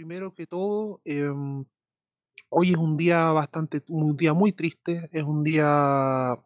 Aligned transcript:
primero 0.00 0.34
que 0.34 0.46
todo, 0.46 1.02
em, 1.04 1.66
hoy 2.50 2.70
es 2.70 2.76
un 2.78 2.96
día 2.96 3.30
bastante, 3.32 3.82
un 3.88 4.16
día 4.16 4.32
muy 4.34 4.52
triste, 4.52 5.08
es 5.12 5.24
un 5.24 5.42
día 5.44 6.38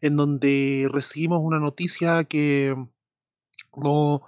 en 0.00 0.16
donde 0.16 0.88
recibimos 0.92 1.42
una 1.44 1.58
noticia 1.58 2.24
que 2.24 2.74
no, 3.76 4.22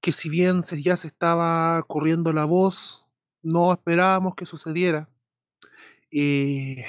que 0.00 0.12
si 0.12 0.28
bien 0.30 0.62
se- 0.62 0.82
ya 0.82 0.96
se 0.96 1.08
estaba 1.08 1.82
corriendo 1.84 2.32
la 2.32 2.44
voz, 2.46 3.06
no 3.42 3.72
esperábamos 3.72 4.34
que 4.36 4.46
sucediera. 4.46 5.10
Eh, 6.10 6.84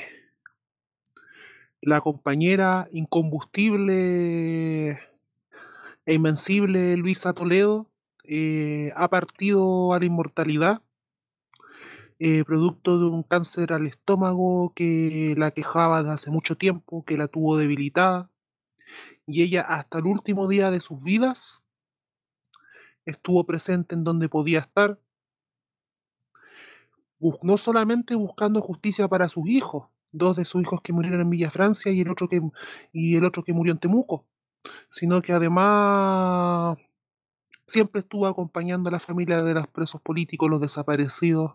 la 1.82 2.02
compañera 2.02 2.88
incombustible 2.92 5.00
e 6.06 6.14
invencible 6.14 6.96
Luisa 6.98 7.34
Toledo 7.34 7.90
eh, 8.24 8.92
ha 8.96 9.10
partido 9.10 9.94
a 9.94 10.00
la 10.00 10.06
inmortalidad 10.06 10.82
eh, 12.20 12.44
producto 12.46 12.98
de 12.98 13.06
un 13.06 13.24
cáncer 13.24 13.74
al 13.74 13.88
estómago 13.88 14.74
que 14.74 15.36
la 15.38 15.52
quejaba 15.52 16.02
desde 16.02 16.14
hace 16.14 16.32
mucho 16.32 16.56
tiempo, 16.56 17.04
que 17.04 17.18
la 17.18 17.28
tuvo 17.28 17.58
debilitada, 17.58 18.32
y 19.28 19.44
ella 19.44 19.62
hasta 19.62 20.00
el 20.00 20.06
último 20.06 20.48
día 20.48 20.72
de 20.72 20.80
sus 20.80 21.02
vidas 21.04 21.64
estuvo 23.06 23.46
presente 23.46 23.96
en 23.96 24.04
donde 24.04 24.30
podía 24.30 24.60
estar, 24.60 25.00
no 27.42 27.58
solamente 27.58 28.16
buscando 28.16 28.62
justicia 28.62 29.08
para 29.08 29.30
sus 29.30 29.48
hijos, 29.48 29.90
dos 30.12 30.36
de 30.36 30.46
sus 30.46 30.62
hijos 30.62 30.82
que 30.82 30.94
murieron 30.94 31.22
en 31.22 31.30
Villa 31.30 31.50
Francia 31.50 31.92
y 31.92 32.02
el 32.02 32.10
otro 32.10 32.28
que, 32.30 32.42
y 32.92 33.16
el 33.16 33.26
otro 33.26 33.44
que 33.44 33.54
murió 33.54 33.74
en 33.74 33.80
Temuco, 33.80 34.26
sino 34.90 35.22
que 35.22 35.34
además 35.34 36.78
siempre 37.68 38.02
estuvo 38.02 38.28
acompañando 38.28 38.90
a 38.90 38.92
la 38.92 39.00
familia 39.00 39.42
de 39.42 39.54
los 39.54 39.68
presos 39.68 40.02
políticos, 40.02 40.50
los 40.50 40.62
desaparecidos 40.62 41.54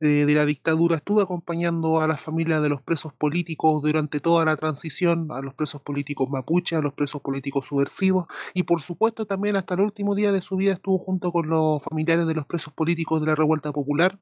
eh, 0.00 0.26
de 0.26 0.34
la 0.34 0.44
dictadura, 0.46 0.96
estuvo 0.96 1.20
acompañando 1.20 2.00
a 2.00 2.08
la 2.08 2.16
familia 2.16 2.60
de 2.60 2.68
los 2.68 2.82
presos 2.82 3.12
políticos 3.12 3.82
durante 3.82 4.20
toda 4.20 4.44
la 4.44 4.56
transición, 4.56 5.30
a 5.30 5.40
los 5.40 5.54
presos 5.54 5.80
políticos 5.82 6.28
mapuche, 6.28 6.74
a 6.74 6.80
los 6.80 6.94
presos 6.94 7.20
políticos 7.20 7.66
subversivos, 7.66 8.26
y 8.54 8.64
por 8.64 8.82
supuesto 8.82 9.26
también 9.26 9.56
hasta 9.56 9.74
el 9.74 9.80
último 9.80 10.14
día 10.14 10.32
de 10.32 10.40
su 10.40 10.56
vida 10.56 10.72
estuvo 10.72 10.98
junto 10.98 11.30
con 11.30 11.48
los 11.48 11.82
familiares 11.82 12.26
de 12.26 12.34
los 12.34 12.46
presos 12.46 12.72
políticos 12.72 13.20
de 13.20 13.28
la 13.28 13.34
revuelta 13.36 13.72
popular. 13.72 14.18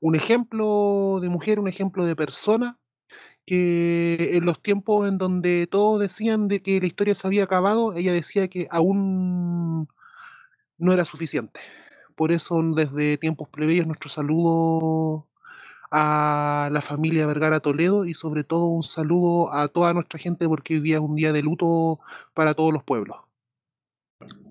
Un 0.00 0.16
ejemplo 0.16 1.20
de 1.22 1.28
mujer, 1.28 1.60
un 1.60 1.68
ejemplo 1.68 2.04
de 2.04 2.16
persona 2.16 2.78
que 3.46 4.36
en 4.36 4.44
los 4.44 4.60
tiempos 4.60 5.08
en 5.08 5.18
donde 5.18 5.66
todos 5.66 6.00
decían 6.00 6.48
de 6.48 6.62
que 6.62 6.80
la 6.80 6.86
historia 6.86 7.14
se 7.14 7.26
había 7.26 7.44
acabado, 7.44 7.94
ella 7.94 8.12
decía 8.12 8.48
que 8.48 8.68
aún 8.70 9.88
no 10.82 10.92
era 10.92 11.04
suficiente. 11.04 11.60
Por 12.16 12.32
eso, 12.32 12.60
desde 12.74 13.16
tiempos 13.16 13.48
plebeyos, 13.48 13.86
nuestro 13.86 14.10
saludo 14.10 15.28
a 15.90 16.68
la 16.72 16.80
familia 16.80 17.26
Vergara 17.26 17.60
Toledo 17.60 18.04
y 18.04 18.14
sobre 18.14 18.44
todo 18.44 18.66
un 18.66 18.82
saludo 18.82 19.52
a 19.52 19.68
toda 19.68 19.94
nuestra 19.94 20.18
gente 20.18 20.48
porque 20.48 20.74
hoy 20.74 20.80
día 20.80 20.96
es 20.96 21.02
un 21.02 21.14
día 21.14 21.32
de 21.32 21.42
luto 21.42 22.00
para 22.34 22.54
todos 22.54 22.72
los 22.72 22.82
pueblos. 22.82 23.16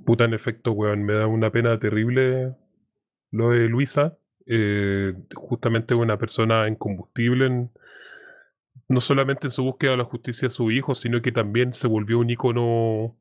Puta, 0.06 0.24
en 0.26 0.34
efecto, 0.34 0.72
weón, 0.72 1.04
me 1.04 1.14
da 1.14 1.28
una 1.28 1.52
pena 1.52 1.78
terrible 1.80 2.56
lo 3.32 3.50
de 3.50 3.68
Luisa. 3.68 4.18
Eh, 4.46 5.14
justamente 5.36 5.94
una 5.96 6.18
persona 6.18 6.68
incombustible, 6.68 7.46
en- 7.46 7.72
no 8.88 9.00
solamente 9.00 9.48
en 9.48 9.52
su 9.52 9.64
búsqueda 9.64 9.92
de 9.92 9.98
la 9.98 10.04
justicia 10.06 10.48
de 10.48 10.50
su 10.50 10.72
hijo, 10.72 10.96
sino 10.96 11.22
que 11.22 11.32
también 11.32 11.74
se 11.74 11.88
volvió 11.88 12.20
un 12.20 12.30
ícono 12.30 13.16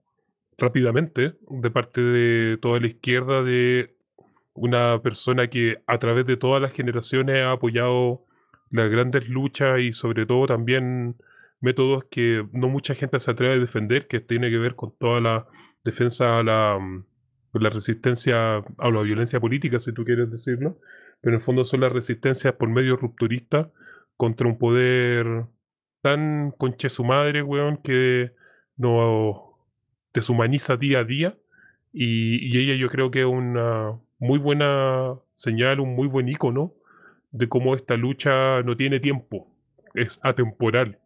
rápidamente 0.60 1.34
de 1.48 1.70
parte 1.70 2.00
de 2.00 2.56
toda 2.58 2.80
la 2.80 2.86
izquierda 2.86 3.42
de 3.42 3.96
una 4.54 5.02
persona 5.02 5.48
que 5.48 5.82
a 5.86 5.98
través 5.98 6.26
de 6.26 6.36
todas 6.36 6.62
las 6.62 6.72
generaciones 6.72 7.36
ha 7.42 7.52
apoyado 7.52 8.24
las 8.70 8.90
grandes 8.90 9.28
luchas 9.28 9.80
y 9.80 9.92
sobre 9.92 10.26
todo 10.26 10.46
también 10.46 11.16
métodos 11.60 12.04
que 12.10 12.46
no 12.52 12.68
mucha 12.68 12.94
gente 12.94 13.20
se 13.20 13.30
atreve 13.30 13.54
a 13.54 13.58
defender, 13.58 14.06
que 14.06 14.20
tiene 14.20 14.50
que 14.50 14.58
ver 14.58 14.76
con 14.76 14.94
toda 14.96 15.20
la 15.20 15.46
defensa 15.84 16.38
a 16.38 16.42
la, 16.42 16.78
mm, 16.78 17.04
la 17.54 17.68
resistencia 17.70 18.56
a 18.56 18.90
la 18.90 19.02
violencia 19.02 19.40
política, 19.40 19.78
si 19.78 19.92
tú 19.92 20.04
quieres 20.04 20.30
decirlo, 20.30 20.78
pero 21.20 21.34
en 21.34 21.40
el 21.40 21.44
fondo 21.44 21.64
son 21.64 21.80
las 21.80 21.92
resistencias 21.92 22.54
por 22.54 22.68
medios 22.68 23.00
rupturistas 23.00 23.68
contra 24.16 24.46
un 24.46 24.58
poder 24.58 25.46
tan 26.02 26.52
conche 26.52 26.88
su 26.88 27.04
madre, 27.04 27.42
weón, 27.42 27.78
que 27.82 28.32
nos 28.76 29.49
deshumaniza 30.14 30.76
día 30.76 31.00
a 31.00 31.04
día. 31.04 31.38
Y, 31.92 32.56
ella 32.56 32.74
yo 32.74 32.88
creo 32.88 33.10
que 33.10 33.20
es 33.20 33.26
una 33.26 33.98
muy 34.18 34.38
buena 34.38 35.14
señal, 35.34 35.80
un 35.80 35.94
muy 35.94 36.06
buen 36.08 36.28
icono 36.28 36.72
de 37.32 37.48
cómo 37.48 37.74
esta 37.74 37.96
lucha 37.96 38.62
no 38.62 38.76
tiene 38.76 39.00
tiempo, 39.00 39.48
es 39.94 40.20
atemporal. 40.22 40.98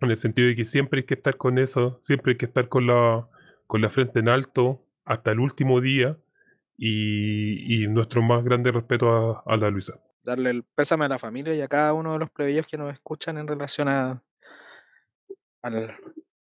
En 0.00 0.10
el 0.10 0.16
sentido 0.16 0.48
de 0.48 0.54
que 0.54 0.64
siempre 0.64 1.00
hay 1.00 1.06
que 1.06 1.14
estar 1.14 1.36
con 1.36 1.58
eso, 1.58 1.98
siempre 2.02 2.32
hay 2.32 2.38
que 2.38 2.46
estar 2.46 2.68
con 2.68 2.86
la, 2.86 3.28
con 3.66 3.80
la 3.80 3.90
frente 3.90 4.20
en 4.20 4.28
alto 4.28 4.84
hasta 5.04 5.30
el 5.32 5.40
último 5.40 5.80
día 5.80 6.16
y, 6.76 7.82
y 7.82 7.88
nuestro 7.88 8.22
más 8.22 8.44
grande 8.44 8.70
respeto 8.70 9.10
a, 9.10 9.42
a 9.46 9.56
la 9.56 9.70
Luisa. 9.70 9.94
darle 10.22 10.50
el 10.50 10.62
pésame 10.62 11.04
a 11.06 11.08
la 11.08 11.18
familia 11.18 11.54
y 11.54 11.60
a 11.60 11.68
cada 11.68 11.92
uno 11.94 12.12
de 12.12 12.18
los 12.20 12.30
plebeyos 12.30 12.66
que 12.66 12.76
nos 12.78 12.92
escuchan 12.92 13.38
en 13.38 13.48
relación 13.48 13.88
a, 13.88 14.22
al- 15.62 15.96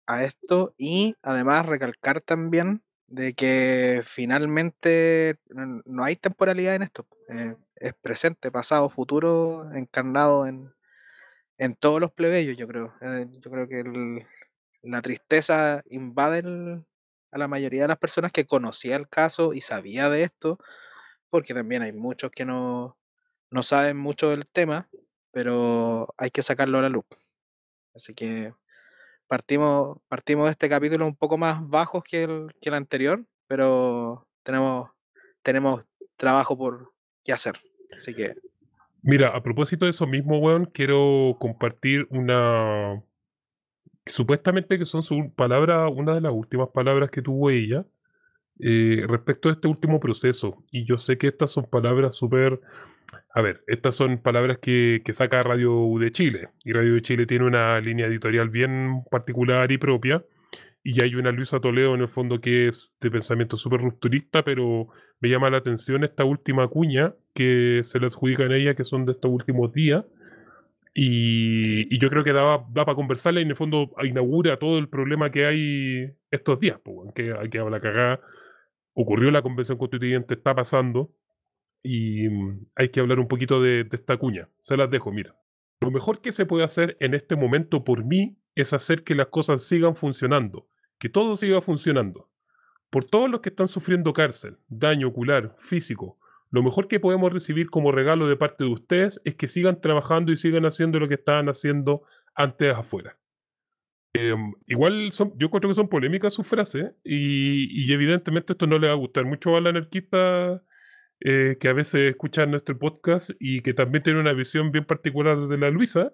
a 0.08 0.24
esto 0.24 0.74
y 0.78 1.16
además 1.22 1.66
recalcar 1.66 2.22
también 2.22 2.82
de 3.08 3.34
que 3.34 4.02
finalmente 4.06 5.38
no, 5.50 6.04
hay 6.04 6.16
temporalidad 6.16 6.74
en 6.76 6.82
esto. 6.82 7.06
eh, 7.30 7.56
es 7.76 7.94
presente, 7.94 8.50
pasado, 8.50 8.90
futuro, 8.90 9.70
encarnado 9.74 10.46
en, 10.46 10.74
en 11.58 11.74
todos 11.76 12.00
los 12.00 12.12
plebeyos, 12.12 12.56
yo 12.56 12.68
creo. 12.68 12.94
Eh, 13.00 13.26
yo 13.40 13.50
creo 13.50 13.68
que 13.68 13.84
la 14.82 15.02
tristeza 15.02 15.82
invade 15.90 16.42
a 17.32 17.38
la 17.38 17.48
mayoría 17.48 17.82
de 17.82 17.88
las 17.88 17.98
personas 17.98 18.32
que 18.32 18.46
conocía 18.46 18.96
el 18.96 19.08
caso 19.08 19.52
y 19.54 19.60
sabía 19.60 20.08
de 20.10 20.22
esto, 20.24 20.58
porque 21.30 21.54
también 21.54 21.82
hay 21.82 21.92
muchos 21.92 22.30
que 22.30 22.44
no, 22.44 22.98
no 23.50 23.62
saben 23.62 23.96
mucho 23.98 24.30
del 24.30 24.46
tema, 24.48 24.88
pero 25.32 26.14
hay 26.18 26.30
que 26.30 26.42
sacarlo 26.42 26.78
a 26.78 26.82
la 26.82 26.88
luz. 26.90 27.04
Así 27.94 28.14
que 28.14 28.54
partimos, 29.28 29.98
partimos 30.08 30.46
de 30.46 30.52
este 30.52 30.68
capítulo 30.68 31.06
un 31.06 31.16
poco 31.16 31.38
más 31.38 31.66
bajos 31.68 32.02
que 32.04 32.24
el, 32.24 32.54
que 32.60 32.70
el 32.70 32.74
anterior, 32.74 33.24
pero 33.46 34.26
tenemos, 34.42 34.90
tenemos 35.42 35.84
trabajo 36.16 36.56
por 36.58 36.92
qué 37.24 37.32
hacer. 37.32 37.54
Así 37.92 38.14
que 38.14 38.34
Mira, 39.02 39.28
a 39.28 39.42
propósito 39.42 39.84
de 39.84 39.92
eso 39.92 40.06
mismo, 40.06 40.38
weón, 40.38 40.66
quiero 40.66 41.36
compartir 41.38 42.06
una... 42.10 43.02
Supuestamente 44.04 44.78
que 44.78 44.86
son 44.86 45.02
sus 45.02 45.30
palabras, 45.36 45.90
una 45.94 46.14
de 46.14 46.20
las 46.20 46.32
últimas 46.32 46.70
palabras 46.70 47.10
que 47.10 47.22
tuvo 47.22 47.50
ella 47.50 47.84
eh, 48.58 49.04
respecto 49.06 49.48
a 49.48 49.52
este 49.52 49.68
último 49.68 50.00
proceso. 50.00 50.64
Y 50.70 50.84
yo 50.84 50.98
sé 50.98 51.16
que 51.16 51.28
estas 51.28 51.50
son 51.50 51.64
palabras 51.64 52.16
súper... 52.16 52.60
A 53.38 53.40
ver, 53.40 53.62
estas 53.68 53.94
son 53.94 54.18
palabras 54.18 54.58
que, 54.58 55.00
saca 55.12 55.40
Radio 55.42 55.86
U 55.86 56.00
de 56.00 56.10
Chile. 56.10 56.48
Y 56.64 56.72
Radio 56.72 56.94
de 56.94 57.02
Chile 57.02 57.24
tiene 57.24 57.44
una 57.44 57.80
línea 57.80 58.08
editorial 58.08 58.48
bien 58.50 59.04
particular 59.12 59.70
y 59.70 59.78
propia. 59.78 60.24
Y 60.82 61.04
hay 61.04 61.14
una 61.14 61.30
Luisa 61.30 61.60
Toledo 61.60 61.94
en 61.94 62.00
el 62.00 62.08
fondo 62.08 62.40
que 62.40 62.66
es 62.66 62.96
de 63.00 63.12
pensamiento 63.12 63.56
súper 63.56 63.80
rupturista, 63.80 64.42
pero 64.42 64.88
me 65.20 65.28
llama 65.28 65.50
la 65.50 65.58
atención 65.58 66.02
esta 66.02 66.24
última 66.24 66.66
cuña 66.66 67.14
que 67.32 67.82
se 67.84 68.00
le 68.00 68.06
adjudica 68.06 68.42
en 68.42 68.50
ella, 68.50 68.74
que 68.74 68.82
son 68.82 69.06
de 69.06 69.12
estos 69.12 69.30
últimos 69.30 69.72
días. 69.72 70.04
Y, 70.92 71.96
yo 71.96 72.10
creo 72.10 72.24
que 72.24 72.32
daba, 72.32 72.66
da 72.72 72.84
para 72.84 72.96
conversarla 72.96 73.38
y 73.38 73.44
en 73.44 73.50
el 73.50 73.56
fondo 73.56 73.94
inaugura 74.02 74.58
todo 74.58 74.78
el 74.78 74.88
problema 74.88 75.30
que 75.30 75.46
hay 75.46 76.12
estos 76.32 76.58
días, 76.58 76.80
po, 76.80 77.04
que 77.14 77.32
que 77.52 77.58
la 77.60 77.78
cagada. 77.78 78.20
Ocurrió 78.94 79.30
la 79.30 79.42
convención 79.42 79.78
constituyente, 79.78 80.34
está 80.34 80.56
pasando, 80.56 81.12
y 81.82 82.28
mm, 82.28 82.66
hay 82.76 82.88
que 82.90 83.00
hablar 83.00 83.20
un 83.20 83.28
poquito 83.28 83.62
de, 83.62 83.86
esta 83.90 84.16
cuña. 84.16 84.48
Se 84.60 84.76
las 84.76 84.90
dejo, 84.90 85.12
mira. 85.12 85.36
Lo 85.80 85.90
mejor 85.90 86.20
que 86.20 86.32
se 86.32 86.46
puede 86.46 86.64
hacer 86.64 86.96
en 87.00 87.14
este 87.14 87.36
momento 87.36 87.84
por 87.84 88.04
mí 88.04 88.38
es 88.54 88.72
hacer 88.72 89.04
que 89.04 89.14
las 89.14 89.28
cosas 89.28 89.62
sigan 89.62 89.94
funcionando, 89.94 90.68
que 90.98 91.08
todo 91.08 91.36
siga 91.36 91.60
funcionando. 91.60 92.30
Por 92.90 93.04
todos 93.04 93.30
los 93.30 93.40
que 93.40 93.50
están 93.50 93.68
sufriendo 93.68 94.12
cárcel, 94.12 94.58
daño 94.68 95.08
ocular, 95.08 95.54
físico, 95.58 96.18
lo 96.50 96.62
mejor 96.62 96.88
que 96.88 96.98
podemos 96.98 97.32
recibir 97.32 97.70
como 97.70 97.92
regalo 97.92 98.26
de 98.26 98.36
parte 98.36 98.64
de 98.64 98.70
ustedes 98.70 99.20
es 99.24 99.34
que 99.34 99.46
sigan 99.46 99.80
trabajando 99.80 100.32
y 100.32 100.36
sigan 100.36 100.64
haciendo 100.64 100.98
lo 100.98 101.06
que 101.06 101.14
estaban 101.14 101.48
haciendo 101.48 102.02
antes 102.34 102.74
afuera. 102.74 103.18
Em, 104.14 104.54
igual 104.66 105.12
son, 105.12 105.34
yo 105.36 105.46
encuentro 105.46 105.68
que 105.68 105.74
son 105.74 105.88
polémicas 105.88 106.32
sus 106.32 106.46
frases 106.46 106.92
y, 107.04 107.86
y 107.86 107.92
evidentemente 107.92 108.54
esto 108.54 108.66
no 108.66 108.78
le 108.78 108.88
va 108.88 108.94
a 108.94 108.96
gustar 108.96 109.26
mucho 109.26 109.54
a 109.54 109.60
la 109.60 109.68
anarquista 109.68 110.62
eh, 111.20 111.56
que 111.60 111.68
a 111.68 111.72
veces 111.72 112.10
escuchan 112.10 112.50
nuestro 112.50 112.78
podcast 112.78 113.30
y 113.40 113.60
que 113.62 113.74
también 113.74 114.02
tiene 114.04 114.20
una 114.20 114.32
visión 114.32 114.70
bien 114.70 114.84
particular 114.84 115.48
de 115.48 115.58
la 115.58 115.70
Luisa. 115.70 116.12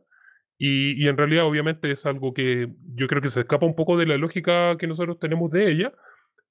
Y, 0.56 1.08
en 1.08 1.16
realidad 1.16 1.46
obviamente 1.46 1.90
es 1.90 2.06
algo 2.06 2.32
que 2.32 2.72
yo 2.94 3.08
creo 3.08 3.20
que 3.20 3.28
se 3.28 3.40
escapa 3.40 3.66
un 3.66 3.74
poco 3.74 3.98
de 3.98 4.06
la 4.06 4.16
lógica 4.16 4.76
que 4.78 4.86
nosotros 4.86 5.18
tenemos 5.18 5.50
de 5.50 5.70
ella, 5.70 5.92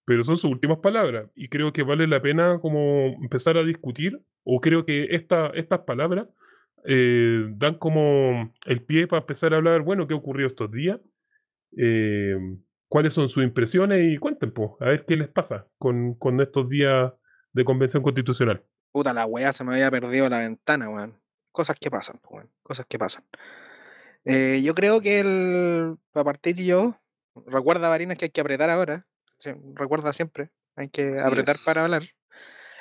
pero 0.06 0.24
son 0.24 0.38
sus 0.38 0.52
últimas 0.52 0.80
palabras 0.80 1.30
y 1.36 1.48
creo 1.48 1.72
que 1.72 1.84
vale 1.84 2.06
la 2.08 2.22
pena 2.22 2.60
como 2.60 3.18
empezar 3.24 3.58
a 3.58 3.64
discutir 3.64 4.20
o 4.44 4.60
creo 4.60 4.86
que 4.86 5.08
esta, 5.12 5.48
estas 5.56 5.80
palabras 5.82 6.28
eh, 6.86 7.46
dan 7.56 7.76
como 7.76 8.52
el 8.66 8.84
pie 8.84 9.08
para 9.08 9.22
empezar 9.22 9.54
a 9.54 9.58
hablar, 9.58 9.82
bueno, 9.82 10.06
qué 10.06 10.14
ocurrió 10.14 10.48
estos 10.48 10.72
días, 10.72 11.00
eh, 11.78 12.36
cuáles 12.90 13.14
son 13.14 13.30
sus 13.30 13.44
impresiones 13.44 14.14
y 14.14 14.18
cuenten, 14.18 14.52
pues, 14.52 14.72
a 14.82 14.86
ver 14.86 15.06
qué 15.06 15.16
les 15.16 15.30
pasa 15.30 15.68
con, 15.78 16.16
con 16.16 16.42
estos 16.42 16.70
días 16.70 17.14
de 17.54 17.66
convención 17.66 18.04
constitucional. 18.04 18.64
Puta, 18.92 19.14
la 19.14 19.26
weá 19.26 19.54
se 19.54 19.64
me 19.64 19.74
había 19.74 19.90
perdido 19.90 20.30
la 20.30 20.40
ventana, 20.40 20.90
weón. 20.90 21.20
Cosas 21.52 21.78
que 21.80 21.90
pasan, 21.90 22.20
weón. 22.30 22.50
Cosas 22.64 22.86
que 22.88 23.00
pasan. 23.00 23.24
Eh, 24.26 24.62
yo 24.64 24.74
creo 24.76 25.02
que 25.02 25.20
el, 25.20 25.98
a 26.14 26.24
partir 26.24 26.56
yo, 26.56 26.96
recuerda, 27.48 27.90
Varinas, 27.90 28.18
que 28.18 28.26
hay 28.26 28.32
que 28.32 28.42
apretar 28.42 28.70
ahora. 28.70 29.06
recuerda 29.76 30.14
siempre, 30.14 30.52
hay 30.76 30.90
que 30.90 31.20
apretar 31.20 31.56
para 31.66 31.84
hablar. 31.84 32.04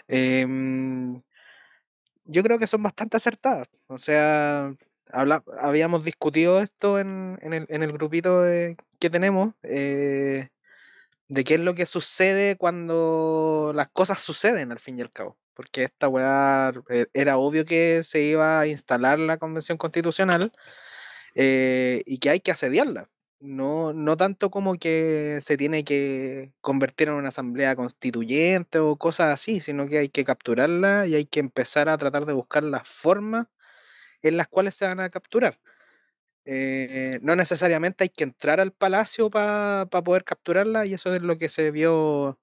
Em, 0.08 1.20
yo 2.24 2.42
creo 2.42 2.58
que 2.58 2.66
son 2.66 2.82
bastante 2.82 3.16
acertadas. 3.16 3.68
O 3.86 3.98
sea, 3.98 4.74
habla, 5.10 5.42
habíamos 5.60 6.04
discutido 6.04 6.60
esto 6.60 6.98
en, 6.98 7.38
en, 7.42 7.52
el, 7.54 7.66
en 7.68 7.82
el, 7.82 7.92
grupito 7.92 8.44
que 8.98 9.10
tenemos, 9.10 9.54
eh, 9.62 10.48
de 11.32 11.44
qué 11.44 11.54
es 11.54 11.60
lo 11.60 11.74
que 11.74 11.86
sucede 11.86 12.56
cuando 12.56 13.72
las 13.74 13.88
cosas 13.88 14.20
suceden 14.20 14.70
al 14.70 14.78
fin 14.80 14.98
y 14.98 15.02
al 15.02 15.10
cabo. 15.12 15.38
Porque 15.54 15.84
esta 15.84 16.08
weá 16.08 16.72
eh, 16.90 17.06
era 17.14 17.38
obvio 17.38 17.64
que 17.64 18.02
se 18.04 18.22
iba 18.22 18.60
a 18.60 18.66
instalar 18.66 19.18
la 19.18 19.38
convención 19.38 19.78
constitucional 19.78 20.52
eh, 21.34 22.02
y 22.06 22.18
que 22.18 22.30
hay 22.30 22.40
que 22.40 22.52
asediarla. 22.52 23.08
No, 23.40 23.92
no 23.92 24.16
tanto 24.16 24.50
como 24.50 24.76
que 24.76 25.40
se 25.42 25.56
tiene 25.56 25.84
que 25.84 26.52
convertir 26.60 27.08
en 27.08 27.14
una 27.14 27.28
asamblea 27.30 27.74
constituyente 27.76 28.78
o 28.78 28.96
cosas 28.96 29.32
así, 29.34 29.60
sino 29.60 29.88
que 29.88 29.98
hay 29.98 30.08
que 30.10 30.24
capturarla 30.24 31.06
y 31.06 31.14
hay 31.16 31.24
que 31.26 31.40
empezar 31.40 31.88
a 31.88 31.98
tratar 31.98 32.26
de 32.26 32.34
buscar 32.34 32.62
las 32.62 32.86
formas 32.88 33.48
en 34.22 34.36
las 34.36 34.48
cuales 34.48 34.74
se 34.74 34.86
van 34.86 35.00
a 35.00 35.10
capturar. 35.10 35.58
Eh, 36.44 37.20
no 37.22 37.36
necesariamente 37.36 38.04
hay 38.04 38.10
que 38.10 38.24
entrar 38.24 38.60
al 38.60 38.72
palacio 38.72 39.30
para 39.30 39.86
poder 39.86 40.24
capturarla 40.24 40.86
y 40.86 40.94
eso 40.94 41.14
es 41.14 41.22
lo 41.22 41.36
que 41.36 41.48
se 41.48 41.70
vio, 41.70 42.38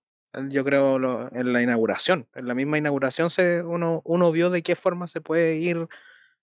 yo 0.49 0.63
creo, 0.63 0.97
en 1.31 1.53
la 1.53 1.61
inauguración. 1.61 2.27
En 2.35 2.47
la 2.47 2.55
misma 2.55 2.77
inauguración 2.77 3.29
se, 3.29 3.63
uno, 3.63 4.01
uno 4.05 4.31
vio 4.31 4.49
de 4.49 4.63
qué 4.63 4.75
forma 4.75 5.07
se 5.07 5.21
puede 5.21 5.57
ir 5.57 5.87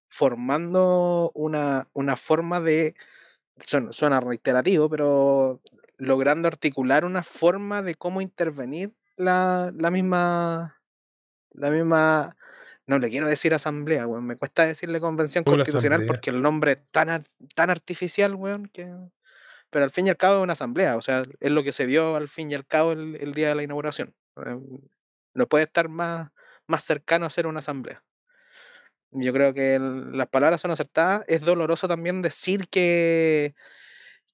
formando 0.09 1.33
una, 1.35 1.89
una 1.95 2.17
forma 2.17 2.61
de, 2.61 2.95
suena, 3.91 4.21
reiterativo, 4.21 4.89
pero 4.89 5.61
logrando 5.99 6.49
articular 6.49 7.05
una 7.05 7.23
forma 7.23 7.83
de 7.83 7.95
cómo 7.95 8.21
intervenir 8.21 8.95
la, 9.17 9.73
la 9.75 9.91
misma, 9.91 10.81
la 11.53 11.71
misma, 11.71 12.36
no 12.87 12.99
le 12.99 13.11
quiero 13.11 13.27
decir 13.29 13.55
asamblea, 13.55 14.07
weón, 14.07 14.27
me 14.27 14.37
cuesta 14.37 14.67
decirle 14.67 15.01
convención 15.01 15.45
constitucional 15.45 16.07
porque 16.07 16.31
el 16.31 16.41
nombre 16.43 16.73
es 16.73 16.79
tan, 16.93 17.25
tan 17.55 17.71
artificial, 17.71 18.35
weón, 18.35 18.67
que... 18.67 18.93
Pero 19.71 19.85
al 19.85 19.91
fin 19.91 20.07
y 20.07 20.11
al 20.11 20.17
cabo 20.17 20.37
es 20.37 20.43
una 20.45 20.53
asamblea, 20.53 20.97
o 20.97 21.03
sea, 21.03 21.25
es 21.41 21.51
lo 21.51 21.65
que 21.65 21.73
se 21.73 21.87
dio 21.87 22.15
al 22.15 22.29
fin 22.29 22.51
y 22.51 22.55
al 22.55 22.67
cabo 22.67 22.93
el, 22.93 23.17
el 23.17 23.35
día 23.35 23.49
de 23.49 23.57
la 23.57 23.63
inauguración. 23.65 24.15
Eh, 24.37 24.59
no 25.35 25.47
puede 25.49 25.65
estar 25.65 25.89
más, 25.89 26.31
más 26.67 26.85
cercano 26.85 27.27
a 27.27 27.31
ser 27.31 27.47
una 27.47 27.59
asamblea. 27.59 28.03
Yo 29.11 29.33
creo 29.33 29.55
que 29.55 29.79
las 29.81 30.29
palabras 30.29 30.61
son 30.61 30.71
acertadas. 30.71 31.25
Es 31.27 31.41
doloroso 31.41 31.89
también 31.89 32.23
decir 32.23 32.69
que, 32.69 33.55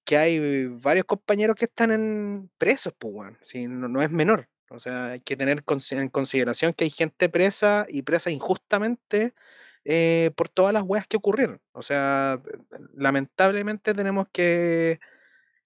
que 0.05 0.17
hay 0.17 0.67
varios 0.69 1.05
compañeros 1.05 1.57
que 1.57 1.67
están 1.67 1.93
en 1.93 2.51
presos, 2.59 2.93
pues, 2.99 3.33
no, 3.69 4.03
es 4.03 4.11
menor. 4.11 4.49
O 4.75 4.79
sea, 4.79 5.13
hay 5.13 5.21
que 5.21 5.37
tener 5.37 5.63
en 5.91 6.09
consideración 6.09 6.73
que 6.73 6.85
hay 6.85 6.91
gente 6.91 7.29
presa 7.29 7.87
y 7.89 8.03
presa 8.03 8.31
injustamente 8.31 9.35
eh, 9.85 10.31
por 10.37 10.49
todas 10.49 10.73
las 10.73 10.83
weas 10.85 11.07
que 11.07 11.17
ocurrieron. 11.17 11.61
O 11.73 11.83
sea, 11.83 12.41
lamentablemente 12.95 13.95
tenemos 13.95 14.29
que 14.31 15.01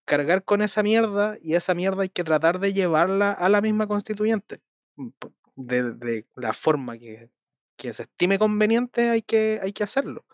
cargar 0.04 0.44
con 0.44 0.62
esa 0.62 0.82
mierda 0.82 1.36
y 1.40 1.54
esa 1.54 1.74
mierda 1.74 2.02
hay 2.02 2.08
que 2.10 2.24
tratar 2.24 2.60
de 2.60 2.72
llevarla 2.72 3.32
a 3.32 3.48
la 3.48 3.60
misma 3.60 3.86
constituyente. 3.86 4.60
Mm, 4.96 5.08
de 5.56 6.26
la 6.36 6.52
forma 6.52 6.98
que, 6.98 7.30
que 7.76 7.92
se 7.92 8.02
estime 8.04 8.38
conveniente 8.38 9.10
hay 9.10 9.22
que, 9.22 9.60
hay 9.62 9.72
que 9.72 9.84
hacerlo. 9.84 10.24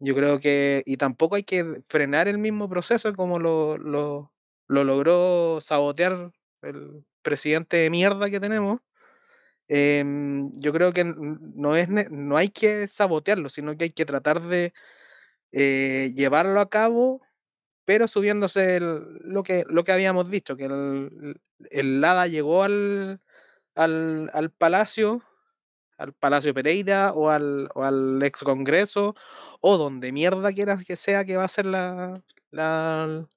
Yo 0.00 0.14
creo 0.14 0.40
que, 0.40 0.82
y 0.86 0.96
tampoco 0.96 1.36
hay 1.36 1.44
que 1.44 1.82
frenar 1.88 2.28
el 2.28 2.38
mismo 2.38 2.68
proceso 2.68 3.14
como 3.14 3.38
lo, 3.38 3.78
lo, 3.78 4.32
lo 4.66 4.84
logró 4.84 5.60
sabotear 5.60 6.32
el 6.62 7.04
presidente 7.22 7.76
de 7.78 7.90
mierda 7.90 8.30
que 8.30 8.40
tenemos. 8.40 8.80
Em, 9.68 10.50
yo 10.58 10.72
creo 10.72 10.92
que 10.92 11.04
no, 11.04 11.76
es, 11.76 11.88
no 12.10 12.36
hay 12.36 12.48
que 12.50 12.88
sabotearlo, 12.88 13.48
sino 13.48 13.76
que 13.76 13.84
hay 13.84 13.90
que 13.90 14.04
tratar 14.04 14.42
de 14.42 14.72
eh, 15.52 16.12
llevarlo 16.14 16.60
a 16.60 16.70
cabo, 16.70 17.20
pero 17.84 18.08
subiéndose 18.08 18.80
lo, 18.80 19.42
que, 19.42 19.64
lo 19.68 19.84
que 19.84 19.92
habíamos 19.92 20.30
dicho, 20.30 20.56
que 20.56 20.66
el, 20.66 21.40
el 21.70 22.00
Lada 22.00 22.26
llegó 22.28 22.64
al, 22.64 23.20
al, 23.76 24.30
al 24.34 24.50
palacio 24.50 25.22
al 25.98 26.12
Palacio 26.14 26.54
Pereira 26.54 27.12
o 27.14 27.30
al, 27.30 27.68
o 27.74 27.84
al 27.84 28.22
ex 28.22 28.42
Congreso 28.42 29.14
o 29.60 29.76
donde 29.78 30.12
mierda 30.12 30.52
quieras 30.52 30.84
que 30.84 30.96
sea 30.96 31.24
que 31.24 31.36
va 31.36 31.44
a 31.44 31.48
ser 31.48 31.66
la, 31.66 32.22
la 32.50 33.28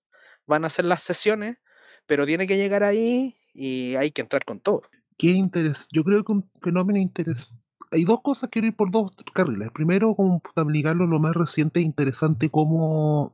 van 0.48 0.66
a 0.66 0.70
ser 0.70 0.86
las 0.86 1.04
sesiones, 1.04 1.58
pero 2.06 2.26
tiene 2.26 2.48
que 2.48 2.58
llegar 2.58 2.84
ahí 2.84 3.38
y 3.56 3.96
hay 3.96 4.12
que 4.12 4.22
entrar 4.22 4.44
con 4.44 4.60
todo. 4.60 4.84
Qué 5.18 5.31
interés. 5.31 5.88
Yo 5.92 6.04
creo 6.04 6.24
que 6.24 6.34
un 6.34 6.50
fenómeno 6.62 7.00
interés. 7.00 7.56
Hay 7.92 8.04
dos 8.04 8.22
cosas, 8.22 8.50
quiero 8.52 8.68
ir 8.68 8.75
por 8.75 8.92
dos 8.92 9.12
carriles. 9.34 9.72
Primero, 9.72 10.13
como 10.16 10.42
ligarlo 10.68 11.07
lo 11.07 11.19
más 11.19 11.34
reciente 11.34 11.80
e 11.80 11.84
interesante, 11.84 12.50
como 12.50 13.34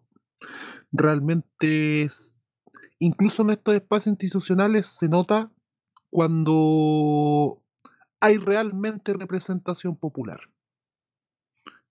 realmente 0.92 2.08
incluso 3.00 3.42
en 3.42 3.50
estos 3.52 3.74
espacios 3.74 4.08
institucionales 4.08 4.88
se 4.88 5.10
nota 5.10 5.52
cuando 6.12 7.64
hay 8.20 8.38
realmente 8.38 9.14
representación 9.14 9.96
popular. 9.96 10.40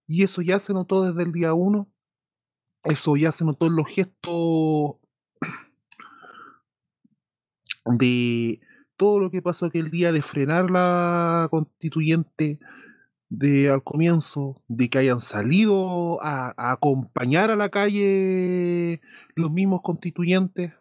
Y 0.06 0.22
eso 0.22 0.42
ya 0.42 0.58
se 0.60 0.72
notó 0.72 1.04
desde 1.04 1.24
el 1.24 1.32
día 1.32 1.54
uno. 1.54 1.88
Eso 2.84 3.16
ya 3.16 3.32
se 3.32 3.44
notó 3.44 3.66
en 3.66 3.76
los 3.76 3.86
gestos 3.88 4.96
de 7.84 8.60
todo 8.96 9.20
lo 9.20 9.30
que 9.30 9.42
pasó 9.42 9.66
aquel 9.66 9.90
día 9.90 10.12
de 10.12 10.22
frenar 10.22 10.70
la 10.70 11.48
constituyente 11.50 12.58
de 13.30 13.70
al 13.70 13.82
comienzo, 13.82 14.60
de 14.68 14.90
que 14.90 14.98
hayan 14.98 15.20
salido 15.20 16.22
a, 16.22 16.52
acompañar 16.72 17.50
a 17.50 17.56
la 17.56 17.68
calle 17.70 19.00
los 19.36 19.50
mismos 19.52 19.80
constituyentes, 19.82 20.72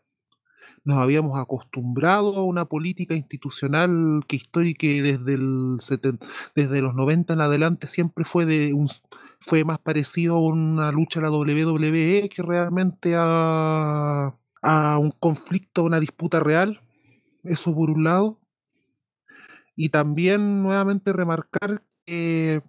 nos 0.84 0.98
habíamos 0.98 1.40
acostumbrado 1.40 2.36
a 2.36 2.44
una 2.44 2.66
política 2.66 3.14
institucional 3.14 4.24
que 4.28 4.38
histórica 4.38 4.88
desde 4.88 5.34
el 5.36 5.78
desde 6.56 6.82
los 6.82 6.96
90 6.96 7.34
en 7.34 7.42
adelante 7.42 7.88
siempre 7.88 8.24
fue 8.24 8.46
de 8.46 8.74
un, 8.74 8.90
fue 9.40 9.64
más 9.64 9.80
parecido 9.80 10.36
a 10.36 10.42
una 10.42 10.92
lucha 10.92 11.20
a 11.20 11.24
la 11.24 11.32
WWE 11.32 12.30
que 12.30 12.42
realmente 12.42 13.14
a, 13.16 14.34
a 14.62 14.98
un 14.98 15.12
conflicto, 15.12 15.82
a 15.82 15.86
una 15.86 16.00
disputa 16.00 16.40
real. 16.40 16.82
Eso 17.44 17.74
por 17.74 17.90
un 17.90 18.04
lado. 18.04 18.40
Y 19.76 19.90
también 19.90 20.62
nuevamente 20.64 21.14
remarcar 21.14 21.84
que 22.06 22.62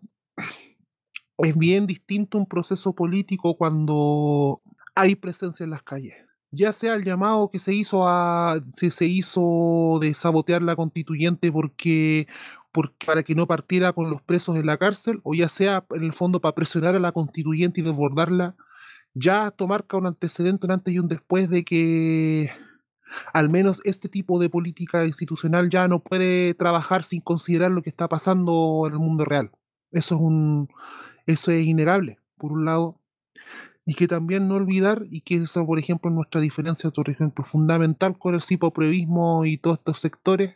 es 1.38 1.56
bien 1.56 1.86
distinto 1.86 2.38
un 2.38 2.46
proceso 2.46 2.94
político 2.94 3.56
cuando 3.56 4.62
hay 4.94 5.16
presencia 5.16 5.64
en 5.64 5.70
las 5.70 5.82
calles 5.82 6.30
ya 6.52 6.72
sea 6.72 6.94
el 6.94 7.04
llamado 7.04 7.50
que 7.50 7.58
se 7.58 7.72
hizo 7.74 8.08
a 8.08 8.60
se, 8.74 8.90
se 8.90 9.06
hizo 9.06 9.98
de 10.00 10.14
sabotear 10.14 10.62
la 10.62 10.76
constituyente 10.76 11.52
porque, 11.52 12.26
para 13.06 13.22
que 13.22 13.34
no 13.34 13.46
partiera 13.46 13.92
con 13.92 14.10
los 14.10 14.22
presos 14.22 14.56
en 14.56 14.66
la 14.66 14.78
cárcel 14.78 15.20
o 15.22 15.34
ya 15.34 15.48
sea 15.48 15.84
en 15.90 16.02
el 16.04 16.12
fondo 16.12 16.40
para 16.40 16.54
presionar 16.54 16.96
a 16.96 17.00
la 17.00 17.12
constituyente 17.12 17.80
y 17.80 17.84
desbordarla 17.84 18.56
ya 19.14 19.48
esto 19.48 19.68
marca 19.68 19.96
un 19.96 20.06
antecedente 20.06 20.66
un 20.66 20.72
antes 20.72 20.94
y 20.94 20.98
un 20.98 21.08
después 21.08 21.48
de 21.48 21.64
que 21.64 22.50
al 23.32 23.48
menos 23.48 23.80
este 23.84 24.08
tipo 24.08 24.38
de 24.38 24.50
política 24.50 25.04
institucional 25.04 25.70
ya 25.70 25.88
no 25.88 26.00
puede 26.00 26.54
trabajar 26.54 27.04
sin 27.04 27.20
considerar 27.20 27.70
lo 27.70 27.82
que 27.82 27.90
está 27.90 28.08
pasando 28.08 28.84
en 28.86 28.92
el 28.92 28.98
mundo 28.98 29.24
real 29.24 29.50
eso 29.92 30.14
es 30.14 30.20
un 30.20 30.68
eso 31.26 31.50
es 31.52 31.66
innegable 31.66 32.18
por 32.36 32.52
un 32.52 32.64
lado 32.64 33.00
y 33.90 33.94
que 33.94 34.06
también 34.06 34.46
no 34.46 34.54
olvidar, 34.54 35.06
y 35.10 35.22
que 35.22 35.34
eso, 35.34 35.66
por 35.66 35.80
ejemplo, 35.80 36.12
nuestra 36.12 36.40
diferencia, 36.40 36.90
por 36.90 37.10
ejemplo, 37.10 37.44
fundamental 37.44 38.16
con 38.18 38.34
el 38.34 38.40
cipoprevismo 38.40 39.44
y 39.44 39.58
todos 39.58 39.78
estos 39.78 39.98
sectores, 39.98 40.54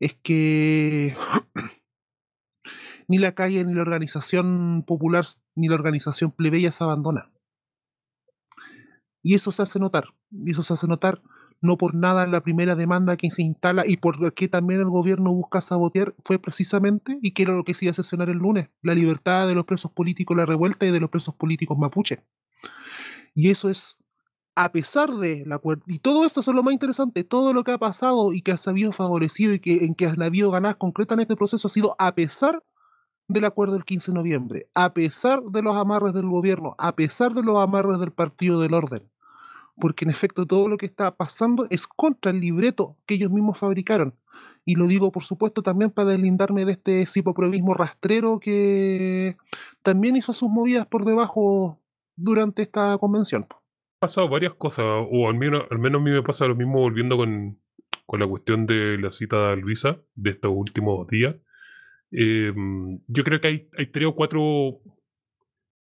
es 0.00 0.14
que 0.22 1.14
ni 3.08 3.18
la 3.18 3.32
calle, 3.36 3.64
ni 3.64 3.74
la 3.74 3.82
organización 3.82 4.82
popular, 4.84 5.24
ni 5.54 5.68
la 5.68 5.76
organización 5.76 6.32
plebeya 6.32 6.72
se 6.72 6.82
abandona. 6.82 7.30
Y 9.22 9.34
eso 9.34 9.52
se 9.52 9.62
hace 9.62 9.78
notar, 9.78 10.14
y 10.32 10.50
eso 10.50 10.64
se 10.64 10.74
hace 10.74 10.88
notar. 10.88 11.22
No 11.60 11.76
por 11.76 11.94
nada 11.94 12.26
la 12.26 12.42
primera 12.42 12.74
demanda 12.74 13.16
que 13.16 13.30
se 13.30 13.42
instala 13.42 13.84
y 13.86 13.96
por 13.96 14.32
qué 14.34 14.48
también 14.48 14.80
el 14.80 14.88
gobierno 14.88 15.32
busca 15.32 15.60
sabotear 15.60 16.14
fue 16.24 16.38
precisamente, 16.38 17.18
y 17.22 17.32
que 17.32 17.42
era 17.42 17.54
lo 17.54 17.64
que 17.64 17.74
se 17.74 17.86
iba 17.86 17.90
a 17.90 17.94
sesionar 17.94 18.30
el 18.30 18.38
lunes, 18.38 18.68
la 18.82 18.94
libertad 18.94 19.48
de 19.48 19.54
los 19.54 19.64
presos 19.64 19.90
políticos, 19.90 20.36
la 20.36 20.46
revuelta 20.46 20.86
y 20.86 20.90
de 20.90 21.00
los 21.00 21.10
presos 21.10 21.34
políticos 21.34 21.76
mapuche. 21.78 22.22
Y 23.34 23.50
eso 23.50 23.68
es 23.68 23.98
a 24.58 24.72
pesar 24.72 25.14
de 25.14 25.44
la 25.46 25.60
y 25.86 26.00
todo 26.00 26.24
esto 26.24 26.40
es 26.40 26.48
lo 26.48 26.64
más 26.64 26.72
interesante, 26.72 27.22
todo 27.22 27.52
lo 27.52 27.62
que 27.62 27.70
ha 27.70 27.78
pasado 27.78 28.32
y 28.32 28.42
que 28.42 28.50
ha 28.50 28.56
sabido 28.56 28.90
favorecido 28.90 29.54
y 29.54 29.60
que 29.60 29.84
en 29.84 29.94
que 29.94 30.06
han 30.06 30.20
habido 30.20 30.50
ganadas 30.50 30.76
concretas 30.76 31.14
en 31.14 31.20
este 31.20 31.36
proceso 31.36 31.68
ha 31.68 31.70
sido 31.70 31.94
a 32.00 32.12
pesar 32.16 32.64
del 33.28 33.44
acuerdo 33.44 33.74
del 33.74 33.84
15 33.84 34.10
de 34.10 34.14
noviembre, 34.16 34.68
a 34.74 34.94
pesar 34.94 35.42
de 35.44 35.62
los 35.62 35.76
amarres 35.76 36.12
del 36.12 36.26
gobierno, 36.26 36.74
a 36.78 36.96
pesar 36.96 37.34
de 37.34 37.42
los 37.44 37.56
amarres 37.56 38.00
del 38.00 38.10
Partido 38.10 38.60
del 38.60 38.74
Orden. 38.74 39.08
Porque 39.80 40.04
en 40.04 40.10
efecto 40.10 40.46
todo 40.46 40.68
lo 40.68 40.76
que 40.76 40.86
está 40.86 41.16
pasando 41.16 41.66
es 41.70 41.86
contra 41.86 42.30
el 42.30 42.40
libreto 42.40 42.96
que 43.06 43.14
ellos 43.14 43.30
mismos 43.30 43.58
fabricaron. 43.58 44.14
Y 44.64 44.74
lo 44.74 44.86
digo, 44.86 45.12
por 45.12 45.24
supuesto, 45.24 45.62
también 45.62 45.90
para 45.90 46.10
deslindarme 46.10 46.64
de 46.64 46.72
este 46.72 47.06
cipoprovismo 47.06 47.74
rastrero 47.74 48.38
que 48.38 49.36
también 49.82 50.16
hizo 50.16 50.32
sus 50.32 50.48
movidas 50.50 50.86
por 50.86 51.04
debajo 51.04 51.80
durante 52.16 52.62
esta 52.62 52.98
convención 52.98 53.46
pasado 53.98 54.28
varias 54.28 54.54
cosas, 54.54 54.84
o 55.10 55.28
al 55.28 55.34
menos, 55.34 55.64
a 55.70 55.74
mí 55.76 56.10
me 56.10 56.22
pasa 56.22 56.46
lo 56.46 56.54
mismo 56.54 56.80
volviendo 56.80 57.16
con, 57.16 57.58
con 58.06 58.20
la 58.20 58.26
cuestión 58.26 58.66
de 58.66 58.98
la 58.98 59.10
cita 59.10 59.50
de 59.50 59.56
Luisa 59.56 60.00
de 60.14 60.30
estos 60.30 60.52
últimos 60.54 61.06
días. 61.08 61.36
Em, 62.10 63.00
yo 63.06 63.24
creo 63.24 63.40
que 63.40 63.68
hay 63.76 63.86
tres 63.86 64.06
o 64.06 64.14
cuatro 64.14 64.80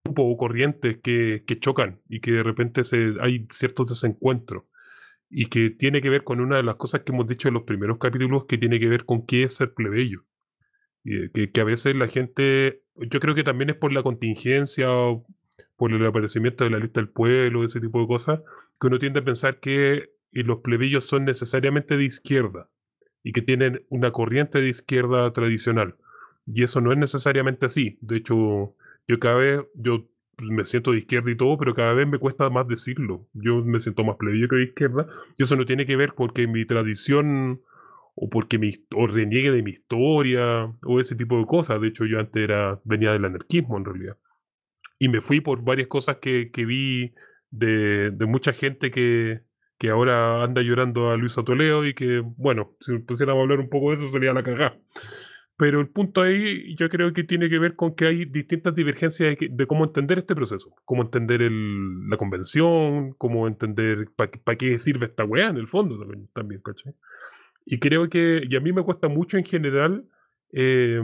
grupos 0.05 0.25
o 0.29 0.37
corrientes 0.37 0.99
que, 1.03 1.45
que, 1.47 1.59
chocan 1.59 2.01
y 2.09 2.21
que 2.21 2.33
de 2.33 2.43
repente 2.43 2.85
se, 2.85 3.15
hay 3.21 3.47
ciertos 3.51 3.87
desencuentros 3.89 4.65
y 5.31 5.47
que 5.47 5.71
tiene 5.71 6.03
que 6.03 6.11
ver 6.11 6.25
con 6.25 6.41
una 6.41 6.57
de 6.57 6.63
las 6.63 6.77
cosas 6.77 7.03
que 7.03 7.13
hemos 7.13 7.27
dicho 7.27 7.49
en 7.49 7.55
los 7.55 7.63
primeros 7.63 7.99
capítulos 7.99 8.45
que 8.47 8.59
tiene 8.59 8.79
que 8.79 8.89
ver 8.89 9.05
con 9.05 9.25
qué 9.25 9.45
es 9.45 9.55
ser 9.55 9.73
plebeyo. 9.73 10.25
Y 11.05 11.31
que, 11.31 11.51
que 11.51 11.61
a 11.61 11.65
veces 11.65 11.97
la 11.97 12.07
gente, 12.07 12.83
yo 12.97 13.19
creo 13.19 13.35
que 13.35 13.43
también 13.43 13.71
es 13.71 13.77
por 13.77 13.93
la 13.93 14.03
contingencia 14.03 14.89
por 15.77 15.93
el 15.93 16.07
aparecimiento 16.07 16.65
de 16.65 16.71
la 16.71 16.79
lista 16.79 17.01
del 17.01 17.09
pueblo, 17.09 17.65
ese 17.65 17.81
tipo 17.81 18.01
de 18.01 18.07
cosas, 18.07 18.41
que 18.81 18.87
uno 18.87 18.99
tiende 18.99 19.21
a 19.21 19.25
pensar 19.25 19.59
que 19.59 20.11
los 20.31 20.59
plebeyos 20.61 21.05
son 21.05 21.25
necesariamente 21.25 21.97
de 21.97 22.05
izquierda 22.05 22.69
y 23.25 23.33
que 23.33 23.43
tienen 23.43 23.85
una 23.89 24.13
corriente 24.13 24.61
de 24.61 24.69
izquierda 24.69 25.33
tradicional. 25.33 25.97
Y 26.47 26.63
eso 26.63 26.81
no 26.81 26.93
es 26.93 26.99
necesariamente 26.99 27.67
así. 27.67 27.99
De 28.01 28.17
hecho, 28.17 28.77
yo 29.13 29.19
cada 29.19 29.37
vez, 29.37 29.61
yo 29.75 30.09
me 30.39 30.65
siento 30.65 30.93
de 30.93 30.99
izquierda 30.99 31.31
y 31.31 31.37
todo, 31.37 31.59
pero 31.59 31.75
cada 31.75 31.95
vez 31.95 32.09
me 32.09 32.19
cuesta 32.19 32.49
más 32.51 32.67
decirlo. 32.67 33.29
Yo 33.33 33.65
me 33.65 33.81
siento 33.81 34.05
más 34.05 34.17
plebeyo 34.17 34.49
que 34.49 34.57
de 34.57 34.65
izquierda. 34.65 35.07
Y 35.37 35.43
eso 35.43 35.57
no 35.57 35.65
tiene 35.67 35.87
que 35.87 35.97
ver 35.97 36.15
porque 36.17 36.47
mi 36.47 36.65
tradición 36.65 37.63
o 38.15 38.29
porque 38.29 38.59
me, 38.59 38.71
o 38.95 39.07
reniegue 39.07 39.51
de 39.51 39.63
mi 39.63 39.71
historia 39.73 40.73
o 40.83 41.01
ese 41.01 41.15
tipo 41.15 41.39
de 41.39 41.47
cosas. 41.47 41.81
De 41.81 41.89
hecho, 41.89 42.07
yo 42.07 42.19
antes 42.19 42.43
era, 42.43 42.81
venía 42.85 43.13
del 43.13 43.25
anarquismo 43.25 43.77
en 43.79 43.85
realidad 43.85 44.17
y 45.03 45.09
me 45.09 45.21
fui 45.21 45.41
por 45.41 45.65
varias 45.65 45.89
cosas 45.89 46.19
que, 46.19 46.49
vi 46.55 47.13
de, 47.51 48.15
mucha 48.21 48.53
gente 48.53 48.93
que, 48.93 49.41
que, 49.77 49.91
ahora 49.91 50.45
anda 50.45 50.63
llorando 50.63 51.11
a 51.11 51.17
Luis 51.17 51.35
Toledo 51.35 51.85
y 51.85 51.93
que, 51.93 52.21
bueno, 52.21 52.77
si 52.79 52.99
pusiéramos 52.99 53.41
a 53.41 53.43
hablar 53.43 53.59
un 53.59 53.69
poco 53.69 53.89
de 53.89 53.97
eso 53.97 54.09
sería 54.11 54.33
la 54.33 54.45
cagada. 54.45 54.79
Pero 55.57 55.81
el 55.81 55.89
punto 55.89 56.23
ahí 56.23 56.75
yo 56.77 56.89
creo 56.89 57.13
que 57.13 57.25
tiene 57.25 57.49
que 57.49 57.59
ver 57.59 57.77
con 57.77 57.95
que 57.95 58.07
hay 58.07 58.25
distintas 58.25 58.75
divergencias 58.75 59.37
de, 59.39 59.67
cómo 59.67 59.85
entender 59.85 60.19
este 60.19 60.35
proceso, 60.35 60.75
cómo 60.85 61.03
entender 61.03 61.43
el, 61.43 62.09
la 62.09 62.17
convención, 62.17 63.13
cómo 63.19 63.47
entender 63.47 64.09
para 64.17 64.57
qué 64.57 64.79
sirve 64.79 65.07
esta 65.07 65.25
weá 65.25 65.49
en 65.49 65.59
el 65.59 65.69
fondo 65.69 65.99
también, 65.99 66.29
también 66.33 66.63
Y 67.67 67.79
creo 67.79 68.09
que, 68.09 68.43
y 68.49 68.57
a 68.57 68.61
mí 68.61 68.73
me 68.73 68.83
cuesta 68.83 69.09
mucho 69.09 69.37
en 69.37 69.45
general, 69.45 70.07
eh, 70.53 71.01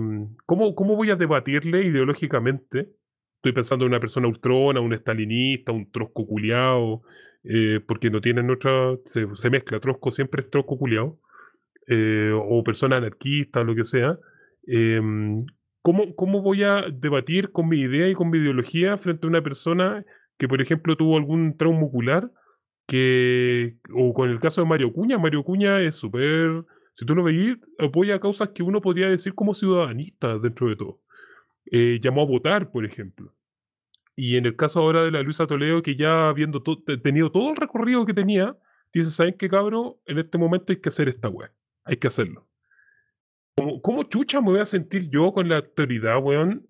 ¿cómo, 0.47 0.75
¿cómo 0.75 0.97
voy 0.97 1.11
a 1.11 1.17
debatirle 1.17 1.85
ideológicamente 1.85 2.99
Estoy 3.39 3.53
pensando 3.53 3.85
en 3.85 3.93
una 3.93 4.01
persona 4.01 4.27
ultrona, 4.27 4.81
un 4.81 4.93
estalinista, 4.93 5.71
un 5.71 5.93
trosco 5.93 6.27
culiao, 6.27 7.03
eh, 7.45 7.81
porque 7.87 8.11
no 8.11 8.21
tienen 8.21 8.51
otra. 8.51 8.97
Se, 9.05 9.49
mezcla, 9.49 9.79
trosco 9.79 10.11
siempre 10.11 10.43
es 10.43 10.51
trosco 10.51 10.77
culiao, 10.77 11.21
eh, 11.87 12.33
o 12.35 12.65
persona 12.65 12.97
anarquista, 12.97 13.63
lo 13.63 13.77
que 13.77 13.85
sea. 13.85 14.19
Em, 14.69 15.39
¿cómo, 15.83 16.15
¿Cómo 16.15 16.43
voy 16.43 16.63
a 16.63 16.83
debatir 16.93 17.53
con 17.53 17.69
mi 17.69 17.81
idea 17.81 18.09
y 18.09 18.13
con 18.13 18.29
mi 18.31 18.39
ideología 18.39 18.99
frente 18.99 19.27
a 19.27 19.31
una 19.31 19.43
persona 19.43 20.05
que, 20.37 20.47
por 20.47 20.61
ejemplo, 20.61 20.97
tuvo 20.97 21.17
algún 21.17 21.57
trauma 21.57 21.87
ocular? 21.87 22.31
Que, 22.87 23.77
o 23.95 24.13
con 24.15 24.31
el 24.31 24.41
caso 24.41 24.61
de 24.61 24.69
Mario 24.69 24.93
Cuña, 24.93 25.19
Mario 25.19 25.43
Cuña 25.43 25.81
es 25.81 25.97
súper. 25.97 26.65
Si 26.93 27.07
tú 27.07 27.15
lo 27.15 27.25
veis, 27.25 27.57
apoya 27.79 28.21
causas 28.21 28.51
que 28.51 28.63
uno 28.63 28.81
podría 28.81 29.09
decir 29.09 29.35
como 29.35 29.55
ciudadanista 29.55 30.39
dentro 30.39 30.69
de 30.69 30.77
todo. 30.77 31.01
Eh, 31.71 31.99
llamó 32.03 32.23
a 32.23 32.27
votar, 32.27 32.71
por 32.71 32.85
ejemplo. 32.85 33.35
Y 34.17 34.37
en 34.37 34.47
el 34.47 34.57
caso 34.57 34.81
ahora 34.81 35.05
de 35.05 35.13
la 35.13 35.23
Luisa 35.23 35.47
Toledo, 35.47 35.83
que 35.83 35.97
ya 35.97 36.29
habiendo 36.29 36.63
tenido 37.03 37.31
todo 37.31 37.51
el 37.51 37.57
recorrido 37.57 38.05
que 38.05 38.15
tenía, 38.15 38.57
dice, 38.93 39.11
¿saben 39.11 39.35
qué, 39.39 39.49
cabrón? 39.49 39.95
En 40.07 40.19
este 40.19 40.39
momento 40.39 40.73
hay 40.73 40.81
que 40.81 40.89
hacer 40.89 41.09
esta 41.09 41.29
weá. 41.29 41.53
Hay 41.85 41.97
que 41.99 42.09
hacerlo. 42.09 42.49
¿Cómo, 43.59 43.83
¿Cómo, 43.83 44.03
chucha 44.05 44.41
me 44.41 44.51
voy 44.51 44.61
a 44.61 44.67
sentir 44.67 45.09
yo 45.11 45.33
con 45.33 45.49
la 45.49 45.57
autoridad, 45.57 46.23
weón? 46.23 46.69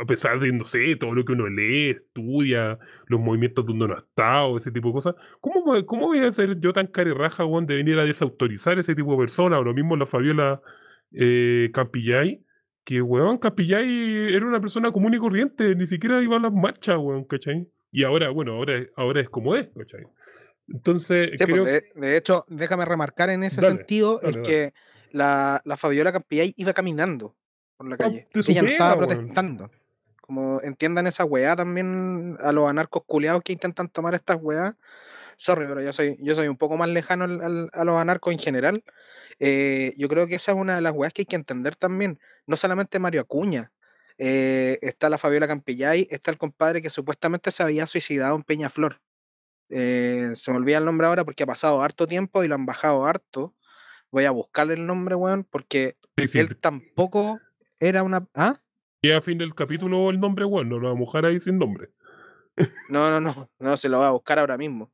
A 0.00 0.06
pesar 0.06 0.38
de, 0.38 0.52
no 0.52 0.64
sé, 0.64 0.94
todo 0.96 1.14
lo 1.14 1.24
que 1.24 1.32
uno 1.32 1.48
lee, 1.48 1.90
estudia, 1.90 2.78
los 3.06 3.20
movimientos 3.20 3.66
donde 3.66 3.86
uno 3.86 3.94
ha 3.94 3.98
estado, 3.98 4.56
ese 4.56 4.70
tipo 4.70 4.88
de 4.88 4.94
cosas. 4.94 5.14
¿Cómo, 5.40 5.84
cómo 5.84 6.06
voy 6.06 6.20
a 6.20 6.30
ser 6.30 6.60
yo 6.60 6.72
tan 6.72 6.86
carerraja, 6.86 7.44
weón, 7.44 7.66
de 7.66 7.76
venir 7.76 7.98
a 7.98 8.04
desautorizar 8.04 8.78
ese 8.78 8.94
tipo 8.94 9.10
de 9.12 9.18
personas? 9.18 9.58
O 9.58 9.64
lo 9.64 9.74
mismo 9.74 9.96
la 9.96 10.06
Fabiola 10.06 10.60
eh, 11.12 11.70
Campillay 11.74 12.44
que, 12.84 13.02
weón, 13.02 13.38
Capillay 13.38 14.34
era 14.34 14.46
una 14.46 14.60
persona 14.60 14.90
común 14.90 15.14
y 15.14 15.18
corriente, 15.18 15.74
ni 15.76 15.86
siquiera 15.86 16.22
iba 16.22 16.36
a 16.36 16.40
las 16.40 16.52
marchas, 16.52 16.96
weón, 16.98 17.24
¿cachai? 17.24 17.68
Y 17.92 18.04
ahora, 18.04 18.30
bueno, 18.30 18.54
ahora, 18.54 18.84
ahora 18.96 19.20
es 19.20 19.30
como 19.30 19.56
es, 19.56 19.68
¿cachai? 19.76 20.04
Entonces, 20.68 21.30
pues, 21.36 21.48
creo... 21.48 21.64
de, 21.64 22.16
hecho, 22.16 22.44
déjame 22.48 22.84
remarcar 22.84 23.30
en 23.30 23.42
ese 23.42 23.60
sentido, 23.60 24.20
es 24.22 24.36
que 24.38 24.72
la, 25.10 25.60
la, 25.64 25.76
Fabiola 25.76 26.12
Campillay 26.12 26.54
iba 26.56 26.72
caminando 26.72 27.36
por 27.76 27.88
la 27.88 27.94
ah, 27.96 27.98
calle. 27.98 28.28
Ella 28.34 28.62
no 28.62 28.68
estaba 28.68 28.96
protestando. 28.96 29.70
Como 30.20 30.60
entiendan 30.62 31.06
esa 31.06 31.24
weá 31.24 31.56
también 31.56 32.36
a 32.40 32.52
los 32.52 32.68
anarcos 32.68 33.02
culeados 33.06 33.42
que 33.42 33.52
intentan 33.52 33.88
tomar 33.88 34.14
estas 34.14 34.38
weá. 34.40 34.76
Sorry, 35.36 35.66
pero 35.66 35.80
yo 35.80 35.92
soy, 35.92 36.16
yo 36.20 36.34
soy 36.34 36.48
un 36.48 36.56
poco 36.56 36.76
más 36.76 36.88
lejano 36.88 37.24
a 37.24 37.84
los 37.84 37.96
anarcos 37.96 38.32
en 38.32 38.38
general. 38.38 38.84
Eh, 39.38 39.94
yo 39.96 40.08
creo 40.08 40.26
que 40.26 40.34
esa 40.34 40.52
es 40.52 40.58
una 40.58 40.74
de 40.74 40.82
las 40.82 40.92
weas 40.92 41.12
que 41.12 41.22
hay 41.22 41.26
que 41.26 41.36
entender 41.36 41.76
también. 41.76 42.20
No 42.46 42.56
solamente 42.56 42.98
Mario 42.98 43.22
Acuña, 43.22 43.72
eh, 44.18 44.78
está 44.82 45.08
la 45.08 45.16
Fabiola 45.16 45.48
Campillay, 45.48 46.06
está 46.10 46.30
el 46.30 46.36
compadre 46.36 46.82
que 46.82 46.90
supuestamente 46.90 47.50
se 47.50 47.62
había 47.62 47.86
suicidado 47.86 48.36
en 48.36 48.42
Peñaflor. 48.42 49.00
Eh, 49.70 50.32
se 50.34 50.50
me 50.50 50.58
olvida 50.58 50.76
el 50.78 50.84
nombre 50.84 51.06
ahora 51.06 51.24
porque 51.24 51.44
ha 51.44 51.46
pasado 51.46 51.80
harto 51.80 52.06
tiempo 52.06 52.44
y 52.44 52.48
lo 52.48 52.54
han 52.54 52.66
bajado 52.66 53.06
harto. 53.06 53.54
Voy 54.12 54.24
a 54.24 54.30
buscarle 54.30 54.74
el 54.74 54.86
nombre, 54.86 55.14
weón, 55.14 55.44
porque 55.44 55.96
él 56.16 56.56
tampoco 56.56 57.40
era 57.78 58.02
una. 58.02 58.26
¿Ah? 58.34 58.56
Y 59.02 59.12
a 59.12 59.20
fin 59.20 59.38
del 59.38 59.54
capítulo 59.54 60.10
el 60.10 60.20
nombre, 60.20 60.44
weón, 60.44 60.68
no 60.68 60.78
lo 60.78 60.88
vamos 60.88 60.96
a 60.96 61.00
mojar 61.00 61.26
ahí 61.26 61.40
sin 61.40 61.58
nombre. 61.58 61.90
No, 62.90 63.08
no, 63.08 63.20
no, 63.20 63.48
no, 63.58 63.76
se 63.76 63.88
lo 63.88 63.98
voy 63.98 64.06
a 64.06 64.10
buscar 64.10 64.38
ahora 64.38 64.58
mismo 64.58 64.92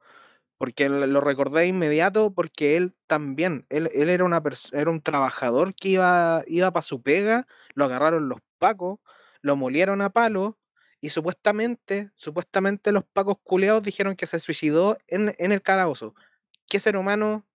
porque 0.59 0.89
lo 0.89 1.21
recordé 1.21 1.63
de 1.63 1.67
inmediato 1.69 2.33
porque 2.33 2.77
él 2.77 2.95
también, 3.07 3.67
él, 3.69 3.91
él 3.93 4.09
era, 4.09 4.25
una 4.25 4.43
era 4.73 4.91
un 4.91 5.03
trabajador 5.03 5.75
que 5.75 5.91
iba, 5.91 6.43
iba 6.47 6.71
para 6.71 6.83
su 6.83 7.03
pega, 7.03 7.47
lo 7.75 7.85
agarraron 7.85 8.29
los 8.29 8.39
pacos, 8.59 8.99
lo 9.43 9.57
molieron 9.57 10.01
a 10.01 10.11
palo 10.11 10.59
y 11.01 11.11
supuestamente, 11.11 12.11
supuestamente 12.17 12.91
los 12.93 13.05
pacos 13.05 13.37
culeados 13.43 13.83
dijeron 13.83 14.17
que 14.17 14.27
se 14.27 14.39
suicidó 14.39 14.97
en, 15.09 15.33
en 15.39 15.53
el 15.53 15.61
calabozo. 15.61 16.15
¿Qué 16.69 16.81
ser 16.81 16.97
humano 16.97 17.47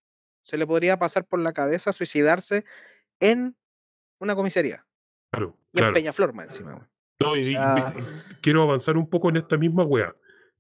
se 0.43 0.57
le 0.57 0.67
podría 0.67 0.97
pasar 0.97 1.25
por 1.25 1.39
la 1.39 1.53
cabeza 1.53 1.93
suicidarse 1.93 2.65
en 3.19 3.55
una 4.19 4.35
comisaría? 4.35 4.85
Claro. 5.31 5.57
Y 5.73 5.81
en 5.81 5.93
Peñaflor 5.93 6.33
más 6.33 6.47
encima. 6.47 6.89
No, 7.19 7.37
y, 7.37 7.55
quiero 8.41 8.63
avanzar 8.63 8.97
un 8.97 9.09
poco 9.09 9.29
en 9.29 9.37
esta 9.37 9.57
misma 9.57 9.83
wea. 9.83 10.15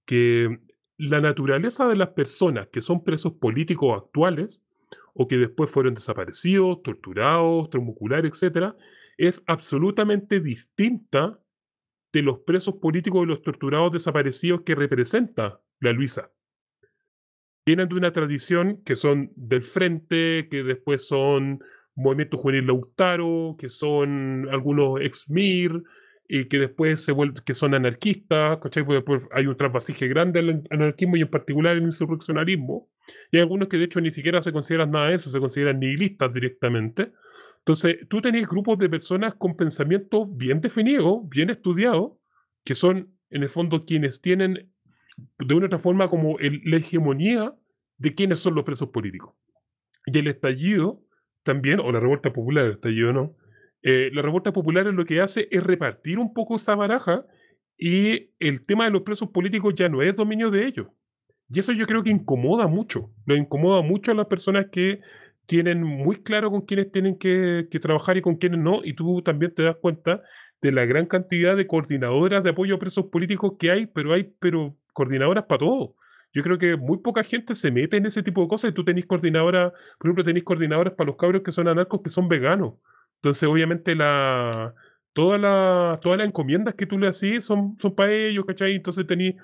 Que 0.05 0.55
la 0.97 1.19
naturaleza 1.19 1.87
de 1.87 1.95
las 1.95 2.09
personas 2.09 2.67
que 2.71 2.81
son 2.81 3.03
presos 3.03 3.33
políticos 3.33 4.01
actuales 4.01 4.61
o 5.13 5.27
que 5.27 5.37
después 5.37 5.69
fueron 5.69 5.93
desaparecidos, 5.93 6.81
torturados, 6.83 7.69
traumocular, 7.69 8.25
etc., 8.25 8.75
es 9.17 9.43
absolutamente 9.45 10.39
distinta 10.39 11.39
de 12.13 12.21
los 12.21 12.39
presos 12.39 12.75
políticos 12.75 13.23
y 13.23 13.27
los 13.27 13.41
torturados 13.41 13.91
desaparecidos 13.91 14.61
que 14.61 14.75
representa 14.75 15.61
la 15.79 15.91
Luisa. 15.91 16.31
Vienen 17.71 17.87
de 17.87 17.95
una 17.95 18.11
tradición 18.11 18.81
que 18.83 18.97
son 18.97 19.31
del 19.37 19.63
Frente, 19.63 20.49
que 20.51 20.61
después 20.61 21.07
son 21.07 21.63
Movimiento 21.95 22.37
Juvenil 22.37 22.67
Lautaro, 22.67 23.55
que 23.57 23.69
son 23.69 24.49
algunos 24.51 24.99
ex-MIR, 24.99 25.81
y 26.27 26.49
que 26.49 26.59
después 26.59 26.99
se 26.99 27.15
que 27.45 27.53
son 27.53 27.73
anarquistas, 27.73 28.57
¿cachai? 28.57 28.83
Porque 28.83 28.95
después 28.95 29.23
hay 29.31 29.47
un 29.47 29.55
trasvasije 29.55 30.09
grande 30.09 30.39
al 30.39 30.63
anarquismo 30.69 31.15
y 31.15 31.21
en 31.21 31.29
particular 31.29 31.77
el 31.77 31.83
insurreccionalismo. 31.83 32.89
Y 33.31 33.37
hay 33.37 33.43
algunos 33.43 33.69
que 33.69 33.77
de 33.77 33.85
hecho 33.85 34.01
ni 34.01 34.11
siquiera 34.11 34.41
se 34.41 34.51
consideran 34.51 34.91
nada 34.91 35.07
de 35.07 35.15
eso, 35.15 35.29
se 35.29 35.39
consideran 35.39 35.79
nihilistas 35.79 36.33
directamente. 36.33 37.13
Entonces, 37.59 37.99
tú 38.09 38.19
tenés 38.19 38.49
grupos 38.49 38.79
de 38.79 38.89
personas 38.89 39.33
con 39.35 39.55
pensamiento 39.55 40.25
bien 40.25 40.59
definido, 40.59 41.21
bien 41.23 41.49
estudiado, 41.49 42.19
que 42.65 42.75
son 42.75 43.15
en 43.29 43.43
el 43.43 43.49
fondo 43.49 43.85
quienes 43.85 44.19
tienen 44.19 44.73
de 45.39 45.53
una 45.53 45.67
otra 45.67 45.79
forma 45.79 46.09
como 46.09 46.37
la 46.39 46.75
hegemonía 46.75 47.55
de 48.01 48.15
quiénes 48.15 48.39
son 48.39 48.55
los 48.55 48.63
presos 48.63 48.89
políticos. 48.89 49.35
Y 50.07 50.17
el 50.17 50.27
estallido 50.27 51.03
también, 51.43 51.79
o 51.79 51.91
la 51.91 51.99
revuelta 51.99 52.33
popular, 52.33 52.65
el 52.65 52.71
estallido 52.73 53.13
no, 53.13 53.35
eh, 53.83 54.09
la 54.13 54.21
revuelta 54.23 54.51
popular 54.51 54.85
lo 54.87 55.05
que 55.05 55.21
hace 55.21 55.47
es 55.51 55.63
repartir 55.63 56.17
un 56.19 56.33
poco 56.33 56.55
esa 56.55 56.75
baraja 56.75 57.25
y 57.77 58.31
el 58.39 58.65
tema 58.65 58.85
de 58.85 58.91
los 58.91 59.03
presos 59.03 59.29
políticos 59.29 59.73
ya 59.75 59.87
no 59.87 60.01
es 60.01 60.15
dominio 60.15 60.49
de 60.49 60.65
ellos. 60.65 60.87
Y 61.49 61.59
eso 61.59 61.73
yo 61.73 61.85
creo 61.85 62.01
que 62.03 62.09
incomoda 62.09 62.67
mucho. 62.67 63.11
Lo 63.25 63.35
incomoda 63.35 63.81
mucho 63.81 64.11
a 64.11 64.15
las 64.15 64.27
personas 64.27 64.67
que 64.71 65.01
tienen 65.45 65.83
muy 65.83 66.23
claro 66.23 66.49
con 66.49 66.61
quiénes 66.61 66.91
tienen 66.91 67.17
que, 67.17 67.67
que, 67.69 67.79
trabajar 67.79 68.17
y 68.17 68.21
con 68.21 68.35
quiénes 68.35 68.59
no. 68.59 68.81
Y 68.83 68.93
tú 68.93 69.21
también 69.21 69.53
te 69.53 69.63
das 69.63 69.75
cuenta 69.75 70.21
de 70.61 70.71
la 70.71 70.85
gran 70.85 71.05
cantidad 71.05 71.55
de 71.55 71.67
coordinadoras 71.67 72.43
de 72.43 72.51
apoyo 72.51 72.75
a 72.75 72.79
presos 72.79 73.05
políticos 73.11 73.53
que 73.59 73.69
hay, 73.71 73.85
pero 73.87 74.13
hay 74.13 74.33
pero 74.39 74.77
coordinadoras 74.93 75.45
para 75.45 75.59
todo. 75.59 75.95
Yo 76.33 76.43
creo 76.43 76.57
que 76.57 76.77
muy 76.77 76.99
poca 76.99 77.23
gente 77.23 77.55
se 77.55 77.71
mete 77.71 77.97
en 77.97 78.05
ese 78.05 78.23
tipo 78.23 78.41
de 78.41 78.47
cosas 78.47 78.71
y 78.71 78.73
tú 78.73 78.85
tenés 78.85 79.05
coordinadoras, 79.05 79.71
por 79.99 80.07
ejemplo, 80.07 80.23
tenés 80.23 80.43
coordinadoras 80.43 80.93
para 80.93 81.07
los 81.07 81.17
cabros 81.17 81.41
que 81.43 81.51
son 81.51 81.67
anarcos 81.67 82.01
que 82.03 82.09
son 82.09 82.27
veganos. 82.27 82.75
Entonces, 83.17 83.47
obviamente, 83.47 83.95
la, 83.95 84.73
todas 85.13 85.39
las 85.39 85.99
todas 85.99 86.17
las 86.17 86.27
encomiendas 86.27 86.75
que 86.75 86.85
tú 86.85 86.97
le 86.97 87.07
haces 87.07 87.45
son, 87.45 87.75
son 87.79 87.95
para 87.95 88.13
ellos, 88.13 88.45
¿cachai? 88.45 88.75
Entonces 88.75 89.05
tenés, 89.05 89.35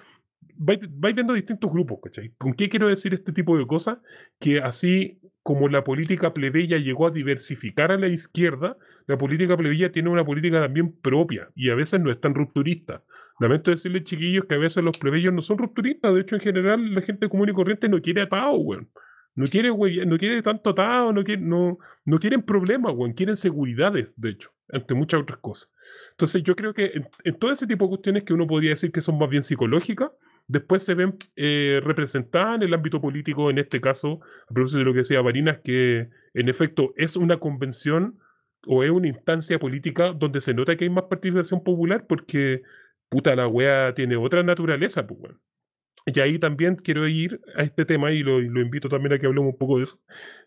vais, 0.56 0.79
vais, 0.89 1.15
viendo 1.15 1.34
distintos 1.34 1.72
grupos, 1.72 2.00
¿cachai? 2.03 2.34
¿Con 2.38 2.53
qué 2.53 2.70
quiero 2.70 2.88
decir 2.88 3.13
este 3.13 3.34
tipo 3.34 3.58
de 3.58 3.67
cosas? 3.67 4.00
Que 4.39 4.60
así 4.60 5.20
como 5.44 5.70
la 5.70 5.84
política 5.84 6.34
plebeya 6.34 6.77
llegó 6.77 7.08
a 7.08 7.12
diversificar 7.12 7.91
a 7.91 7.98
la 7.98 8.08
izquierda, 8.08 8.77
la 9.06 9.17
política 9.17 9.56
plebeya 9.56 9.91
tiene 9.91 10.10
una 10.10 10.25
política 10.25 10.60
también 10.60 10.91
propia 10.91 11.50
y 11.56 11.70
a 11.70 11.75
veces 11.75 12.01
no 12.01 12.12
es 12.12 12.20
tan 12.20 12.36
rupturista. 12.36 13.03
Lamento 13.39 13.72
decirles, 13.72 14.03
chiquillos, 14.03 14.46
que 14.46 14.56
a 14.56 14.58
veces 14.58 14.84
los 14.84 14.98
plebeyos 14.98 15.34
no 15.34 15.41
son 15.41 15.58
rupturistas. 15.58 16.13
De 16.13 16.22
hecho, 16.22 16.36
en 16.36 16.41
general, 16.41 16.94
la 16.94 17.01
gente 17.01 17.29
común 17.29 17.50
y 17.50 17.53
corriente 17.53 17.88
no 17.89 18.01
quiere 18.01 18.22
atado, 18.22 18.53
weón. 18.56 18.89
No 19.36 19.46
quiere, 19.46 19.70
güey, 19.70 20.03
no 20.08 20.17
quiere 20.17 20.41
tanto 20.41 20.72
atado, 20.72 21.13
no, 21.13 21.24
quiere, 21.24 21.44
no, 21.44 21.77
no 22.06 22.17
quieren 22.17 22.41
problemas, 22.41 22.96
güey, 22.96 23.13
quieren 23.13 23.38
seguridades, 23.38 24.20
de 24.20 24.32
hecho, 24.32 24.50
entre 24.70 24.98
muchas 24.98 25.22
otras 25.22 25.38
cosas. 25.38 25.70
Entonces 26.12 26.41
yo 26.41 26.56
creo 26.56 26.74
que 26.74 27.00
en, 27.24 27.36
todo 27.36 27.51
ese 27.51 27.67
tipo 27.67 27.86
de 27.86 27.89
cuestiones 27.89 28.24
que 28.24 28.34
uno 28.34 28.48
podría 28.48 28.72
decir 28.72 28.91
que 28.91 29.01
son 29.01 29.20
más 29.20 29.29
bien 29.29 29.44
psicológicas, 29.44 30.10
después 30.48 30.82
se 30.82 30.96
ven 30.96 31.15
eh, 31.36 31.79
representadas 31.84 32.56
en 32.56 32.63
el 32.63 32.74
ámbito 32.74 33.00
político, 33.00 33.51
en 33.51 33.60
este 33.60 33.79
caso, 33.79 34.22
a 34.50 34.53
propósito 34.56 34.79
de 34.79 34.86
lo 34.86 34.94
que 34.94 35.00
decía 35.00 35.22
Varinas, 35.22 35.60
que 35.63 36.10
en 36.34 36.50
efecto 36.50 36.94
es 36.98 37.15
una 37.15 37.38
convención 37.38 38.17
o 38.65 38.84
es 38.84 38.89
una 38.89 39.08
instancia 39.08 39.60
política 39.60 40.13
donde 40.13 40.41
se 40.41 40.56
nota 40.56 40.75
que 40.75 40.86
hay 40.86 40.89
más 40.89 41.03
participación 41.03 41.63
popular 41.63 42.08
porque, 42.08 42.63
puta, 43.09 43.35
la 43.35 43.47
wea 43.47 43.93
tiene 43.93 44.15
otra 44.15 44.43
naturaleza, 44.43 45.05
pues, 45.07 45.19
bueno. 45.19 45.39
Y 46.07 46.19
ahí 46.21 46.39
también 46.39 46.75
quiero 46.75 47.05
ir 47.07 47.41
a 47.55 47.63
este 47.63 47.83
tema 47.83 48.11
y 48.11 48.23
lo, 48.23 48.39
invito 48.39 48.87
también 48.87 49.13
a 49.13 49.19
que 49.19 49.27
hablemos 49.27 49.51
un 49.51 49.57
poco 49.57 49.77
de 49.77 49.83
eso, 49.83 49.99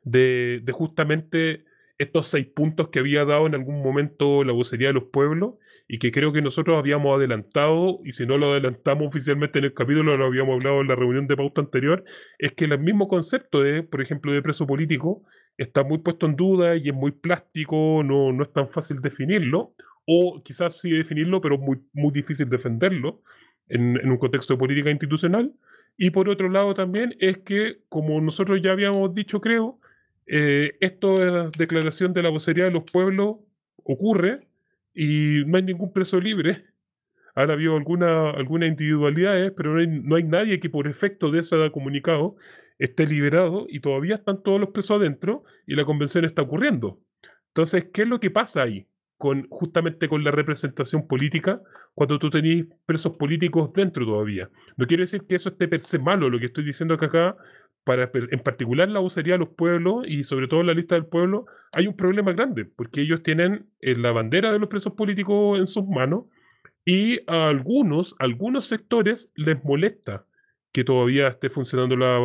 de, 0.03 0.65
justamente 0.73 1.65
estos 1.99 2.29
seis 2.29 2.47
puntos 2.47 2.89
que 2.89 2.99
había 2.99 3.27
dado 3.27 3.47
en 3.47 3.55
algún 3.55 3.83
momento 3.83 4.43
la 4.43 4.55
vocería 4.55 4.89
de 4.89 4.95
los 4.95 5.05
pueblos 5.13 5.57
y 5.87 5.99
que 5.99 6.13
creo 6.13 6.33
que 6.33 6.41
nosotros 6.41 6.79
habíamos 6.79 7.15
adelantado, 7.15 8.01
y 8.05 8.13
si 8.13 8.25
no 8.25 8.39
lo 8.39 8.53
adelantamos 8.53 9.09
oficialmente 9.09 9.59
en 9.59 9.67
el 9.67 9.75
capítulo, 9.75 10.17
lo 10.17 10.25
habíamos 10.25 10.55
hablado 10.55 10.81
en 10.81 10.89
la 10.89 10.95
reunión 10.95 11.27
de 11.27 11.37
pauta 11.37 11.61
anterior, 11.61 12.05
es 12.39 12.53
que 12.53 12.65
el 12.65 12.79
mismo 12.79 13.07
concepto 13.09 13.61
de, 13.61 13.83
por 13.83 14.01
ejemplo, 14.01 14.33
de 14.33 14.41
preso 14.41 14.67
político 14.67 15.25
está 15.59 15.85
muy 15.85 15.99
puesto 15.99 16.25
en 16.25 16.37
duda 16.37 16.77
y 16.77 16.89
es 16.89 16.95
muy 16.95 17.11
plástico, 17.11 18.03
no, 18.03 18.33
no 18.33 18.43
es 18.45 18.53
tan 18.53 18.67
fácil 18.67 19.03
definirlo, 19.03 19.75
o 20.13 20.43
quizás 20.43 20.81
sí 20.81 20.91
definirlo, 20.91 21.41
pero 21.41 21.57
muy, 21.57 21.79
muy 21.93 22.11
difícil 22.13 22.49
defenderlo 22.49 23.23
en, 23.69 24.11
un 24.11 24.19
contexto 24.19 24.55
de 24.55 24.59
política 24.59 24.91
institucional. 24.91 25.55
Y 25.97 26.11
por 26.11 26.29
otro 26.29 26.49
lado 26.49 26.75
también 26.75 27.15
es 27.21 27.39
que, 27.39 27.83
como 27.89 28.21
nosotros 28.21 28.61
ya 28.61 28.73
habíamos 28.73 29.15
dicho, 29.15 29.41
creo, 29.41 29.79
eh, 30.27 30.77
esto 30.81 31.15
de 31.15 31.49
declaración 31.57 32.13
de 32.13 32.25
la 32.25 32.31
vocería 32.31 32.65
de 32.65 32.73
los 32.73 32.83
pueblos 32.91 33.37
ocurre 33.85 34.49
y 34.93 35.45
no 35.47 35.59
hay 35.59 35.63
ningún 35.63 35.93
preso 35.93 36.21
libre. 36.21 36.65
Ahora 37.37 37.53
habido 37.53 37.77
alguna, 37.77 38.31
algunas 38.31 38.69
individualidades, 38.69 39.53
pero 39.57 39.77
no 39.87 40.17
hay 40.17 40.25
nadie 40.25 40.59
que 40.59 40.71
por 40.71 40.89
efecto 40.89 41.31
de 41.31 41.39
ese 41.39 41.71
comunicado 41.71 42.35
esté 42.81 43.07
liberado 43.07 43.67
y 43.69 43.79
todavía 43.79 44.17
están 44.17 44.43
todos 44.43 44.59
los 44.59 44.71
presos 44.71 44.99
adentro 44.99 45.45
y 45.69 45.77
la 45.77 45.85
convención 45.85 46.25
está 46.25 46.43
ocurriendo. 46.43 46.99
Entonces, 47.51 47.87
¿qué 47.93 48.03
es 48.03 48.09
lo 48.09 48.19
que 48.19 48.33
pasa 48.33 48.63
ahí? 48.63 48.90
Con, 49.21 49.47
justamente 49.51 50.09
con 50.09 50.25
la 50.25 50.31
representación 50.31 51.07
política 51.07 51.61
cuando 51.95 52.19
tú 52.19 52.31
tenés 52.31 52.65
presos 52.87 53.19
políticos 53.19 53.71
dentro 53.75 54.07
todavía. 54.07 54.49
No 54.79 54.87
quiero 54.87 55.03
decir 55.03 55.27
que 55.29 55.35
eso 55.35 55.51
esté 55.51 55.69
per 55.69 55.81
se 55.83 55.99
malo, 55.99 56.31
lo 56.31 56.39
que 56.39 56.47
estoy 56.47 56.65
diciendo 56.65 56.97
que 56.97 57.05
acá, 57.05 57.37
para, 57.85 58.11
en 58.15 58.41
particular 58.41 58.89
la 58.89 59.01
vocería 59.01 59.35
de 59.35 59.41
los 59.41 59.51
pueblos 59.51 60.07
y 60.09 60.25
sobre 60.25 60.49
todo 60.49 60.63
la 60.63 60.73
lista 60.73 60.95
del 60.95 61.05
pueblo, 61.05 61.45
hay 61.73 61.87
un 61.87 61.97
problema 61.97 62.33
grande, 62.33 62.65
porque 62.65 63.03
ellos 63.03 63.23
tienen 63.23 63.67
eh, 63.81 63.95
la 63.95 64.11
bandera 64.11 64.53
de 64.53 64.59
los 64.59 64.71
presos 64.71 64.95
políticos 64.95 65.59
en 65.59 65.67
sus 65.67 65.87
manos 65.87 66.25
y 66.87 67.21
a 67.27 67.49
algunos, 67.49 68.15
algunos 68.21 68.65
sectores 68.65 69.33
les 69.37 69.63
molesta 69.65 70.25
que 70.73 70.83
todavía 70.83 71.29
esté 71.29 71.51
funcionando 71.51 71.95
la, 71.95 72.19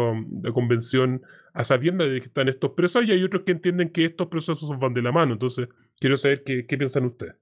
la 0.44 0.54
convención 0.54 1.24
a 1.54 1.66
sabiendas 1.66 2.10
de 2.10 2.22
que 2.22 2.28
están 2.28 2.48
estos 2.48 2.72
presos 2.72 3.04
y 3.04 3.12
hay 3.12 3.22
otros 3.22 3.44
que 3.44 3.52
entienden 3.52 3.90
que 3.90 4.06
estos 4.06 4.28
procesos 4.28 4.70
van 4.80 4.94
de 4.94 5.02
la 5.02 5.12
mano. 5.12 5.34
Entonces, 5.34 5.68
quiero 6.00 6.18
saber 6.18 6.44
qué, 6.44 6.66
qué 6.66 6.78
piensan 6.78 7.06
ustedes. 7.06 7.36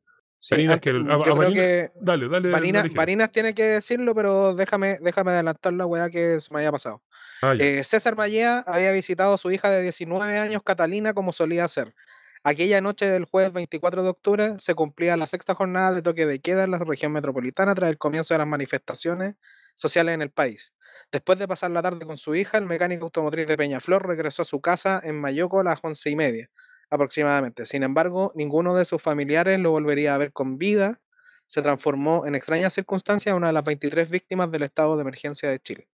Sí, 0.44 0.68
que, 0.68 0.80
que 0.82 1.92
dale, 2.02 2.28
dale. 2.28 2.50
Marinas 2.90 3.32
tiene 3.32 3.54
que 3.54 3.64
decirlo, 3.64 4.14
pero 4.14 4.54
déjame, 4.54 4.98
déjame 5.00 5.32
adelantar 5.32 5.72
la 5.72 5.86
weá 5.86 6.10
que 6.10 6.38
se 6.42 6.54
me 6.54 6.60
haya 6.60 6.70
pasado. 6.70 7.02
Ah, 7.42 7.54
eh, 7.58 7.82
César 7.86 8.18
Mallea 8.18 8.62
había 8.68 8.92
visitado 8.92 9.34
a 9.36 9.38
su 9.38 9.52
hija 9.52 9.70
de 9.70 9.82
19 9.82 10.38
años, 10.38 10.62
Catalina, 10.62 11.14
como 11.14 11.32
solía 11.32 11.64
hacer. 11.64 11.96
Aquella 12.44 12.82
noche 12.82 13.10
del 13.10 13.24
jueves 13.24 13.54
24 13.54 14.04
de 14.04 14.10
octubre 14.10 14.56
se 14.60 14.76
cumplía 14.76 15.16
la 15.16 15.28
sexta 15.28 15.56
jornada 15.56 15.94
de 15.94 16.02
toque 16.02 16.26
de 16.26 16.42
queda 16.42 16.66
en 16.66 16.72
la 16.72 16.80
región 16.80 17.14
metropolitana 17.14 17.74
tras 17.74 17.90
el 17.90 17.98
comienzo 17.98 18.34
de 18.34 18.40
las 18.40 18.48
manifestaciones 18.48 19.36
sociales 19.76 20.14
en 20.14 20.22
el 20.22 20.30
país. 20.30 20.74
Después 21.10 21.40
de 21.40 21.48
pasar 21.48 21.72
la 21.72 21.82
tarde 21.82 22.06
con 22.06 22.18
su 22.18 22.36
hija, 22.36 22.58
el 22.58 22.66
mecánico 22.66 23.06
automotriz 23.06 23.48
de 23.48 23.56
Peñaflor 23.56 24.06
regresó 24.06 24.42
a 24.42 24.46
su 24.46 24.60
casa 24.60 25.00
en 25.02 25.22
Mayoco 25.22 25.62
a 25.62 25.64
las 25.64 25.80
once 25.82 26.10
y 26.10 26.18
media 26.18 26.50
aproximadamente. 26.90 27.66
Sin 27.66 27.84
embargo, 27.84 28.32
ninguno 28.36 28.76
de 28.76 28.86
sus 28.86 29.02
familiares 29.02 29.60
lo 29.60 29.72
volvería 29.72 30.16
a 30.16 30.18
ver 30.18 30.32
con 30.32 30.58
vida. 30.58 31.02
Se 31.48 31.62
transformó 31.62 32.26
en 32.26 32.36
extrañas 32.36 32.74
circunstancias 32.74 33.36
una 33.36 33.48
de 33.48 33.54
las 33.54 33.64
23 33.64 34.10
víctimas 34.10 34.52
del 34.52 34.64
estado 34.64 34.96
de 34.96 35.02
emergencia 35.02 35.50
de 35.50 35.60
Chile. 35.60 35.88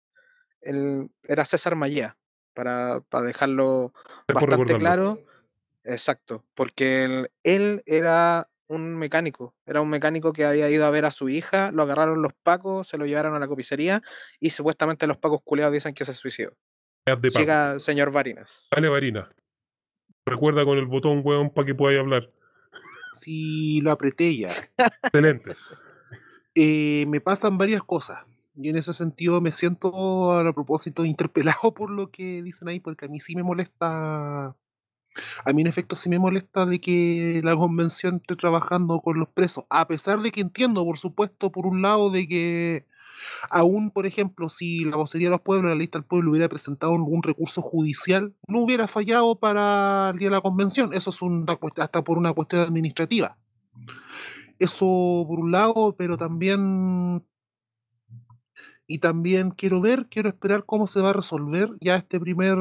Él 0.62 1.10
era 1.24 1.46
César 1.46 1.76
Mayea, 1.76 2.18
para, 2.54 3.02
para 3.10 3.26
dejarlo 3.26 3.94
bastante 4.28 4.78
claro. 4.78 5.24
Exacto, 5.84 6.46
porque 6.54 7.06
él, 7.06 7.32
él, 7.44 7.84
era 7.86 8.50
un 8.68 8.96
mecánico, 8.98 9.56
era 9.66 9.82
un 9.82 9.90
mecánico 9.90 10.34
que 10.34 10.46
había 10.46 10.70
ido 10.70 10.86
a 10.86 10.92
ver 10.92 11.06
a 11.06 11.12
su 11.12 11.30
hija, 11.30 11.72
lo 11.72 11.84
agarraron 11.84 12.22
los 12.22 12.34
pacos, 12.44 12.88
se 12.88 12.98
lo 12.98 13.06
llevaron 13.06 13.34
a 13.34 13.40
la 13.40 13.48
copicería 13.48 14.04
y 14.40 14.52
supuestamente 14.52 15.08
los 15.08 15.18
pacos 15.18 15.42
culeados 15.44 15.74
dicen 15.74 15.94
que 15.94 16.06
se 16.06 16.14
suicidó. 16.14 16.52
Siga, 17.30 17.80
señor 17.80 18.12
Varinas. 18.12 18.68
Dale, 18.72 18.90
Varinas. 18.90 19.30
Recuerda 20.30 20.66
con 20.66 20.78
el 20.78 20.86
botón, 20.86 21.22
weón, 21.24 21.50
para 21.50 21.66
que 21.66 21.76
podáis 21.76 22.00
hablar. 22.00 22.30
Sí, 23.14 23.82
lo 23.82 23.92
apreté 23.92 24.38
ya. 24.38 24.50
Excelente. 25.04 25.56
Eh, 26.56 27.06
me 27.08 27.22
pasan 27.22 27.58
varias 27.58 27.84
cosas. 27.84 28.20
Y 28.56 28.70
en 28.70 28.78
ese 28.78 28.94
sentido 28.94 29.40
me 29.40 29.52
siento 29.52 30.34
a 30.34 30.54
propósito 30.54 31.06
interpelado 31.06 31.74
por 31.76 31.90
lo 31.90 32.12
que 32.12 32.44
dicen 32.44 32.68
ahí, 32.68 32.80
porque 32.80 33.06
a 33.06 33.08
mí 33.08 33.20
sí 33.20 33.36
me 33.36 33.44
molesta. 33.44 34.56
A 35.44 35.54
mí 35.54 35.62
en 35.62 35.68
efecto 35.68 35.96
sí 35.96 36.10
me 36.10 36.20
molesta 36.20 36.66
de 36.66 36.80
que 36.80 37.42
la 37.44 37.56
convención 37.56 38.18
esté 38.18 38.36
trabajando 38.36 39.00
con 39.02 39.20
los 39.20 39.30
presos. 39.30 39.66
A 39.70 39.88
pesar 39.88 40.20
de 40.20 40.32
que 40.32 40.42
entiendo, 40.42 40.86
por 40.86 40.98
supuesto, 40.98 41.52
por 41.52 41.66
un 41.66 41.82
lado, 41.82 42.10
de 42.10 42.28
que 42.28 42.86
Aún, 43.50 43.92
por 43.92 44.06
ejemplo, 44.06 44.50
si 44.50 44.86
la 44.86 44.98
vocería 44.98 45.28
de 45.28 45.32
los 45.32 45.42
pueblos, 45.42 45.70
la 45.70 45.76
lista 45.76 45.98
del 45.98 46.06
pueblo, 46.06 46.32
hubiera 46.32 46.50
presentado 46.50 46.94
algún 46.94 47.24
recurso 47.24 47.62
judicial, 47.62 48.36
no 48.48 48.60
hubiera 48.60 48.88
fallado 48.88 49.40
para 49.40 50.10
el 50.14 50.20
día 50.20 50.30
de 50.30 50.36
la 50.36 50.42
convención. 50.42 50.94
Eso 50.94 51.10
es 51.10 51.22
una, 51.22 51.58
hasta 51.78 52.04
por 52.04 52.18
una 52.18 52.34
cuestión 52.34 52.62
administrativa. 52.62 53.38
Eso 54.58 55.26
por 55.28 55.40
un 55.40 55.52
lado, 55.52 55.96
pero 55.98 56.18
también. 56.18 57.26
Y 58.88 58.98
también 59.00 59.52
quiero 59.52 59.82
ver, 59.82 60.08
quiero 60.10 60.30
esperar 60.30 60.66
cómo 60.66 60.88
se 60.88 61.00
va 61.00 61.12
a 61.12 61.14
resolver 61.14 61.70
ya 61.80 61.96
este 61.96 62.20
primer 62.20 62.58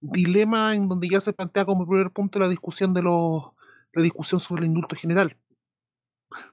dilema 0.00 0.74
en 0.74 0.82
donde 0.82 1.08
ya 1.08 1.20
se 1.20 1.32
plantea 1.32 1.64
como 1.64 1.86
primer 1.86 2.10
punto 2.12 2.38
la 2.38 2.48
discusión 2.48 2.94
de 2.94 3.02
los 3.02 3.42
la 3.92 4.02
discusión 4.02 4.40
sobre 4.40 4.62
el 4.62 4.68
indulto 4.68 4.94
general 4.94 5.36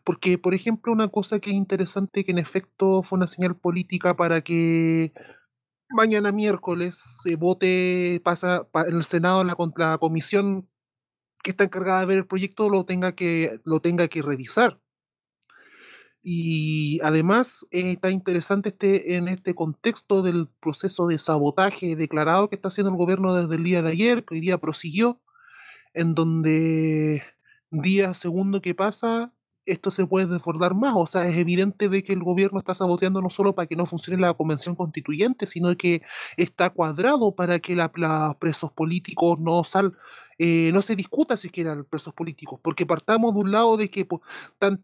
Porque, 0.03 0.37
por 0.37 0.53
ejemplo, 0.53 0.91
una 0.91 1.07
cosa 1.09 1.39
que 1.39 1.51
es 1.51 1.55
interesante, 1.55 2.25
que 2.25 2.31
en 2.31 2.39
efecto 2.39 3.03
fue 3.03 3.17
una 3.17 3.27
señal 3.27 3.55
política 3.55 4.15
para 4.15 4.41
que 4.41 5.13
mañana 5.89 6.31
miércoles 6.31 6.99
se 7.23 7.35
vote, 7.35 8.21
pasa 8.23 8.67
en 8.87 8.95
el 8.95 9.03
Senado 9.03 9.43
la, 9.43 9.55
la 9.77 9.97
comisión 9.97 10.67
que 11.43 11.51
está 11.51 11.65
encargada 11.65 12.01
de 12.01 12.05
ver 12.07 12.17
el 12.17 12.27
proyecto 12.27 12.69
lo 12.69 12.85
tenga 12.85 13.13
que, 13.13 13.59
lo 13.63 13.79
tenga 13.79 14.07
que 14.07 14.21
revisar. 14.21 14.81
Y 16.29 16.99
además 17.03 17.65
eh, 17.71 17.91
está 17.93 18.09
interesante 18.09 18.69
este, 18.69 19.15
en 19.15 19.29
este 19.29 19.55
contexto 19.55 20.21
del 20.23 20.49
proceso 20.59 21.07
de 21.07 21.19
sabotaje 21.19 21.95
declarado 21.95 22.49
que 22.49 22.55
está 22.55 22.67
haciendo 22.67 22.91
el 22.91 22.97
gobierno 22.97 23.33
desde 23.33 23.55
el 23.55 23.63
día 23.63 23.81
de 23.81 23.91
ayer, 23.91 24.25
que 24.25 24.35
hoy 24.35 24.41
día 24.41 24.57
prosiguió, 24.57 25.21
en 25.93 26.15
donde 26.15 27.23
día 27.71 28.13
segundo 28.13 28.61
que 28.61 28.75
pasa, 28.75 29.33
esto 29.67 29.91
se 29.91 30.05
puede 30.07 30.25
desbordar 30.25 30.73
más. 30.73 30.93
O 30.95 31.05
sea, 31.05 31.27
es 31.27 31.37
evidente 31.37 31.89
de 31.89 32.03
que 32.03 32.13
el 32.13 32.23
gobierno 32.23 32.59
está 32.59 32.73
saboteando 32.73 33.21
no 33.21 33.29
solo 33.29 33.53
para 33.53 33.67
que 33.67 33.75
no 33.75 33.85
funcione 33.85 34.21
la 34.21 34.33
convención 34.33 34.75
constituyente, 34.75 35.45
sino 35.45 35.75
que 35.77 36.01
está 36.37 36.69
cuadrado 36.71 37.35
para 37.35 37.59
que 37.59 37.75
los 37.75 38.35
presos 38.39 38.71
políticos 38.71 39.39
no 39.39 39.63
salgan 39.63 39.97
eh, 40.39 40.69
no 40.71 40.83
se 40.83 40.95
discuta 40.95 41.35
siquiera 41.35 41.73
los 41.73 41.87
presos 41.87 42.13
políticos, 42.13 42.59
porque 42.61 42.85
partamos 42.85 43.33
de 43.33 43.39
un 43.39 43.51
lado 43.51 43.75
de 43.75 43.89
que 43.89 44.07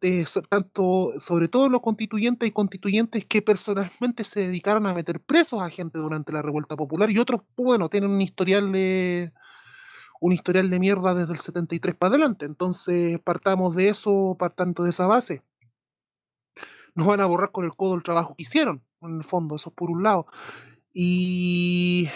eh, 0.01 0.25
tanto, 0.49 1.13
sobre 1.19 1.47
todo 1.47 1.69
los 1.69 1.81
constituyentes 1.81 2.49
y 2.49 2.51
constituyentes 2.51 3.25
que 3.25 3.43
personalmente 3.43 4.23
se 4.23 4.47
dedicaron 4.47 4.87
a 4.87 4.95
meter 4.95 5.19
presos 5.19 5.61
a 5.61 5.69
gente 5.69 5.99
durante 5.99 6.31
la 6.31 6.41
revuelta 6.41 6.75
popular 6.75 7.11
y 7.11 7.19
otros, 7.19 7.41
bueno, 7.55 7.87
tienen 7.87 8.09
un 8.09 8.21
historial 8.21 8.71
de 8.71 9.31
un 10.23 10.31
historial 10.31 10.69
de 10.69 10.79
mierda 10.79 11.13
desde 11.13 11.33
el 11.33 11.39
73 11.39 11.95
para 11.95 12.11
adelante. 12.11 12.45
Entonces, 12.45 13.19
partamos 13.19 13.75
de 13.75 13.89
eso, 13.89 14.37
partando 14.39 14.85
de 14.85 14.91
esa 14.91 15.05
base. 15.05 15.43
Nos 16.95 17.07
van 17.07 17.19
a 17.19 17.25
borrar 17.25 17.51
con 17.51 17.65
el 17.65 17.75
codo 17.75 17.95
el 17.95 18.03
trabajo 18.03 18.33
que 18.33 18.43
hicieron, 18.43 18.81
en 19.01 19.17
el 19.17 19.23
fondo, 19.25 19.57
eso 19.57 19.71
por 19.71 19.91
un 19.91 20.01
lado. 20.01 20.27
Y 20.93 22.07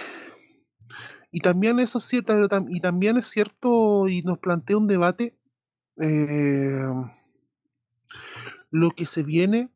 y 1.33 1.41
también 1.41 1.79
eso 1.79 1.97
es 1.97 2.05
cierto, 2.05 2.33
y 2.69 2.79
también 2.79 3.17
es 3.17 3.27
cierto, 3.27 4.07
y 4.07 4.21
nos 4.21 4.37
plantea 4.37 4.77
un 4.77 4.87
debate, 4.87 5.37
eh, 5.99 6.87
lo 8.71 8.91
que 8.91 9.05
se 9.05 9.23
viene 9.23 9.69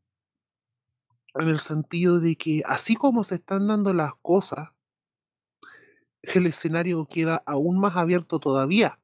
en 1.36 1.50
el 1.50 1.60
sentido 1.60 2.22
de 2.22 2.38
que 2.38 2.64
así 2.66 2.96
como 2.96 3.26
se 3.26 3.36
están 3.36 3.68
dando 3.68 3.94
las 3.94 4.14
cosas, 4.22 4.70
el 6.24 6.46
escenario 6.46 7.06
queda 7.06 7.44
aún 7.46 7.80
más 7.80 7.96
abierto 7.96 8.40
todavía, 8.40 9.00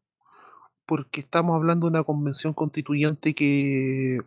porque 0.85 1.19
estamos 1.19 1.55
hablando 1.55 1.87
de 1.87 1.91
una 1.91 2.03
convención 2.03 2.53
constituyente 2.53 3.33
que 3.33 4.19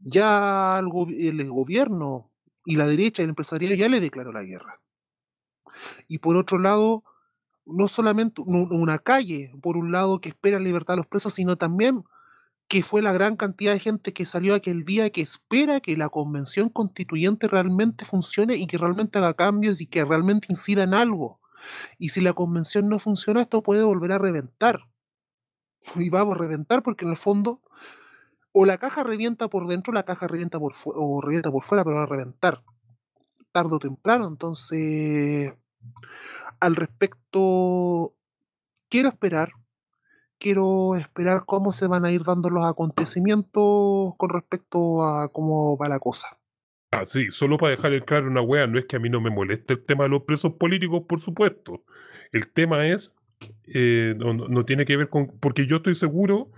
ya 0.00 0.80
el, 0.80 1.40
el 1.40 1.50
gobierno 1.50 2.30
y 2.64 2.76
la 2.76 2.86
derecha 2.86 3.22
y 3.22 3.24
el 3.24 3.30
empresariado 3.30 3.74
ya 3.74 3.88
le 3.88 4.00
declaró 4.00 4.32
la 4.32 4.42
guerra. 4.42 4.80
Y 6.08 6.18
por 6.18 6.36
otro 6.36 6.58
lado, 6.58 7.04
no 7.64 7.88
solamente 7.88 8.42
una 8.44 8.98
calle, 8.98 9.52
por 9.62 9.76
un 9.76 9.92
lado, 9.92 10.20
que 10.20 10.30
espera 10.30 10.58
libertad 10.58 10.94
a 10.94 10.96
los 10.98 11.06
presos, 11.06 11.34
sino 11.34 11.56
también 11.56 12.04
que 12.72 12.82
fue 12.82 13.02
la 13.02 13.12
gran 13.12 13.36
cantidad 13.36 13.74
de 13.74 13.80
gente 13.80 14.14
que 14.14 14.24
salió 14.24 14.54
aquel 14.54 14.86
día 14.86 15.10
que 15.10 15.20
espera 15.20 15.80
que 15.80 15.94
la 15.94 16.08
convención 16.08 16.70
constituyente 16.70 17.46
realmente 17.46 18.06
funcione 18.06 18.56
y 18.56 18.66
que 18.66 18.78
realmente 18.78 19.18
haga 19.18 19.34
cambios 19.34 19.82
y 19.82 19.86
que 19.86 20.02
realmente 20.06 20.46
incida 20.48 20.84
en 20.84 20.94
algo. 20.94 21.38
Y 21.98 22.08
si 22.08 22.22
la 22.22 22.32
convención 22.32 22.88
no 22.88 22.98
funciona, 22.98 23.42
esto 23.42 23.62
puede 23.62 23.82
volver 23.82 24.12
a 24.12 24.18
reventar. 24.18 24.88
Y 25.96 26.08
vamos 26.08 26.34
a 26.34 26.38
reventar 26.38 26.82
porque 26.82 27.04
en 27.04 27.10
el 27.10 27.18
fondo, 27.18 27.60
o 28.52 28.64
la 28.64 28.78
caja 28.78 29.02
revienta 29.02 29.48
por 29.48 29.68
dentro, 29.68 29.92
la 29.92 30.04
caja 30.04 30.26
revienta 30.26 30.58
por, 30.58 30.72
o 30.86 31.20
revienta 31.20 31.52
por 31.52 31.64
fuera, 31.64 31.84
pero 31.84 31.96
va 31.96 32.04
a 32.04 32.06
reventar. 32.06 32.64
Tardo 33.52 33.76
o 33.76 33.80
temprano. 33.80 34.26
Entonces, 34.28 35.54
al 36.58 36.74
respecto, 36.74 38.14
quiero 38.88 39.10
esperar, 39.10 39.52
quiero 40.42 40.96
esperar 40.96 41.44
cómo 41.46 41.70
se 41.70 41.86
van 41.86 42.04
a 42.04 42.10
ir 42.10 42.24
dando 42.24 42.50
los 42.50 42.66
acontecimientos 42.66 44.14
con 44.16 44.28
respecto 44.28 45.04
a 45.04 45.30
cómo 45.30 45.78
va 45.78 45.88
la 45.88 46.00
cosa. 46.00 46.36
Ah, 46.90 47.04
sí, 47.04 47.28
solo 47.30 47.58
para 47.58 47.70
dejar 47.70 47.92
el 47.92 48.04
claro 48.04 48.26
una 48.26 48.42
wea, 48.42 48.66
no 48.66 48.76
es 48.78 48.86
que 48.86 48.96
a 48.96 48.98
mí 48.98 49.08
no 49.08 49.20
me 49.20 49.30
moleste 49.30 49.74
el 49.74 49.84
tema 49.84 50.04
de 50.04 50.10
los 50.10 50.24
presos 50.24 50.54
políticos, 50.54 51.04
por 51.08 51.20
supuesto. 51.20 51.84
El 52.32 52.50
tema 52.50 52.86
es, 52.88 53.14
eh, 53.72 54.14
no, 54.18 54.64
tiene 54.64 54.84
que 54.84 54.96
ver 54.96 55.08
con, 55.08 55.28
porque 55.38 55.66
yo 55.66 55.76
estoy 55.76 55.94
seguro, 55.94 56.50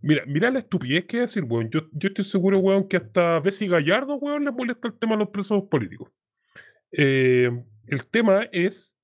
mira, 0.00 0.22
mira 0.26 0.50
la 0.50 0.60
estupidez 0.60 1.04
que 1.04 1.18
es 1.18 1.34
decir, 1.34 1.44
weón, 1.44 1.68
yo, 1.70 1.82
yo 1.92 2.08
estoy 2.08 2.24
seguro, 2.24 2.58
weón, 2.58 2.88
que 2.88 2.96
hasta 2.96 3.38
Bessie 3.40 3.68
Gallardo, 3.68 4.16
weón, 4.16 4.46
le 4.46 4.50
molesta 4.50 4.88
el 4.88 4.98
tema 4.98 5.12
de 5.12 5.18
los 5.18 5.28
presos 5.28 5.64
políticos. 5.70 6.10
Eh, 6.90 7.50
el 7.86 8.06
tema 8.06 8.48
es 8.50 8.94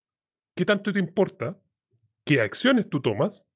qué 0.56 0.64
tanto 0.64 0.90
te 0.90 0.98
importa, 1.00 1.60
qué 2.24 2.40
acciones 2.40 2.88
tú 2.88 3.02
tomas 3.02 3.46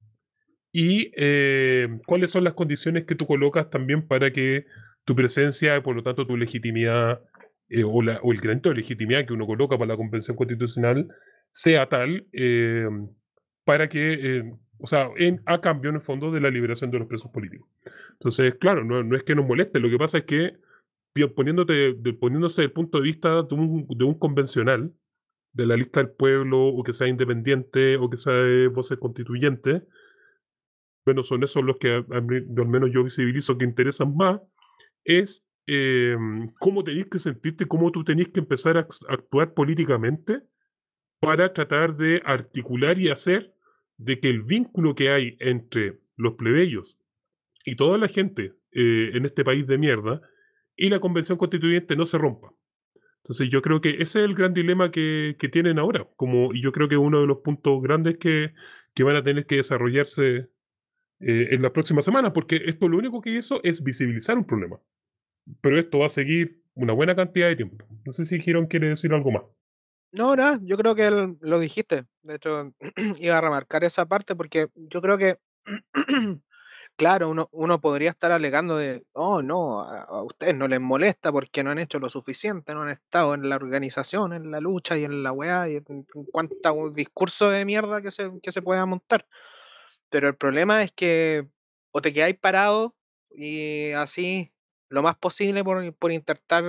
y 0.78 1.10
eh, 1.16 1.88
cuáles 2.06 2.30
son 2.30 2.44
las 2.44 2.52
condiciones 2.52 3.06
que 3.06 3.14
tú 3.14 3.26
colocas 3.26 3.70
también 3.70 4.06
para 4.06 4.30
que 4.30 4.66
tu 5.06 5.16
presencia, 5.16 5.82
por 5.82 5.96
lo 5.96 6.02
tanto 6.02 6.26
tu 6.26 6.36
legitimidad 6.36 7.22
eh, 7.70 7.82
o, 7.82 8.02
el 8.02 8.40
grado 8.42 8.60
de 8.60 8.74
legitimidad 8.74 9.24
que 9.24 9.32
uno 9.32 9.46
coloca 9.46 9.78
para 9.78 9.92
la 9.92 9.96
Convención 9.96 10.36
Constitucional 10.36 11.08
sea 11.50 11.88
tal 11.88 12.26
eh, 12.34 12.86
para 13.64 13.88
que, 13.88 14.52
o 14.76 14.86
sea, 14.86 15.08
en, 15.16 15.40
a 15.46 15.62
cambio 15.62 15.88
en 15.88 15.96
el 15.96 16.02
fondo 16.02 16.30
de 16.30 16.42
la 16.42 16.50
liberación 16.50 16.90
de 16.90 16.98
los 16.98 17.08
presos 17.08 17.30
políticos. 17.30 17.66
Entonces, 18.12 18.56
claro, 18.56 18.84
no, 18.84 19.16
es 19.16 19.22
que 19.22 19.34
nos 19.34 19.46
moleste, 19.46 19.80
lo 19.80 19.88
que 19.88 19.96
pasa 19.96 20.18
es 20.18 20.24
que 20.24 20.56
poniéndote, 21.34 21.94
poniéndose 22.20 22.60
desde 22.60 22.64
el 22.64 22.72
punto 22.72 22.98
de 22.98 23.04
vista 23.04 23.44
de 23.44 24.04
un 24.04 24.18
convencional, 24.18 24.92
de 25.54 25.64
la 25.64 25.76
lista 25.78 26.00
del 26.00 26.10
pueblo, 26.10 26.66
o 26.66 26.82
que 26.82 26.92
sea 26.92 27.08
independiente, 27.08 27.96
o 27.96 28.10
que 28.10 28.18
sea 28.18 28.34
de 28.34 28.68
voces 28.68 28.98
constituyentes, 28.98 29.84
bueno, 31.06 31.22
son 31.22 31.42
esos 31.44 31.64
los 31.64 31.76
que 31.78 32.04
al 32.10 32.66
menos 32.68 32.90
yo 32.92 33.02
visibilizo 33.04 33.56
que 33.56 33.64
interesan 33.64 34.14
más, 34.14 34.40
es 35.04 35.46
em, 35.66 36.52
cómo 36.58 36.84
tenéis 36.84 37.06
que 37.06 37.18
sentirte, 37.18 37.66
cómo 37.66 37.90
tú 37.92 38.04
tenés 38.04 38.28
que 38.28 38.40
empezar 38.40 38.76
a 38.76 38.88
actuar 39.08 39.54
políticamente 39.54 40.42
para 41.20 41.52
tratar 41.52 41.96
de 41.96 42.20
articular 42.24 42.98
y 42.98 43.08
hacer 43.08 43.54
de 43.96 44.20
que 44.20 44.28
el 44.28 44.42
vínculo 44.42 44.94
que 44.94 45.10
hay 45.10 45.36
entre 45.40 46.00
los 46.16 46.34
plebeyos 46.34 46.98
y 47.64 47.76
toda 47.76 47.98
la 47.98 48.08
gente 48.08 48.54
eh, 48.72 49.12
en 49.14 49.24
este 49.24 49.44
país 49.44 49.66
de 49.66 49.78
mierda 49.78 50.20
y 50.76 50.90
la 50.90 51.00
convención 51.00 51.38
constituyente 51.38 51.96
no 51.96 52.04
se 52.04 52.18
rompa. 52.18 52.52
Entonces 53.22 53.48
yo 53.48 53.62
creo 53.62 53.80
que 53.80 53.90
ese 53.90 54.20
es 54.20 54.24
el 54.24 54.34
gran 54.34 54.54
dilema 54.54 54.90
que, 54.90 55.36
tienen 55.50 55.78
ahora, 55.78 56.06
como, 56.16 56.52
y 56.52 56.62
yo 56.62 56.70
creo 56.72 56.88
que 56.88 56.96
uno 56.96 57.20
de 57.20 57.26
los 57.26 57.38
puntos 57.38 57.82
grandes 57.82 58.18
que, 58.18 58.52
van 59.02 59.16
a 59.16 59.22
tener 59.22 59.46
que 59.46 59.56
desarrollarse 59.56 60.48
eh, 61.20 61.48
en 61.50 61.62
las 61.62 61.72
próximas 61.72 62.04
semanas, 62.04 62.32
porque 62.34 62.62
esto 62.66 62.88
lo 62.88 62.98
único 62.98 63.20
que 63.20 63.30
hizo 63.30 63.60
es 63.62 63.82
visibilizar 63.82 64.36
un 64.36 64.44
problema. 64.44 64.80
Pero 65.60 65.78
esto 65.78 65.98
va 66.00 66.06
a 66.06 66.10
seguir 66.10 66.62
una 66.74 66.92
buena 66.92 67.14
cantidad 67.14 67.48
de 67.48 67.56
tiempo. 67.56 67.84
No 68.04 68.12
sé 68.12 68.24
si 68.24 68.40
Girón 68.40 68.66
quiere 68.66 68.88
decir 68.88 69.12
algo 69.12 69.30
más. 69.30 69.42
No, 70.12 70.34
no, 70.36 70.58
yo 70.62 70.76
creo 70.76 70.94
que 70.94 71.10
lo 71.40 71.58
dijiste. 71.58 72.04
De 72.22 72.36
hecho, 72.36 72.74
iba 73.18 73.38
a 73.38 73.40
remarcar 73.40 73.84
esa 73.84 74.06
parte 74.06 74.34
porque 74.34 74.68
yo 74.74 75.00
creo 75.00 75.18
que 75.18 75.36
Claro, 76.96 77.28
uno, 77.28 77.50
uno 77.52 77.78
podría 77.78 78.08
estar 78.08 78.32
alegando 78.32 78.78
de, 78.78 79.04
oh, 79.12 79.42
no, 79.42 79.82
a, 79.82 80.22
ustedes 80.22 80.54
no 80.54 80.66
les 80.66 80.80
molesta 80.80 81.30
porque 81.30 81.62
no 81.62 81.70
han 81.70 81.78
hecho 81.78 81.98
lo 81.98 82.08
suficiente, 82.08 82.72
no 82.72 82.82
han 82.84 82.88
estado 82.88 83.34
en 83.34 83.50
la 83.50 83.56
organización, 83.56 84.32
en 84.32 84.50
la 84.50 84.60
lucha 84.60 84.96
y 84.96 85.04
en 85.04 85.22
la 85.22 85.30
weá, 85.30 85.68
y 85.68 85.76
en, 85.76 86.06
cuanto 86.32 86.90
discurso 86.90 87.50
de 87.50 87.66
mierda 87.66 88.00
que 88.00 88.10
se, 88.10 88.30
que 88.42 88.50
se 88.50 88.62
pueda 88.62 88.86
montar. 88.86 89.26
Pero 90.10 90.28
el 90.28 90.36
problema 90.36 90.82
es 90.82 90.92
que 90.92 91.48
o 91.92 92.00
te 92.02 92.12
quedáis 92.12 92.36
parado 92.38 92.94
y 93.30 93.92
así 93.92 94.52
lo 94.88 95.02
más 95.02 95.16
posible 95.16 95.64
por, 95.64 95.94
por 95.96 96.12
intentar 96.12 96.64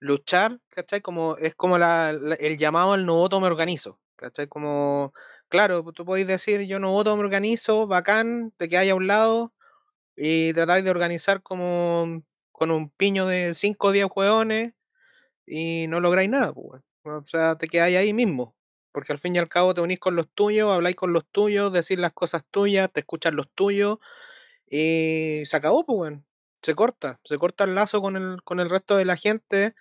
luchar, 0.00 0.58
¿cachai? 0.70 1.00
Como, 1.00 1.36
es 1.38 1.54
como 1.54 1.78
la, 1.78 2.10
el 2.10 2.56
llamado 2.58 2.92
al 2.92 3.06
no 3.06 3.16
voto 3.16 3.40
me 3.40 3.46
organizo, 3.46 4.00
¿cachai? 4.16 4.48
Como 4.48 5.12
Claro, 5.48 5.84
pues, 5.84 5.94
tú 5.94 6.04
podéis 6.06 6.26
decir, 6.26 6.62
yo 6.62 6.78
no 6.80 6.92
voto, 6.92 7.14
me 7.16 7.22
organizo, 7.24 7.86
bacán, 7.86 8.52
te 8.56 8.68
quedáis 8.68 8.92
a 8.92 8.94
un 8.94 9.06
lado 9.06 9.52
y 10.16 10.52
tratáis 10.54 10.84
de 10.84 10.90
organizar 10.90 11.42
como 11.42 12.22
con 12.52 12.70
un 12.72 12.90
piño 12.90 13.26
de 13.26 13.54
5 13.54 13.88
o 13.88 13.92
10 13.92 14.06
hueones 14.14 14.74
y 15.46 15.86
no 15.88 16.00
lográis 16.00 16.30
nada, 16.30 16.52
pues, 16.54 16.82
O 17.04 17.24
sea, 17.26 17.56
te 17.56 17.68
quedáis 17.68 17.96
ahí 17.98 18.14
mismo. 18.14 18.54
Porque 18.92 19.12
al 19.12 19.18
fin 19.18 19.34
y 19.34 19.38
al 19.38 19.48
cabo 19.48 19.74
te 19.74 19.80
unís 19.80 19.98
con 19.98 20.16
los 20.16 20.28
tuyos, 20.28 20.70
habláis 20.70 20.96
con 20.96 21.12
los 21.12 21.26
tuyos, 21.26 21.72
decís 21.72 21.98
las 21.98 22.12
cosas 22.12 22.44
tuyas, 22.50 22.90
te 22.92 23.00
escuchan 23.00 23.36
los 23.36 23.48
tuyos 23.50 23.98
y 24.68 25.42
se 25.46 25.56
acabó, 25.56 25.84
pues, 25.86 25.96
bueno. 25.96 26.24
Se 26.62 26.74
corta, 26.76 27.18
se 27.24 27.38
corta 27.38 27.64
el 27.64 27.74
lazo 27.74 28.00
con 28.00 28.16
el, 28.16 28.42
con 28.44 28.60
el 28.60 28.70
resto 28.70 28.96
de 28.96 29.04
la 29.04 29.16
gente 29.16 29.74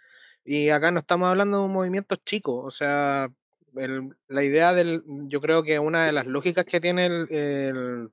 y 0.43 0.69
acá 0.69 0.91
no 0.91 0.99
estamos 0.99 1.29
hablando 1.29 1.59
de 1.59 1.65
un 1.65 1.73
movimiento 1.73 2.15
chico, 2.15 2.57
o 2.57 2.71
sea, 2.71 3.31
la 4.27 4.43
idea 4.43 4.73
del, 4.73 5.03
yo 5.27 5.41
creo 5.41 5.63
que 5.63 5.79
una 5.79 6.05
de 6.05 6.11
las 6.11 6.25
lógicas 6.25 6.65
que 6.65 6.81
tiene 6.81 7.05
el, 7.05 7.27
el, 7.31 8.09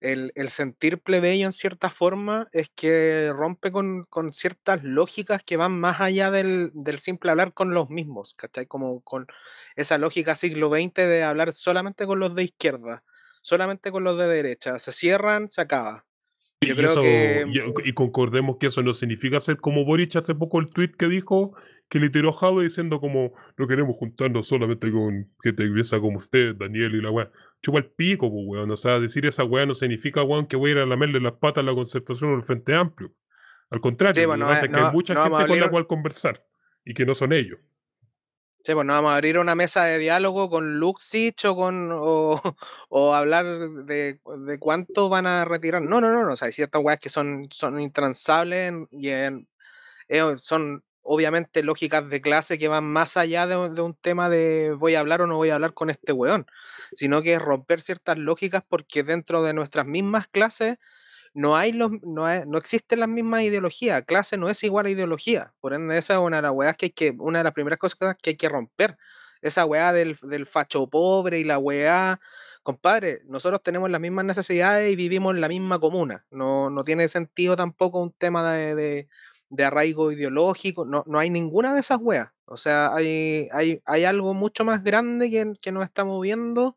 el 0.00 0.48
sentir 0.48 0.98
plebeyo 0.98 1.46
en 1.46 1.52
cierta 1.52 1.90
forma 1.90 2.48
es 2.52 2.70
que 2.74 3.32
rompe 3.34 3.72
con, 3.72 4.04
con 4.04 4.32
ciertas 4.32 4.84
lógicas 4.84 5.42
que 5.42 5.56
van 5.56 5.78
más 5.78 6.00
allá 6.00 6.30
del, 6.30 6.70
del 6.74 6.98
simple 6.98 7.30
hablar 7.30 7.54
con 7.54 7.72
los 7.72 7.88
mismos, 7.88 8.34
¿cachai? 8.34 8.66
Como 8.66 9.00
con 9.00 9.26
esa 9.74 9.98
lógica 9.98 10.36
siglo 10.36 10.68
XX 10.68 10.94
de 10.94 11.22
hablar 11.22 11.52
solamente 11.52 12.06
con 12.06 12.20
los 12.20 12.34
de 12.34 12.44
izquierda, 12.44 13.04
solamente 13.42 13.90
con 13.90 14.04
los 14.04 14.18
de 14.18 14.28
derecha. 14.28 14.78
Se 14.78 14.92
cierran, 14.92 15.48
se 15.48 15.62
acaba. 15.62 16.04
Y, 16.60 16.68
Yo 16.68 16.74
y 16.74 16.76
creo 16.76 16.90
eso, 16.90 17.02
que 17.02 17.44
y, 17.48 17.88
y 17.90 17.92
concordemos 17.92 18.56
que 18.58 18.68
eso 18.68 18.82
no 18.82 18.94
significa 18.94 19.40
ser 19.40 19.58
como 19.58 19.84
Boric 19.84 20.16
hace 20.16 20.34
poco 20.34 20.58
el 20.58 20.70
tweet 20.70 20.92
que 20.98 21.06
dijo 21.06 21.54
que 21.88 22.00
le 22.00 22.10
tiró 22.10 22.32
Jado 22.32 22.60
diciendo 22.60 23.00
como 23.00 23.32
no 23.56 23.66
queremos 23.66 23.96
juntarnos 23.96 24.48
solamente 24.48 24.90
con 24.90 25.30
gente 25.42 25.64
que 25.64 25.70
piensa 25.70 26.00
como 26.00 26.18
usted, 26.18 26.56
Daniel 26.56 26.94
y 26.94 27.02
la 27.02 27.10
weá. 27.10 27.30
Chupa 27.66 27.78
el 27.78 27.86
pico, 27.90 28.30
pues 28.30 28.44
weón. 28.46 28.70
O 28.70 28.76
sea, 28.76 29.00
decir 29.00 29.26
esa 29.26 29.42
weá 29.42 29.66
no 29.66 29.74
significa, 29.74 30.22
weón, 30.22 30.46
que 30.46 30.54
voy 30.54 30.70
a 30.70 30.72
ir 30.74 30.78
a 30.78 30.86
lamerle 30.86 31.18
las 31.20 31.32
patas 31.32 31.62
a 31.62 31.66
la 31.66 31.74
concertación 31.74 32.30
o 32.32 32.36
al 32.36 32.44
Frente 32.44 32.72
Amplio. 32.76 33.12
Al 33.70 33.80
contrario, 33.80 34.14
Sí, 34.14 34.20
lo 34.20 34.28
bueno, 34.28 34.46
que 34.46 34.52
pasa 34.52 34.66
es 34.66 34.70
que 34.70 34.78
no- 34.80 34.86
hay 34.86 34.92
mucha 34.92 35.14
gente 35.20 35.46
con 35.48 35.58
la 35.60 35.68
cual 35.70 35.86
conversar 35.88 36.46
y 36.84 36.94
que 36.94 37.04
no 37.04 37.16
son 37.16 37.32
ellos. 37.32 37.58
Sí, 38.62 38.72
pues 38.72 38.86
no 38.86 38.92
vamos 38.92 39.10
a 39.10 39.14
abrir 39.16 39.36
una 39.38 39.56
mesa 39.56 39.84
de 39.84 39.98
diálogo 39.98 40.48
con 40.48 40.78
Luxich 40.78 41.44
o 41.44 41.56
con 41.56 41.90
o, 41.92 42.40
o 42.88 43.14
hablar 43.14 43.44
de, 43.84 44.20
de 44.46 44.58
cuánto 44.60 45.08
van 45.08 45.26
a 45.26 45.44
retirar. 45.44 45.82
No, 45.82 46.00
no, 46.00 46.12
no, 46.12 46.24
no. 46.24 46.34
O 46.34 46.36
sea, 46.36 46.46
hay 46.46 46.52
ciertas 46.52 46.80
weas 46.84 47.00
que 47.00 47.08
son, 47.08 47.48
son 47.50 47.80
intransables 47.80 48.72
y 48.92 49.08
en- 49.08 49.48
eh, 50.08 50.22
son 50.40 50.84
obviamente 51.06 51.62
lógicas 51.62 52.08
de 52.08 52.20
clase 52.20 52.58
que 52.58 52.68
van 52.68 52.84
más 52.84 53.16
allá 53.16 53.46
de, 53.46 53.56
un- 53.56 53.94
tema 53.94 54.28
de 54.30 54.72
voy 54.78 54.94
a 54.94 55.00
hablar 55.00 55.22
o 55.22 55.26
no 55.26 55.36
voy 55.36 55.50
a 55.50 55.54
hablar 55.54 55.74
con 55.74 55.90
este 55.90 56.12
weón, 56.12 56.46
sino 56.92 57.22
que 57.22 57.34
es 57.34 57.42
romper 57.42 57.80
ciertas 57.80 58.18
lógicas 58.18 58.62
porque 58.68 59.02
dentro 59.02 59.42
de 59.42 59.54
nuestras 59.54 59.86
mismas 59.86 60.26
clases 60.28 60.78
no 61.34 61.56
hay 61.56 61.72
los, 61.72 61.90
no, 62.02 62.26
hay- 62.26 62.42
no 62.46 62.58
existen 62.58 63.00
las 63.00 63.08
mismas 63.08 63.42
ideologías. 63.42 64.02
Clase 64.04 64.36
no 64.38 64.48
es 64.48 64.62
igual 64.64 64.86
a 64.86 64.90
ideología. 64.90 65.52
Por 65.60 65.74
ende, 65.74 65.98
esa 65.98 66.14
es 66.14 66.20
una 66.20 66.36
de 66.36 66.42
las 66.42 66.52
weas 66.52 66.76
que 66.76 66.86
hay 66.86 66.90
que, 66.90 67.14
una 67.18 67.40
de 67.40 67.44
las 67.44 67.52
primeras 67.52 67.78
cosas 67.78 68.16
que 68.22 68.30
hay 68.30 68.36
que 68.36 68.48
romper. 68.48 68.96
Esa 69.42 69.66
weá 69.66 69.92
del, 69.92 70.16
del 70.22 70.46
facho 70.46 70.88
pobre 70.88 71.38
y 71.38 71.44
la 71.44 71.58
weá. 71.58 72.20
Compadre, 72.62 73.20
nosotros 73.26 73.62
tenemos 73.62 73.90
las 73.90 74.00
mismas 74.00 74.24
necesidades 74.24 74.90
y 74.92 74.96
vivimos 74.96 75.34
en 75.34 75.40
la 75.40 75.48
misma 75.48 75.78
comuna. 75.78 76.24
No, 76.30 76.70
no 76.70 76.84
tiene 76.84 77.06
sentido 77.08 77.54
tampoco 77.54 78.00
un 78.00 78.12
tema 78.12 78.50
de- 78.52 79.08
de 79.50 79.64
arraigo 79.64 80.12
ideológico. 80.12 80.84
No, 80.86 81.04
no 81.06 81.18
hay 81.18 81.30
ninguna 81.30 81.74
de 81.74 81.80
esas 81.80 81.98
weas. 82.00 82.28
O 82.46 82.56
sea, 82.56 82.94
hay, 82.94 83.48
hay, 83.52 83.80
hay 83.84 84.04
algo 84.04 84.34
mucho 84.34 84.64
más 84.64 84.84
grande 84.84 85.30
que, 85.30 85.52
que 85.60 85.72
nos 85.72 85.84
estamos 85.84 86.20
viendo 86.22 86.76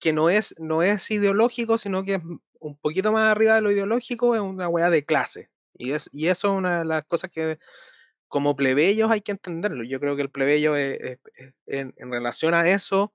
que 0.00 0.12
no 0.12 0.30
es, 0.30 0.54
no 0.58 0.82
es 0.82 1.10
ideológico, 1.10 1.78
sino 1.78 2.04
que 2.04 2.16
es 2.16 2.22
un 2.60 2.76
poquito 2.78 3.12
más 3.12 3.30
arriba 3.30 3.54
de 3.54 3.60
lo 3.62 3.70
ideológico, 3.72 4.34
es 4.34 4.40
una 4.40 4.68
weá 4.68 4.90
de 4.90 5.04
clase. 5.04 5.50
Y, 5.74 5.92
es, 5.92 6.10
y 6.12 6.28
eso 6.28 6.48
es 6.52 6.54
una 6.58 6.80
de 6.80 6.84
las 6.86 7.04
cosas 7.06 7.30
que 7.30 7.58
como 8.28 8.56
plebeyos 8.56 9.10
hay 9.10 9.20
que 9.22 9.32
entenderlo. 9.32 9.84
Yo 9.84 10.00
creo 10.00 10.16
que 10.16 10.22
el 10.22 10.30
plebeyo 10.30 10.76
es- 10.76 11.18
en, 11.66 11.94
en 11.96 12.10
relación 12.12 12.54
a 12.54 12.68
eso 12.68 13.12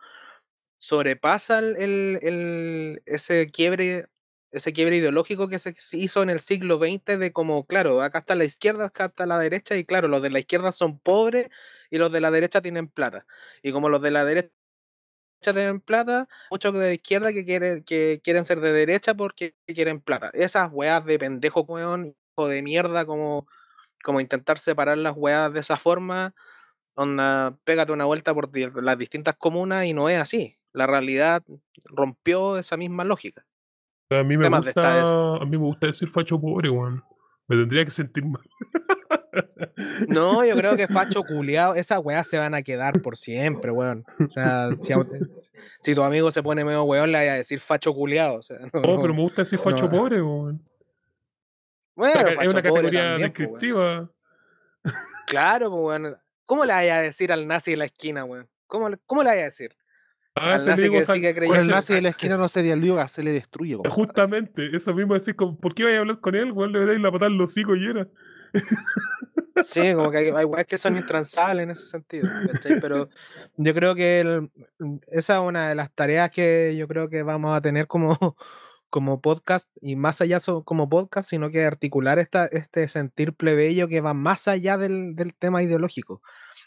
sobrepasa 0.78 1.60
el- 1.60 2.20
el- 2.22 3.04
ese 3.06 3.52
quiebre 3.52 4.06
ese 4.52 4.74
quiebre 4.74 4.98
ideológico 4.98 5.48
que 5.48 5.60
se 5.60 5.74
hizo 5.94 6.24
en 6.24 6.30
el 6.30 6.40
siglo 6.40 6.78
XX 6.78 7.20
de 7.20 7.32
como, 7.34 7.66
claro, 7.66 8.02
acá 8.02 8.20
está 8.20 8.36
la 8.36 8.44
izquierda, 8.46 8.86
acá 8.86 9.06
está 9.06 9.26
la 9.26 9.40
derecha, 9.40 9.78
y 9.78 9.86
claro, 9.86 10.08
los 10.08 10.22
de 10.22 10.30
la 10.30 10.40
izquierda 10.40 10.72
son 10.72 11.00
pobres 11.00 11.50
y 11.90 11.98
los 11.98 12.12
de 12.12 12.22
la 12.22 12.32
derecha 12.32 12.62
tienen 12.62 12.88
plata. 12.88 13.26
Y 13.64 13.72
como 13.72 13.90
los 13.90 14.02
de 14.02 14.12
la 14.12 14.26
derecha 14.26 14.52
tienen 15.42 15.82
plata, 15.82 16.28
muchos 16.52 16.74
de 16.74 16.80
la 16.80 16.94
izquierda 16.94 17.34
que 17.34 17.46
quieren, 17.46 17.84
que 17.84 18.22
quieren 18.24 18.46
ser 18.46 18.62
de 18.62 18.74
derecha 18.74 19.14
porque 19.16 19.56
quieren 19.68 20.02
plata. 20.02 20.30
Esas 20.34 20.70
weas 20.72 21.06
de 21.06 21.18
pendejo, 21.20 21.62
weón, 21.62 22.16
hijo 22.38 22.48
de 22.48 22.62
mierda, 22.62 23.06
como, 23.06 23.48
como 24.04 24.22
intentar 24.22 24.60
separar 24.60 24.98
las 24.98 25.16
weas 25.18 25.54
de 25.54 25.62
esa 25.62 25.78
forma, 25.78 26.36
onda, 26.96 27.58
pégate 27.66 27.92
una 27.94 28.06
vuelta 28.06 28.34
por 28.34 28.50
las 28.84 28.98
distintas 28.98 29.36
comunas 29.38 29.86
y 29.86 29.94
no 29.94 30.10
es 30.10 30.20
así. 30.22 30.58
La 30.74 30.88
realidad 30.88 31.44
rompió 31.86 32.58
esa 32.58 32.78
misma 32.78 33.04
lógica. 33.06 33.46
O 34.12 34.14
sea, 34.14 34.20
a 34.20 34.24
mí 34.26 34.36
me 34.36 34.50
gusta, 34.50 35.36
a 35.36 35.46
mí 35.46 35.52
me 35.52 35.58
gusta 35.58 35.88
decir 35.88 36.10
facho 36.10 36.38
pobre, 36.40 36.70
weón. 36.70 37.02
Me 37.48 37.56
tendría 37.56 37.86
que 37.86 37.92
sentir 37.92 38.26
mal. 38.26 38.44
No, 40.10 40.44
yo 40.44 40.54
creo 40.58 40.76
que 40.76 40.88
facho 40.90 41.24
culiao, 41.24 41.76
esas 41.76 42.00
weas 42.04 42.28
se 42.28 42.38
van 42.38 42.54
a 42.54 42.62
quedar 42.62 43.02
por 43.02 43.16
siempre, 43.16 43.72
weón. 43.72 44.04
O 44.20 44.28
sea, 44.28 44.70
si, 44.82 44.94
tu 45.96 46.04
amigo 46.04 46.30
se 46.30 46.44
pone 46.44 46.66
medio 46.66 46.84
weón, 46.84 47.14
le 47.14 47.20
vas 47.20 47.28
a 47.30 47.34
decir 47.36 47.62
facho 47.62 47.94
culiao. 47.94 48.40
O 48.40 48.42
sea, 48.42 48.60
no, 48.60 48.66
no. 48.66 48.82
pero 48.82 49.14
me 49.14 49.22
gusta 49.22 49.44
decir 49.44 49.60
facho 49.60 49.86
no. 49.86 49.92
pobre, 49.92 50.22
weón. 50.22 50.62
Bueno, 51.96 52.28
es 52.28 52.36
facho 52.36 52.50
una 52.50 52.50
pobre 52.50 52.64
categoría 52.64 53.02
también, 53.02 53.08
weón. 53.08 53.22
descriptiva. 53.22 54.12
Claro, 55.28 55.70
pues, 55.70 55.84
weón. 55.84 56.18
¿Cómo 56.46 56.66
le 56.66 56.74
vaya 56.74 56.98
a 56.98 57.02
decir 57.02 57.32
al 57.32 57.48
nazi 57.48 57.72
de 57.72 57.78
la 57.78 57.86
esquina, 57.86 58.26
weón? 58.26 58.50
¿Cómo, 58.68 58.90
¿Cómo 59.06 59.24
le 59.24 59.30
vaya 59.30 59.44
a 59.44 59.46
decir? 59.46 59.74
Ah, 60.34 60.54
Al 60.56 60.66
nazi 60.66 60.90
que 60.90 61.02
sigue 61.04 61.06
Con 61.06 61.44
el 61.44 61.50
creyendo- 61.52 61.74
nazi 61.76 61.94
de 61.94 62.02
la 62.02 62.10
esquina 62.10 62.38
no 62.38 62.48
se 62.48 62.64
dialoga, 62.64 63.08
se 63.10 63.22
le 63.22 63.32
destruye. 63.34 63.74
compadre. 63.76 63.94
Justamente, 63.96 64.76
eso 64.76 64.94
mismo 64.94 65.14
decir, 65.14 65.36
como, 65.36 65.60
¿por 65.60 65.74
qué 65.76 65.84
vaya 65.84 65.98
a 65.98 66.00
hablar 66.02 66.20
con 66.22 66.36
él, 66.36 66.52
weón? 66.54 66.72
Le 66.72 66.86
dais 66.86 67.00
la 67.02 67.12
patada 67.12 67.30
los 67.32 67.50
hocico 67.52 67.76
y 67.76 67.86
era. 67.86 68.08
Sí, 69.58 69.94
como 69.94 70.10
que 70.12 70.18
hay, 70.18 70.30
hay 70.30 70.46
weas 70.46 70.66
que 70.66 70.78
son 70.78 70.96
intransables 70.98 71.64
en 71.66 71.72
ese 71.72 71.86
sentido. 71.86 72.28
¿cachai? 72.52 72.80
Pero 72.80 73.10
yo 73.58 73.74
creo 73.74 73.94
que 73.96 74.22
el- 74.22 74.50
esa 75.08 75.36
es 75.36 75.42
una 75.42 75.70
de 75.70 75.76
las 75.76 75.92
tareas 75.94 76.32
que 76.32 76.76
yo 76.78 76.88
creo 76.88 77.10
que 77.10 77.24
vamos 77.24 77.56
a 77.56 77.62
tener 77.62 77.88
como, 77.88 78.36
como 78.90 79.22
podcast, 79.22 79.70
y 79.82 79.96
más 79.96 80.22
allá 80.22 80.40
so- 80.40 80.64
como 80.64 80.90
podcast, 80.90 81.30
sino 81.30 81.50
que 81.50 81.64
articular 81.66 82.18
esta, 82.20 82.46
este 82.48 82.88
sentir 82.88 83.34
plebeyo 83.34 83.88
que 83.88 84.02
va 84.02 84.14
más 84.14 84.48
allá 84.48 84.78
del, 84.78 85.16
del 85.16 85.36
tema 85.36 85.62
ideológico. 85.62 86.22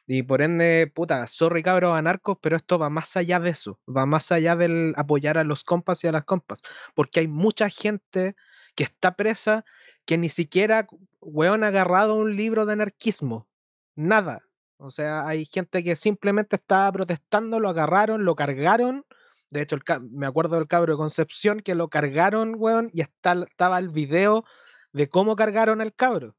Y 0.06 0.22
por 0.22 0.42
ende, 0.42 0.90
puta, 0.94 1.26
sorry 1.26 1.62
cabros 1.62 1.96
anarcos, 1.96 2.36
pero 2.42 2.56
esto 2.56 2.78
va 2.78 2.90
más 2.90 3.16
allá 3.16 3.40
de 3.40 3.50
eso, 3.50 3.80
va 3.88 4.04
más 4.04 4.32
allá 4.32 4.54
del 4.54 4.92
apoyar 4.96 5.38
a 5.38 5.44
los 5.44 5.64
compas 5.64 6.04
y 6.04 6.08
a 6.08 6.12
las 6.12 6.24
compas, 6.24 6.60
porque 6.94 7.20
hay 7.20 7.28
mucha 7.28 7.70
gente 7.70 8.36
que 8.74 8.84
está 8.84 9.16
presa 9.16 9.64
que 10.04 10.18
ni 10.18 10.28
siquiera, 10.28 10.86
weón, 11.20 11.64
ha 11.64 11.68
agarrado 11.68 12.14
un 12.16 12.36
libro 12.36 12.66
de 12.66 12.74
anarquismo, 12.74 13.48
nada. 13.96 14.42
O 14.76 14.90
sea, 14.90 15.26
hay 15.26 15.46
gente 15.46 15.82
que 15.82 15.96
simplemente 15.96 16.56
estaba 16.56 16.90
protestando, 16.92 17.60
lo 17.60 17.70
agarraron, 17.70 18.24
lo 18.24 18.34
cargaron. 18.34 19.06
De 19.50 19.62
hecho, 19.62 19.78
me 20.10 20.26
acuerdo 20.26 20.56
del 20.56 20.66
cabro 20.66 20.94
de 20.94 20.98
Concepción 20.98 21.60
que 21.60 21.74
lo 21.74 21.88
cargaron, 21.88 22.54
weón, 22.58 22.90
y 22.92 23.00
está, 23.00 23.34
estaba 23.48 23.78
el 23.78 23.88
video 23.88 24.44
de 24.92 25.08
cómo 25.08 25.36
cargaron 25.36 25.80
al 25.80 25.94
cabro. 25.94 26.36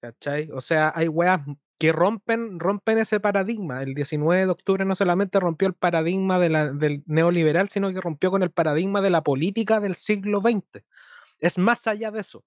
¿Cachai? 0.00 0.50
O 0.52 0.60
sea, 0.60 0.92
hay 0.94 1.08
weas 1.08 1.40
que 1.80 1.92
rompen, 1.92 2.60
rompen 2.60 2.98
ese 2.98 3.20
paradigma. 3.20 3.82
El 3.82 3.94
19 3.94 4.44
de 4.44 4.50
octubre 4.50 4.84
no 4.84 4.94
solamente 4.94 5.40
rompió 5.40 5.66
el 5.66 5.72
paradigma 5.72 6.38
del 6.38 7.02
neoliberal, 7.06 7.70
sino 7.70 7.90
que 7.90 8.02
rompió 8.02 8.30
con 8.30 8.42
el 8.42 8.50
paradigma 8.50 9.00
de 9.00 9.08
la 9.08 9.22
política 9.22 9.80
del 9.80 9.96
siglo 9.96 10.42
XX. 10.42 10.84
Es 11.38 11.56
más 11.56 11.86
allá 11.86 12.10
de 12.10 12.20
eso. 12.20 12.44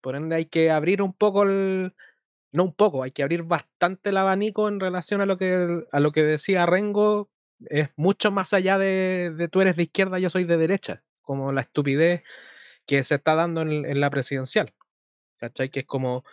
Por 0.00 0.16
ende, 0.16 0.34
hay 0.34 0.46
que 0.46 0.72
abrir 0.72 1.02
un 1.02 1.12
poco 1.12 1.44
el. 1.44 1.94
No 2.52 2.64
un 2.64 2.74
poco, 2.74 3.04
hay 3.04 3.12
que 3.12 3.22
abrir 3.22 3.44
bastante 3.44 4.10
el 4.10 4.16
abanico 4.16 4.68
en 4.68 4.80
relación 4.80 5.20
a 5.20 5.26
lo 5.26 5.38
que, 5.38 5.84
a 5.92 6.00
lo 6.00 6.10
que 6.10 6.24
decía 6.24 6.66
Rengo. 6.66 7.30
Es 7.66 7.90
mucho 7.94 8.32
más 8.32 8.52
allá 8.54 8.76
de, 8.76 9.30
de 9.36 9.46
tú 9.46 9.60
eres 9.60 9.76
de 9.76 9.84
izquierda, 9.84 10.18
yo 10.18 10.30
soy 10.30 10.42
de 10.42 10.56
derecha. 10.56 11.04
Como 11.22 11.52
la 11.52 11.60
estupidez 11.60 12.24
que 12.86 13.04
se 13.04 13.14
está 13.14 13.36
dando 13.36 13.62
en, 13.62 13.84
en 13.86 14.00
la 14.00 14.10
presidencial. 14.10 14.74
¿Cachai? 15.38 15.70
Que 15.70 15.80
es 15.80 15.86
como, 15.86 16.24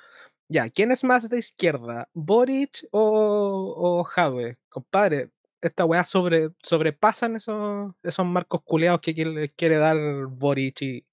ya, 0.51 0.69
¿quién 0.69 0.91
es 0.91 1.03
más 1.03 1.29
de 1.29 1.37
izquierda? 1.39 2.09
¿Boric 2.13 2.85
o, 2.91 3.73
o 3.77 4.03
Jadwe? 4.03 4.57
Compadre, 4.69 5.29
esta 5.61 5.85
weá 5.85 6.03
sobre, 6.03 6.49
sobrepasan 6.61 7.35
esos, 7.35 7.93
esos 8.03 8.25
marcos 8.25 8.61
culeados 8.63 8.99
que 9.01 9.13
quiere, 9.13 9.49
quiere 9.49 9.77
dar 9.77 9.97
Boric 10.27 10.81
y 10.81 11.05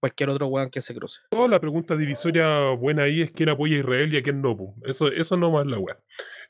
cualquier 0.00 0.30
otro 0.30 0.46
weón 0.48 0.70
que 0.70 0.80
se 0.80 0.94
cruce. 0.94 1.20
No, 1.32 1.48
la 1.48 1.60
pregunta 1.60 1.96
divisoria 1.96 2.70
buena 2.70 3.04
ahí 3.04 3.22
es 3.22 3.32
quién 3.32 3.48
apoya 3.48 3.76
a 3.76 3.80
Israel 3.80 4.12
y 4.14 4.18
a 4.18 4.22
quién 4.22 4.40
no. 4.40 4.56
Eso, 4.84 5.08
eso 5.08 5.36
no 5.36 5.50
más 5.50 5.66
la 5.66 5.78
weá. 5.78 5.98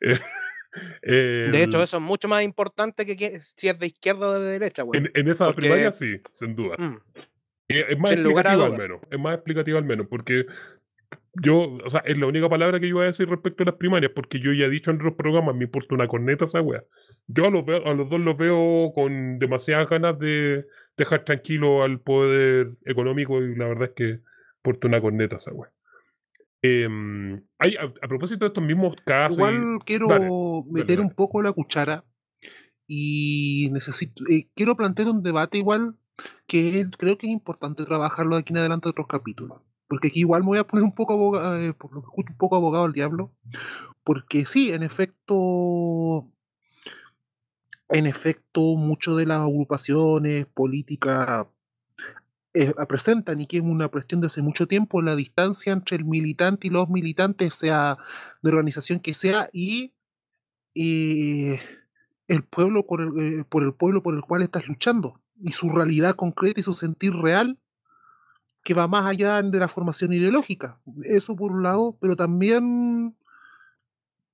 Eh, 0.00 1.48
De 1.52 1.62
hecho, 1.62 1.82
eso 1.82 1.96
es 1.96 2.02
mucho 2.02 2.28
más 2.28 2.42
importante 2.42 3.06
que, 3.06 3.16
que 3.16 3.40
si 3.40 3.68
es 3.68 3.78
de 3.78 3.86
izquierda 3.86 4.28
o 4.28 4.38
de 4.38 4.50
derecha, 4.58 4.84
weón. 4.84 5.06
en, 5.06 5.12
en 5.14 5.28
esa 5.30 5.46
porque- 5.46 5.60
primaria 5.62 5.90
sí, 5.92 6.20
sin 6.32 6.54
duda. 6.54 6.76
Mm, 6.78 6.98
Eh, 7.68 7.84
Es 7.88 7.98
más 7.98 8.10
Sin 8.12 8.20
explicativa 8.20 8.64
al 8.66 8.78
menos. 8.78 9.00
Es 9.10 9.18
más 9.18 9.34
explicativa 9.34 9.78
al 9.78 9.84
menos. 9.84 10.06
Porque 10.08 10.44
yo, 11.42 11.78
o 11.84 11.90
sea, 11.90 12.00
es 12.06 12.18
la 12.18 12.26
única 12.26 12.48
palabra 12.48 12.78
que 12.80 12.88
yo 12.88 12.96
voy 12.96 13.04
a 13.04 13.06
decir 13.08 13.28
respecto 13.28 13.62
a 13.62 13.66
las 13.66 13.74
primarias. 13.76 14.12
Porque 14.14 14.38
yo 14.40 14.52
ya 14.52 14.66
he 14.66 14.70
dicho 14.70 14.90
en 14.90 14.96
otros 14.96 15.14
programas, 15.14 15.54
me 15.54 15.64
importa 15.64 15.94
una 15.94 16.08
corneta 16.08 16.44
esa 16.44 16.60
wea. 16.60 16.84
Yo 17.26 17.46
a 17.46 17.50
los, 17.50 17.64
veo, 17.66 17.86
a 17.86 17.94
los 17.94 18.08
dos 18.08 18.20
los 18.20 18.36
veo 18.38 18.92
con 18.94 19.38
demasiadas 19.38 19.88
ganas 19.88 20.18
de 20.18 20.64
dejar 20.96 21.24
tranquilo 21.24 21.82
al 21.82 22.00
poder 22.00 22.72
económico. 22.84 23.42
Y 23.42 23.54
la 23.56 23.66
verdad 23.68 23.88
es 23.90 23.94
que 23.94 24.20
importa 24.58 24.88
una 24.88 25.00
corneta 25.00 25.36
esa 25.36 25.52
wea. 25.52 25.70
Em, 26.62 27.36
hay, 27.58 27.76
a, 27.76 27.82
a 28.02 28.08
propósito 28.08 28.44
de 28.44 28.48
estos 28.48 28.64
mismos 28.64 28.96
casos. 29.04 29.36
y- 29.38 29.40
Igual 29.40 29.78
quiero 29.84 30.08
dale, 30.08 30.30
meter 30.70 30.96
dale. 30.96 31.08
un 31.08 31.14
poco 31.14 31.42
la 31.42 31.52
cuchara 31.52 32.04
y 32.88 33.68
necesito 33.72 34.24
eh, 34.30 34.48
quiero 34.54 34.76
plantear 34.76 35.08
un 35.08 35.22
debate 35.22 35.58
igual 35.58 35.96
que 36.46 36.86
creo 36.98 37.18
que 37.18 37.26
es 37.26 37.32
importante 37.32 37.84
trabajarlo 37.84 38.36
de 38.36 38.40
aquí 38.40 38.52
en 38.52 38.58
adelante 38.58 38.88
otros 38.88 39.06
capítulos. 39.06 39.60
Porque 39.88 40.08
aquí 40.08 40.20
igual 40.20 40.42
me 40.42 40.48
voy 40.48 40.58
a 40.58 40.66
poner 40.66 40.84
un 40.84 40.94
poco 40.94 41.12
abogado, 41.14 41.56
eh, 41.58 41.74
un 42.16 42.36
poco 42.36 42.56
abogado 42.56 42.84
al 42.84 42.92
diablo. 42.92 43.32
Porque 44.04 44.46
sí, 44.46 44.72
en 44.72 44.82
efecto, 44.82 46.28
en 47.88 48.06
efecto, 48.06 48.60
muchas 48.76 49.16
de 49.16 49.26
las 49.26 49.40
agrupaciones 49.40 50.46
políticas 50.46 51.46
eh, 52.58 52.72
presentan 52.88 53.40
y 53.40 53.46
que 53.46 53.58
es 53.58 53.62
una 53.62 53.88
cuestión 53.88 54.20
de 54.22 54.28
hace 54.28 54.40
mucho 54.40 54.66
tiempo 54.66 55.02
la 55.02 55.14
distancia 55.14 55.72
entre 55.72 55.98
el 55.98 56.04
militante 56.04 56.68
y 56.68 56.70
los 56.70 56.88
militantes, 56.88 57.54
sea 57.54 57.98
de 58.42 58.50
organización 58.50 58.98
que 59.00 59.12
sea, 59.12 59.50
y, 59.52 59.92
y 60.72 61.50
el 62.28 62.42
pueblo 62.44 62.86
por 62.86 63.02
el, 63.02 63.40
eh, 63.40 63.44
por 63.48 63.62
el 63.62 63.74
pueblo 63.74 64.02
por 64.02 64.14
el 64.14 64.22
cual 64.22 64.42
estás 64.42 64.66
luchando 64.66 65.20
y 65.38 65.52
su 65.52 65.68
realidad 65.70 66.14
concreta 66.14 66.60
y 66.60 66.62
su 66.62 66.72
sentir 66.72 67.12
real 67.12 67.58
que 68.66 68.74
va 68.74 68.88
más 68.88 69.06
allá 69.06 69.40
de 69.40 69.58
la 69.60 69.68
formación 69.68 70.12
ideológica. 70.12 70.80
Eso 71.04 71.36
por 71.36 71.52
un 71.52 71.62
lado, 71.62 71.96
pero 72.00 72.16
también 72.16 73.16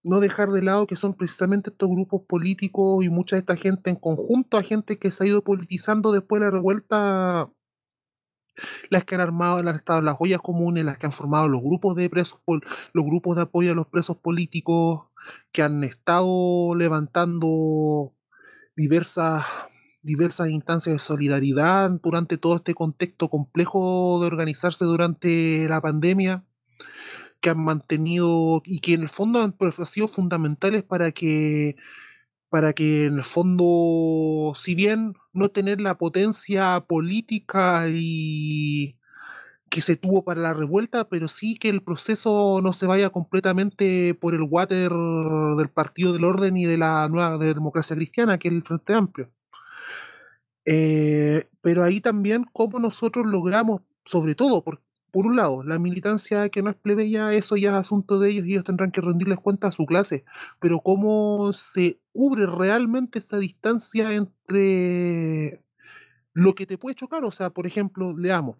no 0.02 0.20
dejar 0.20 0.50
de 0.52 0.62
lado 0.62 0.86
que 0.86 0.96
son 0.96 1.12
precisamente 1.12 1.68
estos 1.68 1.90
grupos 1.90 2.22
políticos 2.22 3.04
y 3.04 3.10
mucha 3.10 3.36
de 3.36 3.40
esta 3.40 3.56
gente 3.56 3.90
en 3.90 3.96
conjunto 3.96 4.56
a 4.56 4.62
gente 4.62 4.98
que 4.98 5.10
se 5.10 5.22
ha 5.22 5.26
ido 5.26 5.44
politizando 5.44 6.12
después 6.12 6.40
de 6.40 6.46
la 6.46 6.50
revuelta, 6.50 7.50
las 8.88 9.04
que 9.04 9.16
han 9.16 9.20
armado, 9.20 9.62
las 9.62 9.74
han 9.74 9.80
estado 9.80 10.00
las 10.00 10.16
ollas 10.18 10.40
comunes, 10.40 10.86
las 10.86 10.96
que 10.96 11.04
han 11.04 11.12
formado 11.12 11.46
los 11.50 11.60
grupos 11.60 11.94
de 11.94 12.08
presos, 12.08 12.40
los 12.46 13.04
grupos 13.04 13.36
de 13.36 13.42
apoyo 13.42 13.72
a 13.72 13.74
los 13.74 13.88
presos 13.88 14.16
políticos, 14.16 15.08
que 15.52 15.62
han 15.62 15.84
estado 15.84 16.74
levantando 16.74 18.14
diversas 18.76 19.44
diversas 20.02 20.48
instancias 20.50 20.94
de 20.94 20.98
solidaridad 20.98 21.90
durante 22.02 22.38
todo 22.38 22.56
este 22.56 22.74
contexto 22.74 23.28
complejo 23.30 24.20
de 24.20 24.26
organizarse 24.26 24.84
durante 24.84 25.68
la 25.68 25.80
pandemia, 25.80 26.44
que 27.40 27.50
han 27.50 27.64
mantenido 27.64 28.62
y 28.64 28.80
que 28.80 28.94
en 28.94 29.02
el 29.02 29.08
fondo 29.08 29.40
han 29.42 29.56
sido 29.86 30.08
fundamentales 30.08 30.82
para 30.84 31.12
que 31.12 31.76
para 32.50 32.74
que 32.74 33.06
en 33.06 33.14
el 33.16 33.24
fondo, 33.24 34.52
si 34.56 34.74
bien 34.74 35.14
no 35.32 35.48
tener 35.48 35.80
la 35.80 35.96
potencia 35.96 36.84
política 36.86 37.84
y 37.88 38.98
que 39.70 39.80
se 39.80 39.96
tuvo 39.96 40.22
para 40.24 40.42
la 40.42 40.54
revuelta, 40.54 41.08
pero 41.08 41.28
sí 41.28 41.56
que 41.56 41.70
el 41.70 41.82
proceso 41.82 42.60
no 42.62 42.74
se 42.74 42.86
vaya 42.86 43.10
completamente 43.10 44.14
por 44.14 44.34
el 44.34 44.42
water 44.42 44.90
del 44.92 45.70
Partido 45.70 46.12
del 46.12 46.24
Orden 46.24 46.58
y 46.58 46.66
de 46.66 46.76
la 46.76 47.08
nueva 47.08 47.38
democracia 47.38 47.96
cristiana, 47.96 48.38
que 48.38 48.48
es 48.48 48.54
el 48.54 48.62
Frente 48.62 48.92
Amplio. 48.92 49.30
Eh, 50.64 51.48
pero 51.60 51.82
ahí 51.82 52.00
también 52.00 52.44
cómo 52.52 52.78
nosotros 52.78 53.26
logramos, 53.26 53.82
sobre 54.04 54.34
todo, 54.34 54.62
por, 54.62 54.80
por 55.10 55.26
un 55.26 55.36
lado, 55.36 55.62
la 55.64 55.78
militancia 55.78 56.48
que 56.48 56.62
no 56.62 56.70
es 56.70 56.76
plebeya, 56.76 57.32
eso 57.32 57.56
ya 57.56 57.70
es 57.70 57.76
asunto 57.76 58.18
de 58.18 58.30
ellos 58.30 58.46
y 58.46 58.52
ellos 58.52 58.64
tendrán 58.64 58.92
que 58.92 59.00
rendirles 59.00 59.38
cuenta 59.38 59.68
a 59.68 59.72
su 59.72 59.86
clase, 59.86 60.24
pero 60.60 60.80
cómo 60.80 61.52
se 61.52 62.00
cubre 62.12 62.46
realmente 62.46 63.18
esa 63.18 63.38
distancia 63.38 64.12
entre 64.14 65.62
lo 66.32 66.54
que 66.54 66.66
te 66.66 66.78
puede 66.78 66.94
chocar, 66.96 67.24
o 67.24 67.30
sea, 67.30 67.50
por 67.50 67.66
ejemplo, 67.66 68.16
leamos, 68.16 68.56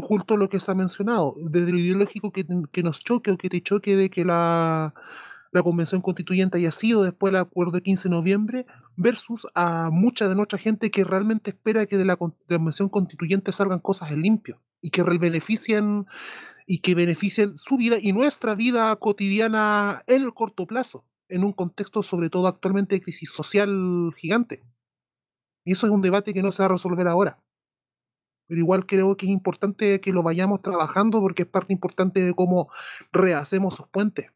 justo 0.00 0.36
lo 0.36 0.48
que 0.48 0.60
se 0.60 0.70
ha 0.70 0.74
mencionado, 0.74 1.34
desde 1.50 1.72
lo 1.72 1.78
ideológico 1.78 2.32
que, 2.32 2.46
que 2.72 2.82
nos 2.82 3.00
choque 3.00 3.32
o 3.32 3.36
que 3.36 3.50
te 3.50 3.60
choque 3.60 3.96
de 3.96 4.08
que 4.08 4.24
la, 4.24 4.94
la 5.52 5.62
convención 5.62 6.00
constituyente 6.00 6.58
haya 6.58 6.70
sido 6.70 7.02
después 7.02 7.32
del 7.32 7.42
acuerdo 7.42 7.72
de 7.72 7.82
15 7.82 8.08
de 8.08 8.14
noviembre, 8.14 8.66
versus 8.96 9.48
a 9.54 9.90
mucha 9.92 10.28
de 10.28 10.34
nuestra 10.34 10.58
gente 10.58 10.90
que 10.90 11.04
realmente 11.04 11.50
espera 11.50 11.86
que 11.86 11.96
de 11.96 12.04
la 12.04 12.16
convención 12.16 12.88
constituyente 12.88 13.52
salgan 13.52 13.80
cosas 13.80 14.10
en 14.10 14.22
limpio 14.22 14.62
y 14.80 14.90
que 14.90 15.02
beneficien 15.02 16.06
y 16.66 16.78
que 16.78 16.94
beneficien 16.94 17.56
su 17.56 17.76
vida 17.76 17.96
y 18.00 18.12
nuestra 18.12 18.54
vida 18.54 18.94
cotidiana 18.96 20.04
en 20.06 20.22
el 20.22 20.34
corto 20.34 20.66
plazo, 20.66 21.04
en 21.28 21.44
un 21.44 21.52
contexto 21.52 22.02
sobre 22.02 22.30
todo 22.30 22.46
actualmente 22.46 22.94
de 22.94 23.00
crisis 23.00 23.32
social 23.32 24.12
gigante. 24.16 24.62
Y 25.64 25.72
eso 25.72 25.86
es 25.86 25.92
un 25.92 26.00
debate 26.00 26.32
que 26.32 26.42
no 26.42 26.52
se 26.52 26.62
va 26.62 26.66
a 26.66 26.72
resolver 26.72 27.08
ahora. 27.08 27.42
Pero 28.46 28.60
igual 28.60 28.86
creo 28.86 29.16
que 29.16 29.26
es 29.26 29.32
importante 29.32 30.00
que 30.00 30.12
lo 30.12 30.22
vayamos 30.22 30.62
trabajando 30.62 31.20
porque 31.20 31.42
es 31.42 31.48
parte 31.48 31.72
importante 31.72 32.24
de 32.24 32.34
cómo 32.34 32.68
rehacemos 33.12 33.74
esos 33.74 33.88
puentes. 33.88 34.26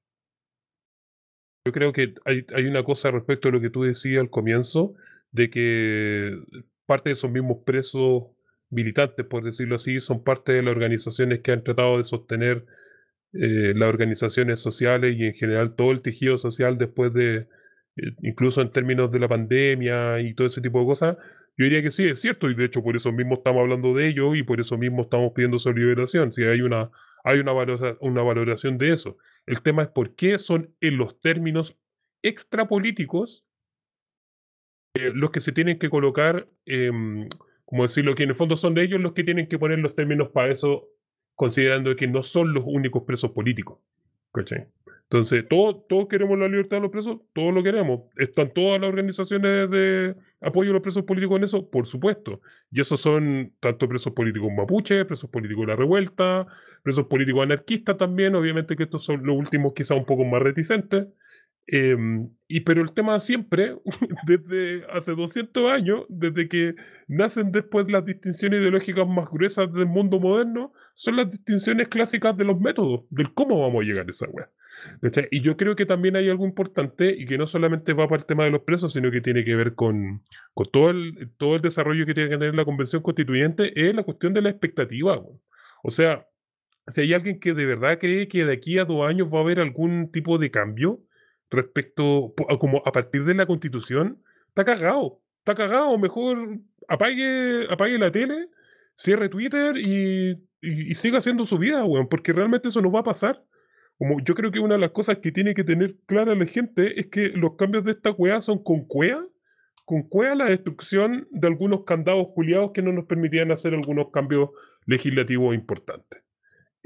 Yo 1.66 1.72
creo 1.72 1.94
que 1.94 2.14
hay, 2.27 2.44
hay 2.55 2.66
una 2.66 2.83
cosa 2.83 3.11
respecto 3.11 3.48
a 3.48 3.53
lo 3.53 3.61
que 3.61 3.70
tú 3.70 3.85
decías 3.85 4.20
al 4.20 4.29
comienzo, 4.29 4.94
de 5.33 5.48
que 5.48 6.38
parte 6.85 7.09
de 7.09 7.14
esos 7.14 7.31
mismos 7.31 7.59
presos 7.64 8.24
militantes, 8.68 9.24
por 9.24 9.44
decirlo 9.44 9.77
así, 9.77 9.98
son 10.00 10.22
parte 10.22 10.53
de 10.53 10.62
las 10.62 10.72
organizaciones 10.72 11.40
que 11.40 11.53
han 11.53 11.64
tratado 11.64 11.96
de 11.96 12.05
sostener 12.05 12.66
eh, 13.33 13.72
las 13.74 13.88
organizaciones 13.88 14.61
sociales 14.61 15.16
y 15.18 15.24
en 15.24 15.35
general 15.35 15.74
todo 15.74 15.90
el 15.92 16.03
tejido 16.03 16.37
social 16.37 16.77
después 16.77 17.14
de, 17.14 17.37
eh, 17.96 18.12
incluso 18.22 18.61
en 18.61 18.70
términos 18.70 19.11
de 19.11 19.20
la 19.20 19.29
pandemia 19.29 20.20
y 20.20 20.35
todo 20.35 20.46
ese 20.46 20.61
tipo 20.61 20.81
de 20.81 20.87
cosas. 20.87 21.16
Yo 21.57 21.64
diría 21.64 21.83
que 21.83 21.90
sí, 21.90 22.05
es 22.07 22.20
cierto, 22.20 22.50
y 22.50 22.55
de 22.55 22.66
hecho 22.66 22.83
por 22.83 22.94
eso 22.94 23.11
mismo 23.11 23.35
estamos 23.35 23.62
hablando 23.62 23.94
de 23.94 24.09
ello 24.09 24.35
y 24.35 24.42
por 24.42 24.61
eso 24.61 24.77
mismo 24.77 25.03
estamos 25.03 25.33
pidiendo 25.35 25.59
su 25.59 25.72
liberación. 25.72 26.31
Si 26.31 26.44
hay 26.44 26.61
una, 26.61 26.90
hay 27.24 27.38
una, 27.38 27.53
una 28.00 28.22
valoración 28.22 28.77
de 28.77 28.92
eso. 28.92 29.16
El 29.46 29.62
tema 29.62 29.83
es 29.83 29.88
por 29.88 30.14
qué 30.14 30.38
son 30.38 30.74
en 30.80 30.96
los 30.96 31.20
términos 31.20 31.78
extrapolíticos 32.22 33.44
eh, 34.96 35.11
los 35.12 35.30
que 35.30 35.40
se 35.40 35.52
tienen 35.52 35.78
que 35.78 35.90
colocar, 35.90 36.48
em, 36.66 37.28
como 37.64 37.83
decirlo, 37.83 38.14
que 38.14 38.22
en 38.22 38.30
el 38.30 38.35
fondo 38.37 38.57
son 38.57 38.78
ellos 38.78 39.00
los 39.00 39.12
que 39.12 39.24
tienen 39.24 39.48
que 39.48 39.59
poner 39.59 39.78
los 39.80 39.94
términos 39.94 40.28
para 40.28 40.52
eso, 40.52 40.88
considerando 41.35 41.94
que 41.96 42.07
no 42.07 42.22
son 42.22 42.54
los 42.54 42.64
únicos 42.66 43.02
presos 43.02 43.33
políticos. 43.33 43.80
¿cachai? 44.35 44.66
Entonces, 45.04 45.46
todos, 45.48 45.87
todos 45.87 46.09
queremos 46.09 46.37
la 46.38 46.48
libertad 46.48 46.78
de 46.78 46.83
los 46.83 46.90
presos, 46.90 47.18
todos 47.33 47.54
lo 47.54 47.62
queremos. 47.62 48.00
¿Están 48.16 48.52
todas 48.52 48.80
las 48.80 48.88
organizaciones 48.88 49.70
de 49.70 50.16
apoyo 50.40 50.70
a 50.70 50.72
los 50.74 50.83
presos 50.83 51.04
políticos 51.04 51.37
en 51.37 51.44
eso? 51.44 51.70
Por 51.70 51.87
supuesto. 51.87 52.40
Y 52.70 52.80
esos 52.80 53.00
son 53.00 53.52
tanto 53.61 53.88
presos 53.88 54.12
políticos 54.12 54.50
mapuche, 54.57 55.04
presos 55.04 55.30
políticos 55.30 55.66
de 55.66 55.72
la 55.72 55.76
revuelta, 55.76 56.46
presos 56.85 57.07
políticos 57.07 57.42
anarquistas 57.42 57.97
también, 57.97 58.37
obviamente 58.37 58.77
que 58.77 58.85
estos 58.85 59.03
son 59.03 59.27
los 59.27 59.37
últimos 59.37 59.73
quizá 59.75 59.94
un 59.94 60.05
poco 60.05 60.25
más 60.25 60.40
reticentes. 60.40 61.09
Em, 61.66 62.29
y 62.47 62.61
pero 62.61 62.83
el 62.83 62.92
tema 62.92 63.18
siempre, 63.20 63.75
desde 64.27 64.85
hace 64.92 65.12
200 65.12 65.73
años, 65.73 66.05
desde 66.11 66.47
que 66.47 66.75
nacen 67.09 67.53
después 67.53 67.87
las 67.90 68.05
distinciones 68.05 68.61
ideológicas 68.61 69.09
más 69.09 69.31
gruesas 69.31 69.73
del 69.73 69.87
mundo 69.87 70.20
moderno, 70.20 70.75
son 70.94 71.16
las 71.16 71.31
distinciones 71.31 71.88
clásicas 71.88 72.37
de 72.37 72.44
los 72.44 72.61
métodos, 72.61 73.05
del 73.09 73.33
cómo 73.33 73.61
vamos 73.61 73.83
a 73.83 73.87
llegar 73.87 74.07
a 74.07 74.11
esa 74.11 74.29
wea. 74.29 74.51
Y 75.31 75.40
yo 75.40 75.57
creo 75.57 75.77
que 75.77 75.87
también 75.87 76.16
hay 76.16 76.29
algo 76.29 76.44
importante 76.44 77.14
y 77.16 77.25
que 77.25 77.38
no 77.38 77.47
solamente 77.47 77.94
va 77.94 78.09
para 78.09 78.20
el 78.20 78.27
tema 78.27 78.44
de 78.44 78.51
los 78.51 78.62
presos, 78.62 78.92
sino 78.92 79.11
que 79.11 79.23
tiene 79.23 79.44
que 79.44 79.55
ver 79.55 79.75
con, 79.75 80.23
con 80.53 80.66
todo, 80.70 80.90
el, 80.90 81.33
todo 81.38 81.57
el 81.57 81.62
desarrollo 81.62 82.05
que 82.05 82.12
tiene 82.12 82.29
que 82.29 82.38
tener 82.38 82.55
la 82.55 82.64
convención 82.64 83.01
constituyente, 83.01 83.73
es 83.88 83.94
la 83.94 84.03
cuestión 84.03 84.35
de 84.35 84.42
la 84.42 84.51
expectativa. 84.51 85.23
O 85.83 85.90
sea, 85.90 86.27
si 86.88 87.01
hay 87.01 87.14
alguien 87.14 87.40
que 87.40 87.55
de 87.55 87.66
verdad 87.66 87.99
cree 87.99 88.29
que 88.29 88.44
de 88.44 88.53
aquí 88.53 88.79
a 88.79 88.85
dos 88.85 89.07
años 89.09 89.29
va 89.33 89.38
a 89.38 89.42
haber 89.42 89.61
algún 89.61 90.11
tipo 90.11 90.38
de 90.38 90.51
cambio 90.51 91.03
respecto, 91.51 92.35
como 92.59 92.83
a 92.85 92.92
partir 92.92 93.25
de 93.25 93.35
la 93.35 93.47
constitución, 93.47 94.23
está 94.49 94.64
cagado, 94.64 95.23
está 95.38 95.55
cagado, 95.55 95.97
mejor 95.99 96.59
apague, 96.88 97.66
apague 97.70 97.99
la 97.99 98.11
tele, 98.11 98.49
cierre 98.94 99.29
Twitter 99.29 99.77
y, 99.77 100.42
siga 100.94 101.18
haciendo 101.18 101.44
su 101.44 101.59
vida, 101.59 101.85
weón, 101.85 102.09
porque 102.09 102.33
realmente 102.33 102.68
eso 102.68 102.81
no 102.81 102.90
va 102.90 103.01
a 103.01 103.05
pasar. 103.05 103.44
Como 103.99 104.18
yo 104.20 104.35
creo 104.35 104.51
que 104.51 104.61
una 104.61 104.75
de 104.75 104.81
las 104.81 104.90
cosas 104.90 105.18
que 105.18 105.31
tiene 105.31 105.55
que 105.55 105.62
tener 105.62 105.97
clara 106.07 106.35
la 106.35 106.47
gente 106.47 106.99
es 106.99 107.07
que 107.09 107.29
los 107.29 107.57
cambios 107.57 107.85
de 107.85 107.92
esta 107.92 108.12
cueva 108.14 108.40
son 108.40 108.62
con 108.62 108.87
cueva, 108.87 109.27
con 109.85 110.03
cueva 110.03 110.35
la 110.35 110.47
destrucción 110.47 111.29
de 111.31 111.49
algunos 111.49 111.85
candados 111.85 112.29
culiados 112.35 112.73
que 112.73 112.83
no 112.83 112.92
nos 112.92 113.05
permitían 113.05 113.53
hacer 113.53 113.75
algunos 113.75 114.11
cambios 114.11 114.51
legislativos 114.87 115.55
importantes. 115.55 116.23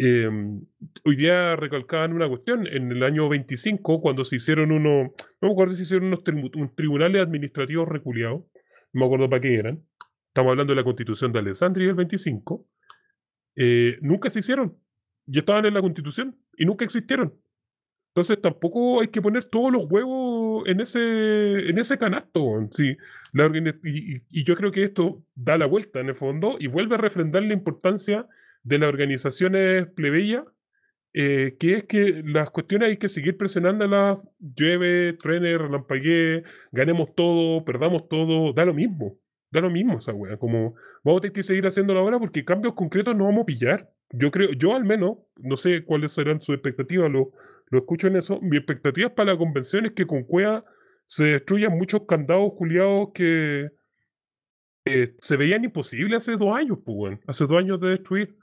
Em, 0.00 0.64
hoy 1.04 1.16
día 1.16 1.56
recalcaban 1.56 2.12
una 2.12 2.28
cuestión, 2.28 2.68
en 2.68 2.92
el 2.92 3.02
año 3.02 3.28
25, 3.28 4.00
cuando 4.00 4.24
se 4.24 4.36
hicieron 4.36 4.70
unos, 4.70 5.10
no 5.40 5.48
me 5.48 5.50
acuerdo 5.50 5.74
si 5.74 5.82
hicieron 5.82 6.06
unos 6.06 6.22
tribunales 6.76 7.20
administrativos 7.20 7.88
reculiados, 7.88 8.44
no 8.92 9.00
me 9.00 9.04
acuerdo 9.06 9.28
para 9.28 9.42
qué 9.42 9.56
eran, 9.56 9.84
estamos 10.28 10.52
hablando 10.52 10.70
de 10.70 10.76
la 10.76 10.84
constitución 10.84 11.32
de 11.32 11.40
Alessandria 11.40 11.88
el 11.88 11.96
25, 11.96 12.64
eh, 13.56 13.98
nunca 14.00 14.30
se 14.30 14.38
hicieron, 14.38 14.78
ya 15.26 15.40
estaban 15.40 15.66
en 15.66 15.74
la 15.74 15.82
constitución 15.82 16.38
y 16.56 16.64
nunca 16.64 16.84
existieron. 16.84 17.34
Entonces 18.10 18.40
tampoco 18.40 19.00
hay 19.00 19.08
que 19.08 19.20
poner 19.20 19.44
todos 19.44 19.72
los 19.72 19.86
huevos 19.90 20.62
en 20.66 20.80
ese, 20.80 21.68
en 21.68 21.78
ese 21.78 21.98
canasto. 21.98 22.68
Sí, 22.72 22.96
la, 23.32 23.46
y, 23.84 24.22
y, 24.30 24.44
yo 24.44 24.56
creo 24.56 24.72
que 24.72 24.82
esto 24.82 25.24
da 25.34 25.58
la 25.58 25.66
vuelta 25.66 26.00
en 26.00 26.08
el 26.08 26.14
fondo 26.14 26.56
y 26.58 26.66
vuelve 26.66 26.94
a 26.96 26.98
refrendar 26.98 27.42
la 27.42 27.52
importancia 27.52 28.26
de 28.68 28.78
las 28.78 28.88
organizaciones 28.90 29.86
plebeyas, 29.96 30.44
eh, 31.14 31.56
que 31.58 31.72
es 31.74 31.84
que 31.84 32.22
las 32.24 32.50
cuestiones 32.50 32.90
hay 32.90 32.96
que 32.98 33.08
seguir 33.08 33.38
presionándolas, 33.38 34.18
llueve, 34.38 35.14
truene, 35.14 35.56
relampaguee, 35.56 36.42
ganemos 36.70 37.14
todo, 37.14 37.64
perdamos 37.64 38.08
todo, 38.08 38.52
da 38.52 38.64
lo 38.64 38.74
mismo. 38.74 39.18
Da 39.50 39.62
lo 39.62 39.70
mismo 39.70 39.96
esa 39.96 40.12
weá. 40.12 40.36
Como 40.36 40.74
vamos 41.02 41.18
a 41.18 41.22
tener 41.22 41.32
que 41.32 41.42
seguir 41.42 41.66
haciéndolo 41.66 42.00
ahora 42.00 42.18
porque 42.18 42.44
cambios 42.44 42.74
concretos 42.74 43.16
no 43.16 43.24
vamos 43.24 43.42
a 43.42 43.46
pillar. 43.46 43.90
Yo 44.10 44.30
creo, 44.30 44.52
yo 44.52 44.76
al 44.76 44.84
menos, 44.84 45.16
no 45.38 45.56
sé 45.56 45.84
cuáles 45.84 46.12
serán 46.12 46.42
sus 46.42 46.54
expectativas, 46.54 47.10
lo, 47.10 47.32
lo 47.70 47.78
escucho 47.78 48.08
en 48.08 48.16
eso. 48.16 48.40
Mi 48.42 48.58
expectativa 48.58 49.14
para 49.14 49.32
la 49.32 49.38
convención 49.38 49.86
es 49.86 49.92
que 49.92 50.06
con 50.06 50.24
Cuea 50.24 50.62
se 51.06 51.24
destruyan 51.24 51.78
muchos 51.78 52.02
candados 52.06 52.52
culiados 52.58 53.08
que 53.14 53.70
eh, 54.84 55.16
se 55.22 55.36
veían 55.38 55.64
imposibles 55.64 56.18
hace 56.18 56.36
dos 56.36 56.54
años, 56.54 56.78
pues. 56.84 57.18
Hace 57.26 57.46
dos 57.46 57.56
años 57.56 57.80
de 57.80 57.88
destruir. 57.88 58.36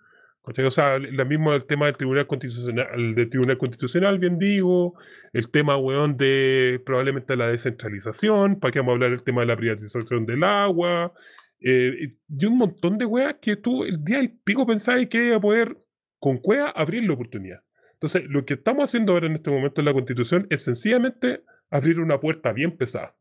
O 0.47 0.71
sea, 0.71 0.99
la 0.99 1.25
misma 1.25 1.55
el 1.55 1.65
tema 1.65 1.87
del 1.87 1.97
Tribunal 1.97 2.27
Constitucional, 2.27 3.15
del 3.15 3.29
Tribunal 3.29 3.57
Constitucional, 3.57 4.19
bien 4.19 4.37
digo, 4.37 4.93
el 5.33 5.49
tema, 5.49 5.77
weón, 5.77 6.17
de 6.17 6.81
probablemente 6.85 7.35
la 7.35 7.47
descentralización, 7.47 8.59
para 8.59 8.71
que 8.71 8.79
vamos 8.79 8.91
a 8.91 8.95
hablar 8.95 9.09
del 9.11 9.23
tema 9.23 9.41
de 9.41 9.47
la 9.47 9.57
privatización 9.57 10.25
del 10.25 10.43
agua, 10.43 11.13
eh, 11.61 12.13
y 12.29 12.45
un 12.45 12.57
montón 12.57 12.97
de 12.99 13.05
weas 13.05 13.35
que 13.41 13.55
tú 13.55 13.85
el 13.85 14.03
día 14.03 14.17
del 14.17 14.31
pico 14.31 14.67
pensabas 14.67 15.07
que 15.07 15.27
iba 15.27 15.37
a 15.37 15.41
poder 15.41 15.77
con 16.19 16.37
cueva 16.37 16.69
abrir 16.69 17.03
la 17.03 17.13
oportunidad. 17.13 17.63
Entonces, 17.93 18.23
lo 18.27 18.45
que 18.45 18.53
estamos 18.53 18.83
haciendo 18.83 19.13
ahora 19.13 19.25
en 19.25 19.33
este 19.33 19.49
momento 19.49 19.81
en 19.81 19.85
la 19.85 19.93
Constitución 19.93 20.45
es 20.51 20.63
sencillamente 20.63 21.41
abrir 21.71 21.99
una 21.99 22.19
puerta 22.19 22.53
bien 22.53 22.77
pesada. 22.77 23.15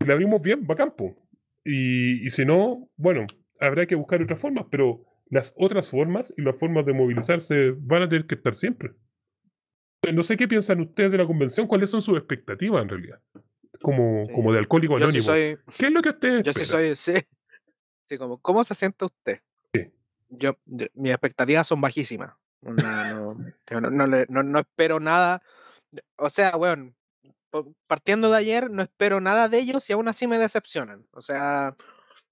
Si 0.00 0.06
la 0.06 0.14
abrimos 0.14 0.40
bien, 0.40 0.64
va 0.68 0.72
a 0.72 0.78
campo. 0.78 1.16
Y, 1.64 2.24
y 2.24 2.30
si 2.30 2.46
no, 2.46 2.90
bueno, 2.96 3.26
habrá 3.60 3.84
que 3.86 3.94
buscar 3.94 4.22
otras 4.22 4.40
formas, 4.40 4.66
pero 4.70 5.04
las 5.34 5.52
otras 5.56 5.88
formas 5.90 6.32
y 6.36 6.42
las 6.42 6.56
formas 6.56 6.86
de 6.86 6.92
movilizarse 6.92 7.74
van 7.76 8.02
a 8.02 8.08
tener 8.08 8.26
que 8.26 8.36
estar 8.36 8.54
siempre. 8.54 8.92
No 10.12 10.22
sé 10.22 10.36
qué 10.36 10.46
piensan 10.46 10.80
ustedes 10.80 11.10
de 11.10 11.18
la 11.18 11.26
convención, 11.26 11.66
cuáles 11.66 11.90
son 11.90 12.00
sus 12.02 12.16
expectativas 12.18 12.82
en 12.82 12.88
realidad, 12.88 13.20
como, 13.82 14.24
Sí. 14.26 14.32
como 14.32 14.52
de 14.52 14.58
alcohólico 14.58 14.94
Yo 14.98 15.10
sí 15.10 15.18
anónimo. 15.18 15.24
soy, 15.24 15.58
¿Qué 15.78 15.86
es 15.86 15.92
lo 15.92 16.02
que 16.02 16.08
ustedes 16.10 16.44
yo 16.44 16.52
sí 16.52 16.60
esperan? 16.60 16.94
soy, 16.96 17.14
sí. 17.14 17.26
Sí, 18.04 18.18
como, 18.18 18.38
¿cómo 18.40 18.62
se 18.64 18.74
siente 18.74 19.04
usted? 19.06 19.40
Yo, 20.28 20.56
yo- 20.66 20.86
mis 20.94 21.10
expectativas 21.12 21.66
son 21.66 21.80
bajísimas. 21.80 22.34
No, 22.62 23.34
no, 23.70 23.90
no 23.90 24.42
no- 24.42 24.58
espero 24.58 25.00
nada. 25.00 25.42
O 26.16 26.28
sea, 26.28 26.56
weón, 26.56 26.94
partiendo 27.86 28.30
de 28.30 28.36
ayer, 28.38 28.70
no 28.70 28.82
espero 28.82 29.20
nada 29.20 29.48
de 29.48 29.58
ellos 29.58 29.88
y 29.88 29.92
aún 29.92 30.08
así 30.08 30.26
me 30.26 30.38
decepcionan. 30.38 31.06
O 31.12 31.22
sea, 31.22 31.76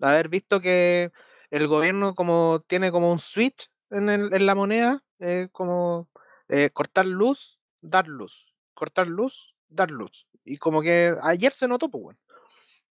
haber 0.01 0.29
visto 0.29 0.61
que 0.61 1.11
el 1.53 1.69
gobierno 1.69 2.17
como 2.17 2.65
tiene 2.69 2.93
como 2.93 3.13
un 3.13 3.21
switch 3.21 3.71
en, 3.93 4.11
el- 4.11 4.35
en 4.35 4.47
la 4.47 4.57
moneda, 4.57 5.05
eh, 5.21 5.49
como 5.53 6.11
eh, 6.49 6.71
cortar 6.75 7.07
luz, 7.07 7.61
dar 7.83 8.09
luz, 8.09 8.55
cortar 8.75 9.09
luz, 9.09 9.55
dar 9.71 9.93
luz. 9.93 10.29
Y 10.45 10.59
como 10.59 10.83
que 10.83 11.15
ayer 11.25 11.53
se 11.55 11.69
notó, 11.69 11.91
pues, 11.91 12.05
weón. 12.05 12.19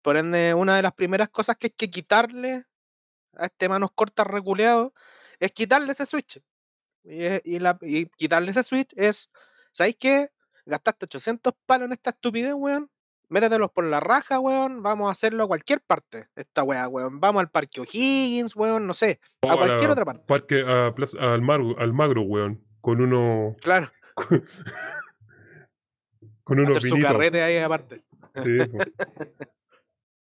Por 0.03 0.17
ende, 0.17 0.53
una 0.55 0.75
de 0.77 0.81
las 0.83 0.93
primeras 0.93 1.29
cosas 1.29 1.57
que 1.57 1.67
hay 1.67 1.71
que 1.71 1.91
quitarle 1.91 2.65
a 3.37 3.45
este 3.47 3.69
manos 3.69 3.91
cortas 3.95 4.27
reculeado 4.27 4.93
es 5.39 5.51
quitarle 5.53 5.93
ese 5.93 6.05
switch. 6.07 6.41
Y 7.03 7.59
la- 7.59 7.77
y 7.81 8.07
quitarle 8.17 8.51
ese 8.51 8.63
switch 8.63 8.91
es, 8.95 9.29
¿sabéis 9.71 9.97
qué? 9.99 10.29
Gastaste 10.65 11.05
800 11.05 11.53
palos 11.65 11.87
en 11.87 11.93
esta 11.93 12.11
estupidez, 12.11 12.53
weón. 12.55 12.89
Métetelos 13.31 13.71
por 13.71 13.85
la 13.85 14.01
raja, 14.01 14.39
weón. 14.41 14.83
Vamos 14.83 15.07
a 15.07 15.11
hacerlo 15.13 15.45
a 15.45 15.47
cualquier 15.47 15.79
parte. 15.81 16.27
Esta 16.35 16.63
weá, 16.63 16.87
weón. 16.87 17.19
Vamos 17.21 17.39
al 17.39 17.49
Parque 17.49 17.79
O'Higgins, 17.79 18.55
weón. 18.57 18.85
No 18.85 18.93
sé. 18.93 19.19
A 19.47 19.53
a 19.53 19.57
cualquier 19.57 19.89
otra 19.89 20.03
parte. 20.03 20.23
Parque, 20.27 20.63
a 20.67 20.93
Plaza- 20.93 21.33
al, 21.33 21.41
Magro, 21.41 21.75
al 21.79 21.93
Magro, 21.93 22.23
weón, 22.23 22.61
con 22.81 22.99
uno, 23.01 23.55
Claro. 23.61 23.87
con 26.43 26.59
unos 26.59 26.77
Hacer 26.77 26.89
su 26.89 27.01
carrete 27.01 27.41
ahí 27.41 27.57
aparte. 27.57 28.03
Sí. 28.35 28.57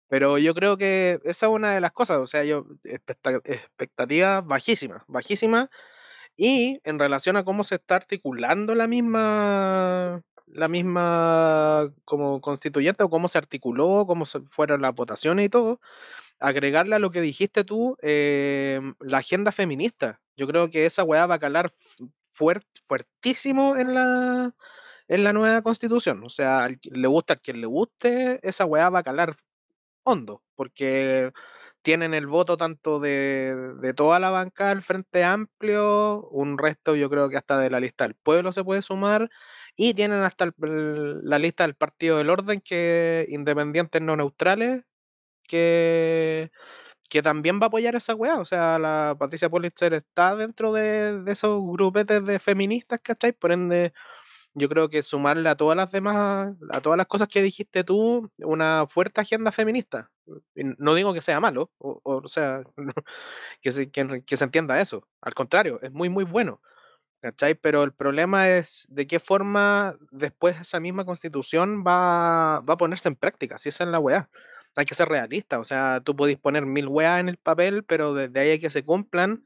Pero 0.10 0.38
yo 0.38 0.54
creo 0.54 0.78
que 0.78 1.20
esa 1.26 1.48
es 1.48 1.52
una 1.52 1.72
de 1.72 1.82
las 1.82 1.92
cosas. 1.92 2.18
O 2.18 2.28
sea, 2.28 2.44
yo, 2.44 2.66
expecta- 2.84 3.42
expectativas 3.44 4.46
bajísimas, 4.46 5.04
bajísimas. 5.08 5.70
Y 6.36 6.80
en 6.84 7.00
relación 7.00 7.36
a 7.36 7.44
cómo 7.44 7.64
se 7.64 7.76
está 7.76 7.96
articulando 7.96 8.76
la 8.76 8.88
misma, 8.88 10.22
la 10.48 10.68
misma 10.68 11.92
como 12.06 12.42
constituyente 12.42 13.04
o 13.04 13.10
cómo 13.10 13.28
se 13.28 13.38
articuló, 13.38 14.06
cómo 14.08 14.26
fueron 14.26 14.82
las 14.82 14.96
votaciones 14.96 15.46
y 15.46 15.50
todo, 15.50 15.80
agregarle 16.40 16.96
a 16.96 17.00
lo 17.00 17.12
que 17.12 17.22
dijiste 17.22 17.64
tú, 17.64 17.98
eh, 18.02 18.82
la 19.02 19.20
agenda 19.20 19.52
feminista. 19.52 20.22
Yo 20.38 20.48
creo 20.48 20.70
que 20.72 20.86
esa 20.86 21.04
weá 21.04 21.26
va 21.28 21.36
a 21.36 21.40
calar 21.40 21.72
fu- 21.72 22.12
fuert- 22.32 22.66
fuertísimo 22.84 23.78
en 23.78 23.94
la, 23.96 24.54
en 25.08 25.24
la 25.24 25.34
nueva 25.34 25.62
constitución. 25.64 26.24
O 26.24 26.30
sea, 26.30 26.70
le 26.84 27.08
gusta 27.08 27.34
al 27.36 27.42
quien 27.42 27.62
le 27.62 27.68
guste, 27.68 28.40
esa 28.48 28.66
weá 28.66 28.90
va 28.90 29.00
a 29.00 29.04
calar 29.04 29.36
hondo, 30.04 30.44
porque 30.56 31.32
tienen 31.82 32.14
el 32.14 32.28
voto 32.28 32.58
tanto 32.58 33.00
de, 33.00 33.74
de 33.82 33.94
toda 33.94 34.20
la 34.20 34.30
banca 34.32 34.70
del 34.70 34.82
Frente 34.82 35.24
Amplio, 35.24 36.28
un 36.32 36.58
resto 36.58 36.96
yo 36.96 37.10
creo 37.10 37.30
que 37.30 37.38
hasta 37.38 37.60
de 37.60 37.70
la 37.70 37.80
lista 37.80 38.06
del 38.06 38.16
pueblo 38.16 38.52
se 38.52 38.64
puede 38.64 38.82
sumar, 38.82 39.30
y 39.76 39.94
tienen 39.94 40.22
hasta 40.22 40.46
el- 40.46 41.22
la 41.24 41.40
lista 41.40 41.64
del 41.66 41.76
Partido 41.76 42.18
del 42.18 42.30
Orden, 42.30 42.62
que 42.62 43.26
independientes 43.30 44.02
no 44.02 44.16
neutrales, 44.18 44.84
que, 45.48 46.52
que 47.10 47.22
también 47.24 47.60
va 47.62 47.66
a 47.66 47.68
apoyar 47.68 47.96
esa 47.96 48.16
weá. 48.16 48.40
O 48.40 48.46
sea, 48.46 48.80
la 48.80 49.16
Patricia 49.20 49.50
Pulitzer 49.50 49.94
está 49.94 50.36
dentro 50.36 50.74
de, 50.74 51.22
de 51.24 51.32
esos 51.32 51.62
grupetes 51.64 52.26
de 52.26 52.40
feministas, 52.40 53.00
¿cachai? 53.04 53.34
Por 53.34 53.52
ende, 53.54 53.94
yo 54.58 54.70
creo 54.70 54.90
que 54.90 55.04
sumarle 55.04 55.48
a 55.50 55.56
todas 55.56 55.78
las 55.78 55.92
demás, 55.92 56.56
a 56.72 56.82
todas 56.82 56.98
las 56.98 57.06
cosas 57.06 57.28
que 57.28 57.44
dijiste 57.44 57.84
tú, 57.84 58.32
una 58.40 58.88
fuerte 58.88 59.22
agenda 59.22 59.52
feminista. 59.52 60.12
No 60.56 60.96
digo 60.96 61.14
que 61.14 61.22
sea 61.22 61.40
malo, 61.40 61.72
o, 61.78 62.02
o, 62.04 62.28
sea, 62.28 62.64
que, 63.62 63.72
se, 63.72 63.92
que, 63.92 64.24
que 64.26 64.38
se 64.38 64.44
entienda 64.44 64.82
eso. 64.82 65.08
Al 65.22 65.36
contrario, 65.36 65.80
es 65.82 65.92
muy, 65.92 66.10
muy 66.10 66.24
bueno. 66.24 66.62
¿Cachai? 67.22 67.56
Pero 67.56 67.84
el 67.84 67.94
problema 67.94 68.50
es 68.50 68.86
de 68.90 69.08
qué 69.08 69.20
forma 69.20 69.96
después 70.12 70.60
esa 70.60 70.80
misma 70.80 71.06
constitución 71.06 71.84
va, 71.86 72.62
va 72.62 72.74
a 72.76 72.78
ponerse 72.78 73.10
en 73.10 73.16
práctica, 73.16 73.58
si 73.58 73.70
esa 73.70 73.84
es 73.86 73.90
la 73.90 74.00
weá. 74.00 74.30
Hay 74.76 74.86
que 74.86 74.96
ser 74.96 75.10
realista, 75.10 75.60
o 75.60 75.66
sea, 75.66 76.02
tú 76.04 76.16
podés 76.16 76.38
poner 76.38 76.66
mil 76.66 76.88
weas 76.88 77.20
en 77.20 77.30
el 77.30 77.38
papel, 77.38 77.84
pero 77.84 78.14
desde 78.14 78.40
ahí 78.40 78.52
a 78.52 78.60
que 78.60 78.70
se 78.70 78.84
cumplan, 78.84 79.44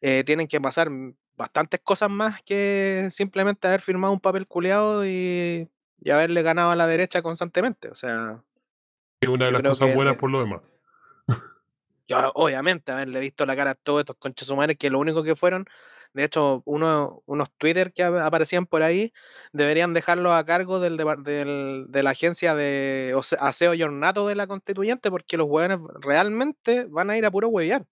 eh, 0.00 0.24
tienen 0.24 0.48
que 0.48 0.60
pasar 0.60 0.90
bastantes 1.36 1.80
cosas 1.80 2.10
más 2.10 2.42
que 2.42 3.08
simplemente 3.10 3.66
haber 3.68 3.80
firmado 3.80 4.12
un 4.12 4.20
papel 4.20 4.46
culeado 4.46 5.04
y, 5.06 5.68
y 6.00 6.10
haberle 6.10 6.42
ganado 6.42 6.70
a 6.70 6.76
la 6.76 6.86
derecha 6.86 7.22
constantemente. 7.22 7.88
O 7.90 7.94
sea, 7.94 8.42
Es 9.20 9.28
una 9.28 9.46
de 9.46 9.52
las 9.52 9.62
cosas 9.62 9.88
que 9.88 9.94
buenas 9.94 10.16
por 10.16 10.30
lo 10.30 10.40
demás. 10.40 10.60
yo 12.08 12.32
obviamente 12.34 12.92
haberle 12.92 13.20
visto 13.20 13.46
la 13.46 13.56
cara 13.56 13.70
a 13.72 13.74
todos 13.74 14.00
estos 14.00 14.16
conches 14.16 14.48
humanos 14.50 14.76
que 14.78 14.90
lo 14.90 14.98
único 14.98 15.22
que 15.22 15.36
fueron, 15.36 15.66
de 16.12 16.24
hecho, 16.24 16.62
uno, 16.66 17.22
unos 17.26 17.50
Twitter 17.56 17.92
que 17.92 18.02
ap- 18.02 18.16
aparecían 18.16 18.66
por 18.66 18.82
ahí, 18.82 19.14
deberían 19.52 19.94
dejarlos 19.94 20.32
a 20.34 20.44
cargo 20.44 20.78
del, 20.78 20.96
de 20.98 22.02
la 22.02 22.10
agencia 22.10 22.54
de 22.54 23.18
aseo 23.40 23.72
y 23.74 23.82
ornato 23.82 24.26
de 24.26 24.34
la 24.34 24.46
constituyente, 24.46 25.10
porque 25.10 25.38
los 25.38 25.46
hueones 25.48 25.78
realmente 26.00 26.86
van 26.90 27.08
a 27.08 27.16
ir 27.16 27.24
a 27.24 27.30
puro 27.30 27.48
huevear. 27.48 27.86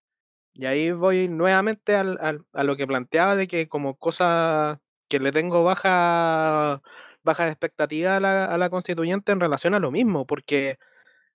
Y 0.61 0.67
ahí 0.67 0.93
voy 0.93 1.29
nuevamente 1.29 1.97
al- 1.97 2.19
al- 2.21 2.45
a 2.53 2.65
lo 2.65 2.77
que 2.77 2.87
planteaba 2.87 3.35
de 3.35 3.49
que 3.49 3.67
como 3.69 3.97
cosa 3.99 4.83
que 5.09 5.19
le 5.19 5.33
tengo 5.33 5.65
baja, 5.65 6.83
baja 7.23 7.49
expectativa 7.49 8.17
a 8.17 8.21
la, 8.21 8.45
a 8.45 8.59
la 8.59 8.69
constituyente 8.71 9.33
en 9.33 9.41
relación 9.41 9.73
a 9.75 9.79
lo 9.81 9.91
mismo, 9.91 10.27
porque, 10.27 10.79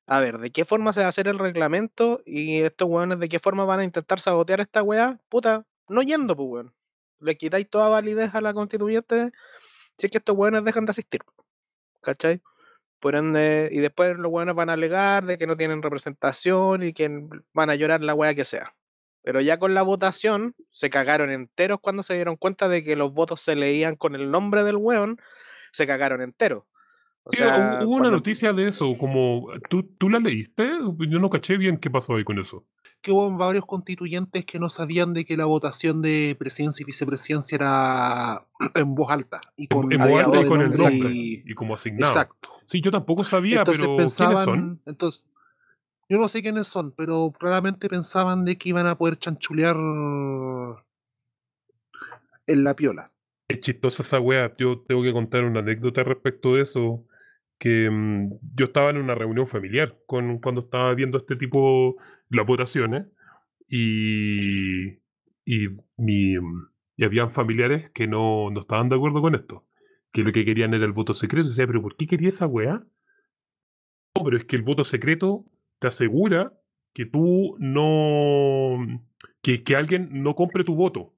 a 0.07 0.19
ver, 0.21 0.39
¿de 0.39 0.51
qué 0.51 0.65
forma 0.65 0.93
se 0.93 1.01
va 1.01 1.07
a 1.07 1.09
hacer 1.09 1.28
el 1.30 1.39
reglamento? 1.39 2.21
Y 2.26 2.61
estos 2.61 2.89
hueones, 2.89 3.19
¿de 3.19 3.30
qué 3.30 3.39
forma 3.39 3.65
van 3.65 3.82
a 3.82 3.86
intentar 3.86 4.19
sabotear 4.21 4.61
esta 4.61 4.84
weá? 4.84 5.19
Puta, 5.30 5.65
no 5.89 6.01
yendo, 6.03 6.36
pues 6.38 6.49
weón. 6.49 6.76
Le 7.19 7.38
quitáis 7.38 7.69
toda 7.69 7.89
validez 7.89 8.36
a 8.36 8.41
la 8.41 8.53
constituyente 8.53 9.32
si 9.99 10.07
es 10.07 10.11
que 10.11 10.19
estos 10.19 10.36
hueones 10.38 10.63
dejan 10.65 10.86
de 10.86 10.91
asistir. 10.91 11.21
¿Cachai? 12.01 12.41
Por 13.01 13.15
ende, 13.17 13.69
y 13.73 13.80
después 13.80 14.17
los 14.17 14.32
hueones 14.32 14.55
van 14.55 14.69
a 14.71 14.73
alegar 14.76 15.26
de 15.26 15.38
que 15.39 15.47
no 15.47 15.57
tienen 15.57 15.84
representación 15.84 16.84
y 16.84 16.93
que 16.93 17.09
van 17.53 17.71
a 17.71 17.76
llorar 17.76 18.01
la 18.03 18.15
weá 18.15 18.36
que 18.36 18.45
sea. 18.45 18.74
Pero 19.26 19.41
ya 19.41 19.57
con 19.59 19.73
la 19.73 19.82
votación 19.82 20.53
se 20.69 20.89
cagaron 20.89 21.32
enteros 21.32 21.80
cuando 21.82 22.03
se 22.03 22.13
dieron 22.13 22.36
cuenta 22.38 22.69
de 22.69 22.84
que 22.84 22.95
los 22.95 23.11
votos 23.11 23.41
se 23.41 23.55
leían 23.55 23.95
con 23.95 24.13
el 24.15 24.30
nombre 24.32 24.63
del 24.63 24.76
weón, 24.78 25.17
se 25.71 25.86
cagaron 25.88 26.21
enteros. 26.21 26.63
O 27.23 27.32
sea, 27.32 27.80
hubo 27.82 27.89
una 27.95 28.01
cuando- 28.03 28.11
noticia 28.11 28.53
de 28.53 28.67
eso, 28.67 28.95
como 28.99 29.47
¿tú, 29.69 29.82
¿tú 29.97 30.09
la 30.11 30.19
leíste? 30.19 30.69
Yo 31.09 31.19
no 31.19 31.30
caché 31.32 31.57
bien 31.57 31.78
qué 31.80 31.89
pasó 31.89 32.15
ahí 32.15 32.23
con 32.23 32.38
eso. 32.39 32.63
que 33.01 33.11
hubo 33.11 33.30
varios 33.36 33.65
constituyentes 33.67 34.45
que 34.45 34.57
no 34.59 34.67
sabían 34.69 35.13
de 35.13 35.26
que 35.26 35.36
la 35.38 35.45
votación 35.45 36.01
de 36.01 36.36
presidencia 36.39 36.84
y 36.84 36.86
vicepresidencia 36.86 37.55
era 37.55 38.45
en 38.76 38.95
voz 38.95 39.11
alta 39.11 39.41
y 39.57 39.67
con, 39.67 39.91
en 39.91 39.99
voz 39.99 40.23
alta 40.26 40.41
y 40.41 40.45
con 40.45 40.61
el 40.61 40.73
nombre 40.73 41.09
y- 41.13 41.43
Y 41.45 41.53
como 41.55 41.73
asignado. 41.76 42.11
Exacto. 42.11 42.49
Sí, 42.65 42.80
yo 42.82 42.89
tampoco 42.91 43.23
sabía, 43.23 43.59
Entonces 43.59 43.82
pero 43.84 43.95
¿quiénes 43.97 44.13
son? 44.13 44.28
pensaban, 44.36 44.82
entonces, 44.86 45.23
yo 46.10 46.20
no 46.20 46.28
sé 46.28 46.41
quiénes 46.41 46.68
son, 46.68 46.91
pero 46.91 47.32
claramente 47.38 47.89
pensaban 47.89 48.45
de 48.45 48.58
que 48.58 48.70
iban 48.70 48.86
a 48.86 48.97
poder 48.97 49.18
chanchulear 49.18 49.76
en 52.47 52.64
la 52.64 52.76
piola. 52.76 53.12
Es 53.47 53.60
chistosa 53.60 54.03
esa 54.03 54.20
wea. 54.20 54.53
Yo 54.58 54.82
tengo 54.82 55.03
que 55.03 55.14
contar 55.14 55.43
una 55.45 55.60
anécdota 55.60 56.03
respecto 56.03 56.56
de 56.56 56.64
eso. 56.64 57.06
que 57.58 57.89
mm, 57.89 58.32
yo 58.56 58.66
estaba 58.66 58.89
en 58.89 58.97
una 58.97 59.16
reunión 59.16 59.47
familiar 59.47 59.97
con, 60.08 60.39
cuando 60.39 60.62
estaba 60.62 60.93
viendo 60.93 61.18
este 61.18 61.38
tipo, 61.38 61.95
las 62.30 62.45
votaciones, 62.45 63.06
y, 63.68 64.89
y, 65.45 65.70
mi, 65.97 66.38
mm, 66.38 66.70
y 66.97 67.06
habían 67.06 67.32
familiares 67.32 67.89
que 67.91 68.08
no, 68.08 68.49
no 68.51 68.60
estaban 68.60 68.89
de 68.89 68.95
acuerdo 68.97 69.22
con 69.22 69.36
esto, 69.36 69.66
que 70.12 70.24
lo 70.24 70.32
que 70.34 70.45
querían 70.45 70.74
era 70.74 70.86
el 70.86 70.91
voto 70.91 71.14
secreto. 71.14 71.47
Y 71.47 71.49
decía, 71.49 71.68
pero 71.68 71.82
¿por 71.82 71.95
qué 71.95 72.08
quería 72.08 72.30
esa 72.30 72.45
weá? 72.47 72.86
No, 74.16 74.24
pero 74.24 74.38
es 74.38 74.45
que 74.45 74.56
el 74.58 74.64
voto 74.64 74.84
secreto 74.84 75.45
te 75.80 75.88
asegura 75.88 76.53
que 76.93 77.05
tú 77.05 77.55
no. 77.59 78.78
que, 79.41 79.63
que 79.63 79.76
alguien 79.76 80.09
no 80.23 80.36
compre 80.36 80.63
tu 80.63 80.76
voto. 80.76 81.13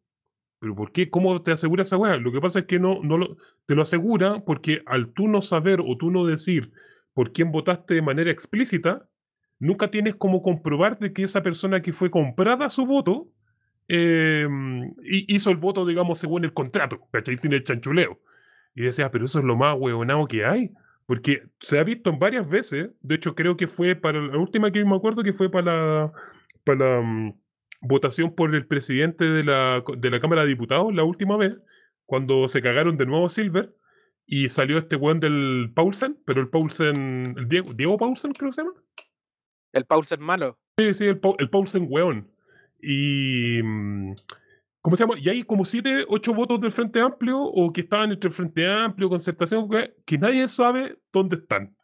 ¿Pero 0.59 0.75
por 0.75 0.91
qué? 0.91 1.09
¿Cómo 1.09 1.41
te 1.43 1.51
asegura 1.51 1.83
esa 1.83 1.97
weá? 1.97 2.17
Lo 2.17 2.31
que 2.31 2.41
pasa 2.41 2.59
es 2.59 2.65
que 2.65 2.79
no, 2.79 3.01
no 3.03 3.17
lo, 3.17 3.37
te 3.65 3.75
lo 3.75 3.83
asegura 3.83 4.43
porque 4.43 4.81
al 4.87 5.13
tú 5.13 5.27
no 5.27 5.41
saber 5.41 5.81
o 5.85 5.97
tú 5.97 6.09
no 6.09 6.25
decir 6.25 6.71
por 7.13 7.31
quién 7.31 7.51
votaste 7.51 7.93
de 7.93 8.01
manera 8.01 8.31
explícita, 8.31 9.07
nunca 9.59 9.89
tienes 9.89 10.15
como 10.15 10.41
comprobar 10.41 10.97
de 10.99 11.13
que 11.13 11.23
esa 11.23 11.43
persona 11.43 11.81
que 11.81 11.93
fue 11.93 12.09
comprada 12.09 12.69
su 12.69 12.85
voto 12.85 13.31
eh, 13.87 14.47
hizo 15.03 15.49
el 15.49 15.57
voto, 15.57 15.85
digamos, 15.85 16.19
según 16.19 16.43
el 16.43 16.53
contrato, 16.53 17.07
¿cachai? 17.11 17.37
Sin 17.37 17.53
el 17.53 17.63
chanchuleo. 17.63 18.19
Y 18.75 18.83
decías, 18.83 19.09
pero 19.11 19.25
eso 19.25 19.39
es 19.39 19.45
lo 19.45 19.55
más 19.55 19.75
hueonado 19.79 20.27
que 20.27 20.45
hay. 20.45 20.71
Porque 21.07 21.43
se 21.61 21.79
ha 21.79 21.83
visto 21.83 22.09
en 22.09 22.19
varias 22.19 22.47
veces, 22.47 22.91
de 23.01 23.15
hecho 23.15 23.33
creo 23.33 23.57
que 23.57 23.67
fue 23.67 23.95
para 23.95 24.21
la 24.21 24.37
última 24.37 24.71
que 24.71 24.83
me 24.85 24.95
acuerdo 24.95 25.23
que 25.23 25.33
fue 25.33 25.49
para 25.49 25.65
la, 25.65 26.11
para 26.63 26.79
la 26.79 27.01
mm, 27.01 27.33
votación 27.81 28.35
por 28.35 28.53
el 28.53 28.67
presidente 28.67 29.25
de 29.25 29.43
la, 29.43 29.83
de 29.97 30.09
la 30.11 30.19
Cámara 30.19 30.43
de 30.43 30.49
Diputados 30.49 30.93
la 30.93 31.05
última 31.05 31.37
vez, 31.37 31.55
cuando 32.05 32.47
se 32.49 32.61
cagaron 32.61 32.97
de 32.97 33.05
nuevo 33.05 33.29
Silver 33.29 33.73
y 34.25 34.49
salió 34.49 34.77
este 34.77 34.97
weón 34.97 35.21
del 35.21 35.71
Paulsen, 35.73 36.19
pero 36.25 36.41
el 36.41 36.49
Paulsen, 36.49 37.35
el 37.37 37.47
Diego, 37.47 37.73
Diego 37.73 37.97
Paulsen 37.97 38.33
creo 38.33 38.51
que 38.51 38.55
se 38.55 38.61
llama. 38.63 38.73
El 39.71 39.85
Paulsen 39.85 40.21
malo. 40.21 40.59
Sí, 40.77 40.93
sí, 40.93 41.05
el, 41.05 41.21
el 41.39 41.49
Paulsen 41.49 41.87
weón. 41.89 42.29
Y... 42.81 43.61
mm, 43.63 44.13
¿Cómo 44.81 44.95
se 44.95 45.03
llama? 45.03 45.15
Y 45.19 45.29
hay 45.29 45.43
como 45.43 45.65
siete, 45.65 46.05
ocho 46.07 46.33
votos 46.33 46.61
del 46.61 46.71
Frente 46.71 47.01
Amplio 47.01 47.41
o 47.41 47.73
que 47.73 47.81
estaban 47.81 48.11
entre 48.11 48.29
el 48.29 48.33
Frente 48.33 48.69
Amplio, 48.69 49.09
Concertación, 49.09 49.69
que, 49.69 49.95
que 50.05 50.17
nadie 50.17 50.47
sabe 50.47 50.97
dónde 51.11 51.37
están. 51.37 51.75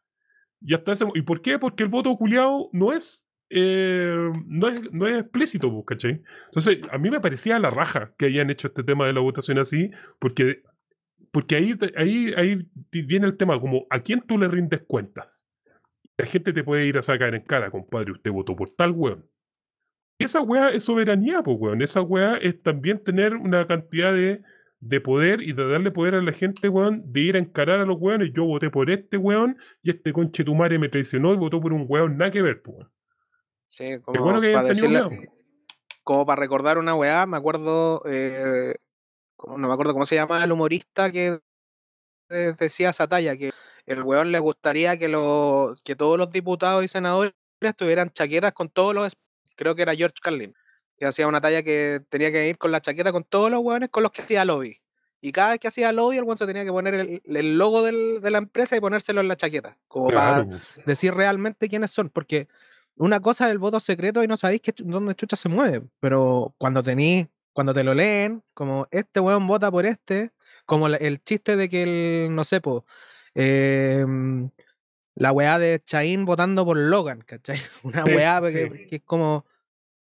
Y 0.62 0.74
hasta 0.74 0.94
¿Y 1.14 1.22
por 1.24 1.41
qué? 1.41 1.60
Porque 1.60 1.84
el 1.84 1.89
voto 1.89 2.16
culiado 2.16 2.70
no 2.72 2.94
es, 2.94 3.28
eh, 3.50 4.32
no 4.48 4.70
es 4.70 4.91
no 4.94 5.08
es 5.08 5.20
explícito, 5.20 5.84
¿cachai? 5.84 6.22
Entonces, 6.46 6.80
a 6.89 6.98
mí 6.98 7.10
me 7.10 7.20
parecía 7.20 7.60
la 7.60 7.70
raja 7.70 8.14
que 8.18 8.28
hayan 8.28 8.50
hecho 8.50 8.68
este 8.68 8.84
tema 8.84 9.06
de 9.06 9.14
la 9.14 9.20
votación 9.20 9.58
así, 9.58 9.91
porque, 10.20 10.64
porque 11.32 11.56
ahí, 11.56 11.74
ahí, 11.98 12.34
ahí 12.38 12.70
viene 13.06 13.28
el 13.28 13.36
tema, 13.36 13.60
como 13.60 13.86
a 13.89 14.00
quién 14.00 14.22
tú 14.22 14.38
le 14.38 14.48
rindes 14.48 14.84
cuentas. 14.88 15.46
La 16.18 16.26
gente 16.26 16.54
te 16.54 16.64
puede 16.64 16.86
ir 16.86 16.98
a 16.98 17.02
sacar 17.02 17.36
en 17.36 17.41
cara, 17.44 17.70
compadre, 17.70 18.14
usted 18.14 18.32
votó 18.32 18.56
por 18.56 18.70
tal 18.70 18.91
weón. 18.91 19.28
Esa 20.24 20.41
weá 20.41 20.69
es 20.69 20.84
soberanía, 20.84 21.41
pues 21.43 21.57
weón. 21.59 21.82
Esa 21.82 22.01
weá 22.01 22.36
es 22.38 22.61
también 22.61 23.03
tener 23.03 23.36
una 23.36 23.65
cantidad 23.67 24.13
de, 24.13 24.41
de 24.80 25.01
poder 25.01 25.41
y 25.41 25.53
de 25.53 25.67
darle 25.67 25.91
poder 25.91 26.15
a 26.15 26.21
la 26.21 26.32
gente, 26.32 26.69
weón, 26.69 27.03
de 27.05 27.21
ir 27.21 27.36
a 27.36 27.39
encarar 27.39 27.80
a 27.80 27.86
los 27.86 27.97
weones. 27.99 28.32
Yo 28.34 28.45
voté 28.45 28.69
por 28.69 28.89
este 28.89 29.17
weón 29.17 29.57
y 29.82 29.91
este 29.91 30.13
conche 30.13 30.43
tu 30.43 30.55
madre 30.55 30.80
me 30.80 30.89
traicionó 30.89 31.34
y 31.34 31.38
votó 31.38 31.61
por 31.61 31.74
un 31.74 31.86
weón 31.88 32.17
nada 32.17 32.32
que 32.32 32.41
ver, 32.41 32.61
pues. 32.61 32.78
weón. 32.78 32.91
Sí, 33.67 33.99
como 34.01 34.24
bueno 34.24 34.41
que 34.41 34.53
para 34.53 34.67
decirle, 34.67 35.32
como 36.03 36.26
para 36.26 36.39
recordar 36.39 36.78
una 36.78 36.95
weá, 36.95 37.26
me 37.26 37.38
acuerdo, 37.38 38.01
eh, 38.05 38.76
no 39.47 39.67
me 39.67 39.74
acuerdo 39.74 39.93
cómo 39.93 40.05
se 40.05 40.15
llama 40.15 40.43
el 40.43 40.51
humorista 40.51 41.11
que 41.11 41.39
decía 42.30 42.89
esa 42.89 43.07
talla, 43.07 43.38
que 43.38 43.51
el 43.86 44.03
weón 44.03 44.32
le 44.32 44.39
gustaría 44.39 44.97
que, 44.97 45.07
los, 45.07 45.82
que 45.82 45.95
todos 45.95 46.17
los 46.17 46.30
diputados 46.32 46.84
y 46.84 46.88
senadores 46.88 47.34
tuvieran 47.78 48.11
chaquetas 48.11 48.53
con 48.53 48.69
todos 48.69 48.93
los, 48.93 49.17
creo 49.56 49.76
que 49.76 49.82
era 49.84 49.95
George 49.95 50.16
Carlin, 50.22 50.54
que 50.97 51.06
hacía 51.06 51.28
una 51.28 51.41
talla 51.41 51.64
que 51.64 52.01
tenía 52.10 52.32
que 52.32 52.47
ir 52.49 52.58
con 52.58 52.72
la 52.72 52.82
chaqueta 52.82 53.12
con 53.12 53.24
todos 53.24 53.49
los 53.51 53.60
weones 53.62 53.89
con 53.89 54.04
los 54.04 54.12
que 54.12 54.22
hacía 54.22 54.45
lobby. 54.45 54.80
Y 55.22 55.32
cada 55.32 55.51
vez 55.51 55.60
que 55.60 55.70
hacía 55.70 55.91
lobby, 55.93 56.18
el 56.18 56.24
weón 56.24 56.38
se 56.38 56.45
tenía 56.45 56.66
que 56.66 56.72
poner 56.72 56.93
el, 56.95 57.22
el 57.26 57.58
logo 57.58 57.82
del- 57.84 58.20
de 58.22 58.30
la 58.30 58.39
empresa 58.39 58.76
y 58.76 58.82
ponérselo 58.82 59.22
en 59.22 59.28
la 59.30 59.38
chaqueta, 59.38 59.78
como 59.88 60.08
para 60.08 60.43
Claro, 60.43 60.47
pues. 60.76 60.86
decir 60.86 61.14
realmente 61.14 61.70
quiénes 61.70 61.91
son, 61.91 62.10
porque 62.10 62.47
una 62.97 63.20
cosa 63.22 63.45
es 63.45 63.51
el 63.51 63.58
voto 63.58 63.80
secreto 63.80 64.22
y 64.24 64.28
no 64.28 64.36
sabéis 64.38 64.62
que, 64.62 64.74
dónde 64.78 65.16
chucha 65.16 65.36
se 65.38 65.47
mueve, 65.49 65.82
pero 66.01 66.54
cuando 66.58 66.84
tení, 66.84 67.28
cuando 67.54 67.74
te 67.74 67.84
lo 67.86 67.93
leen, 67.93 68.43
como 68.54 68.88
este 68.91 69.20
weón 69.22 69.47
vota 69.47 69.72
por 69.72 69.86
este, 69.86 70.32
como 70.66 70.88
el 70.88 71.24
chiste 71.24 71.56
de 71.56 71.70
que 71.70 71.84
el, 72.26 72.36
no 72.36 72.43
sé, 72.43 72.60
po, 72.62 72.86
em, 73.34 74.49
la 75.16 75.32
weá 75.32 75.59
de 75.59 75.80
Chaín 75.80 76.26
votando 76.26 76.66
por 76.66 76.78
Logan, 76.78 77.22
¿cachai? 77.22 77.57
Una 77.84 78.03
weá 78.03 78.41
sí. 78.47 78.53
que, 78.53 78.88
que 78.88 78.95
es 78.97 79.03
como, 79.03 79.45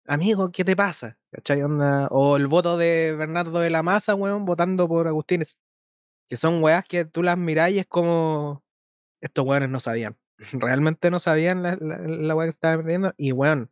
amigo, 0.06 0.50
¿qué 0.52 0.64
te 0.64 0.76
pasa? 0.76 1.18
¿cachai? 1.30 1.62
Onda, 1.62 2.08
o 2.10 2.36
el 2.36 2.46
voto 2.46 2.76
de 2.76 3.14
Bernardo 3.16 3.60
de 3.60 3.70
la 3.70 3.82
Maza, 3.82 4.14
weón, 4.14 4.44
votando 4.44 4.88
por 4.88 5.08
Agustín, 5.08 5.42
que 6.28 6.36
son 6.36 6.62
weás 6.62 6.86
que 6.86 7.04
tú 7.04 7.22
las 7.22 7.36
mirás 7.38 7.70
y 7.70 7.78
es 7.78 7.86
como, 7.86 8.62
estos 9.20 9.44
weones 9.46 9.68
no 9.68 9.80
sabían. 9.80 10.16
Realmente 10.52 11.10
no 11.10 11.20
sabían 11.20 11.62
la, 11.62 11.76
la, 11.80 11.98
la 11.98 12.34
weá 12.34 12.46
que 12.46 12.50
estaban 12.50 12.80
metiendo. 12.80 13.12
Y 13.16 13.32
weón, 13.32 13.70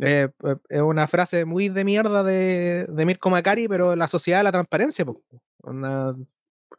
eh, 0.00 0.28
eh, 0.44 0.56
es 0.68 0.80
una 0.80 1.06
frase 1.06 1.44
muy 1.44 1.68
de 1.68 1.84
mierda 1.84 2.22
de, 2.22 2.86
de 2.88 3.06
Mirko 3.06 3.30
Macari, 3.30 3.68
pero 3.68 3.96
la 3.96 4.08
sociedad 4.08 4.40
de 4.40 4.44
la 4.44 4.52
transparencia. 4.52 5.04
Onda, 5.62 6.16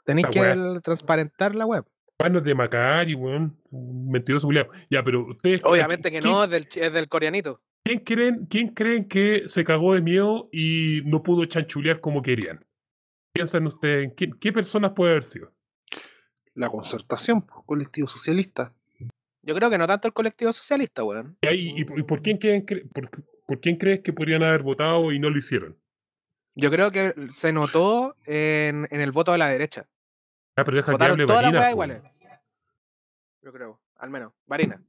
tenéis 0.05 0.27
que 0.27 0.39
el- 0.39 0.81
transparentar 0.83 1.55
la 1.55 1.65
web. 1.65 1.86
Manos 2.22 2.43
de 2.43 2.55
Macari, 2.55 3.13
weón. 3.13 3.57
Mentiroso 3.72 4.47
culiao. 4.47 4.68
Ya, 4.89 5.03
pero 5.03 5.26
ustedes. 5.28 5.61
Obviamente 5.63 6.09
que 6.11 6.20
¿quién- 6.20 6.32
no, 6.34 6.43
es 6.45 6.49
del, 6.49 6.68
chi- 6.68 6.80
es 6.82 6.93
del 6.93 7.07
coreanito. 7.07 7.61
¿Quién 7.84 7.99
creen, 7.99 8.45
¿Quién 8.49 8.70
creen 8.70 9.07
que 9.07 9.43
se 9.47 9.63
cagó 9.63 9.93
de 9.93 10.01
miedo 10.01 10.49
y 10.51 11.01
no 11.05 11.22
pudo 11.22 11.45
chanchulear 11.45 11.99
como 11.99 12.22
querían? 12.22 12.66
Piensan 13.34 13.68
ustedes, 13.68 14.11
¿qué, 14.16 14.30
qué 14.39 14.51
personas 14.53 14.93
puede 14.95 15.11
haber 15.11 15.26
sido? 15.26 15.51
La 16.55 16.70
concertación, 16.70 17.41
pues, 17.41 17.59
colectivo 17.66 18.07
socialista. 18.07 18.74
Yo 19.43 19.53
creo 19.53 19.70
que 19.70 19.78
no 19.78 19.86
tanto 19.86 20.07
el 20.07 20.13
colectivo 20.13 20.51
socialista, 20.53 21.03
weón. 21.03 21.38
¿Y, 21.41 21.47
ahí- 21.47 21.74
y 21.78 21.84
por- 21.84 21.99
y 21.99 22.03
por, 22.03 22.22
quién 22.22 22.38
creen 22.38 22.66
cre- 22.66 22.89
por, 22.91 23.09
por 23.45 23.59
quién 23.59 23.76
crees 23.76 23.99
que 23.99 24.13
podrían 24.13 24.41
haber 24.41 24.63
votado 24.63 25.11
y 25.11 25.20
no 25.20 25.30
lo 25.30 25.38
hicieron? 25.38 25.78
Yo 26.55 26.72
creo 26.72 26.89
que 26.89 27.13
se 27.34 27.51
notó 27.51 28.16
en, 28.26 28.88
en 28.89 29.01
el 29.01 29.11
voto 29.11 29.34
de 29.34 29.38
la 29.38 29.49
derecha. 29.49 29.88
Ah, 30.55 30.63
pero 30.63 30.77
deja 30.77 30.97
que 30.97 31.03
hable 31.03 31.25
todas 31.25 31.51
las 31.51 31.71
iguales. 31.71 32.01
Yo 33.41 33.51
creo, 33.51 33.79
al 33.97 34.09
menos. 34.09 34.33
Varina. 34.47 34.81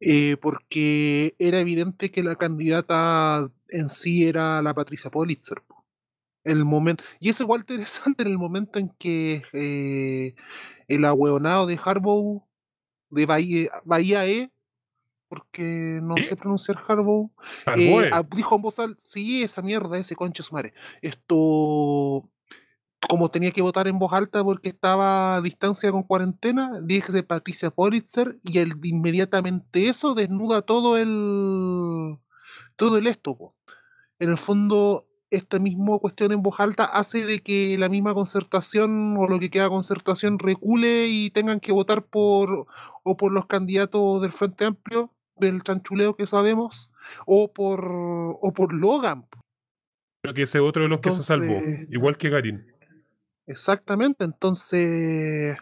eh, 0.00 0.36
porque 0.40 1.34
era 1.38 1.60
evidente 1.60 2.10
que 2.10 2.22
la 2.22 2.36
candidata 2.36 3.50
en 3.68 3.88
sí 3.88 4.26
era 4.26 4.62
la 4.62 4.74
Patricia 4.74 5.10
Politzer. 5.10 5.62
po. 5.62 5.84
El 6.42 6.64
momento, 6.64 7.04
y 7.20 7.30
es 7.30 7.40
igual 7.40 7.60
interesante 7.60 8.22
en 8.22 8.28
el 8.28 8.38
momento 8.38 8.78
en 8.78 8.90
que 8.98 9.42
eh, 9.52 10.34
el 10.88 11.04
ahueonado 11.04 11.66
de 11.66 11.78
Harbour, 11.82 12.42
de 13.08 13.26
Bahía, 13.26 13.70
Bahía 13.84 14.26
E, 14.26 14.50
porque 15.28 16.00
no 16.02 16.16
sé 16.18 16.36
pronunciar 16.36 16.78
eh, 17.76 18.10
ah, 18.12 18.22
dijo 18.30 18.56
en 18.56 18.62
voz 18.62 18.78
alta, 18.78 19.00
sí, 19.04 19.42
esa 19.42 19.62
mierda, 19.62 19.98
ese 19.98 20.14
conche 20.14 20.42
su 20.42 20.54
madre. 20.54 20.74
Esto, 21.02 22.28
como 23.08 23.30
tenía 23.30 23.50
que 23.50 23.62
votar 23.62 23.88
en 23.88 23.98
voz 23.98 24.12
alta 24.12 24.42
porque 24.42 24.68
estaba 24.68 25.36
a 25.36 25.40
distancia 25.40 25.90
con 25.92 26.02
cuarentena, 26.02 26.80
dije 26.82 27.12
de 27.12 27.22
Patricia 27.22 27.70
Politzer 27.70 28.38
y 28.42 28.58
el, 28.58 28.74
inmediatamente 28.82 29.88
eso 29.88 30.14
desnuda 30.14 30.62
todo 30.62 30.96
el 30.96 32.18
todo 32.76 32.98
el 32.98 33.06
esto. 33.06 33.36
po. 33.36 33.54
En 34.18 34.30
el 34.30 34.38
fondo, 34.38 35.06
esta 35.30 35.58
misma 35.58 35.98
cuestión 35.98 36.32
en 36.32 36.42
voz 36.42 36.60
alta 36.60 36.84
hace 36.84 37.24
de 37.24 37.42
que 37.42 37.76
la 37.78 37.88
misma 37.88 38.14
concertación 38.14 39.16
o 39.18 39.28
lo 39.28 39.38
que 39.38 39.50
queda 39.50 39.68
concertación 39.68 40.38
recule 40.38 41.08
y 41.08 41.30
tengan 41.30 41.60
que 41.60 41.72
votar 41.72 42.04
por 42.04 42.66
o 43.02 43.16
por 43.16 43.32
los 43.32 43.46
candidatos 43.46 44.22
del 44.22 44.32
Frente 44.32 44.64
Amplio, 44.64 45.10
del 45.36 45.62
chanchuleo 45.62 46.14
que 46.16 46.26
sabemos, 46.26 46.92
o 47.26 47.52
por 47.52 47.84
o 47.86 48.52
por 48.54 48.72
Logan. 48.72 49.26
Creo 50.22 50.34
que 50.34 50.42
ese 50.42 50.58
es 50.58 50.64
otro 50.64 50.84
de 50.84 50.88
los 50.88 51.00
que 51.00 51.12
se 51.12 51.20
salvó. 51.20 51.60
Igual 51.90 52.16
que 52.16 52.30
Garín. 52.30 52.73
Exactamente, 53.46 54.24
entonces 54.24 55.56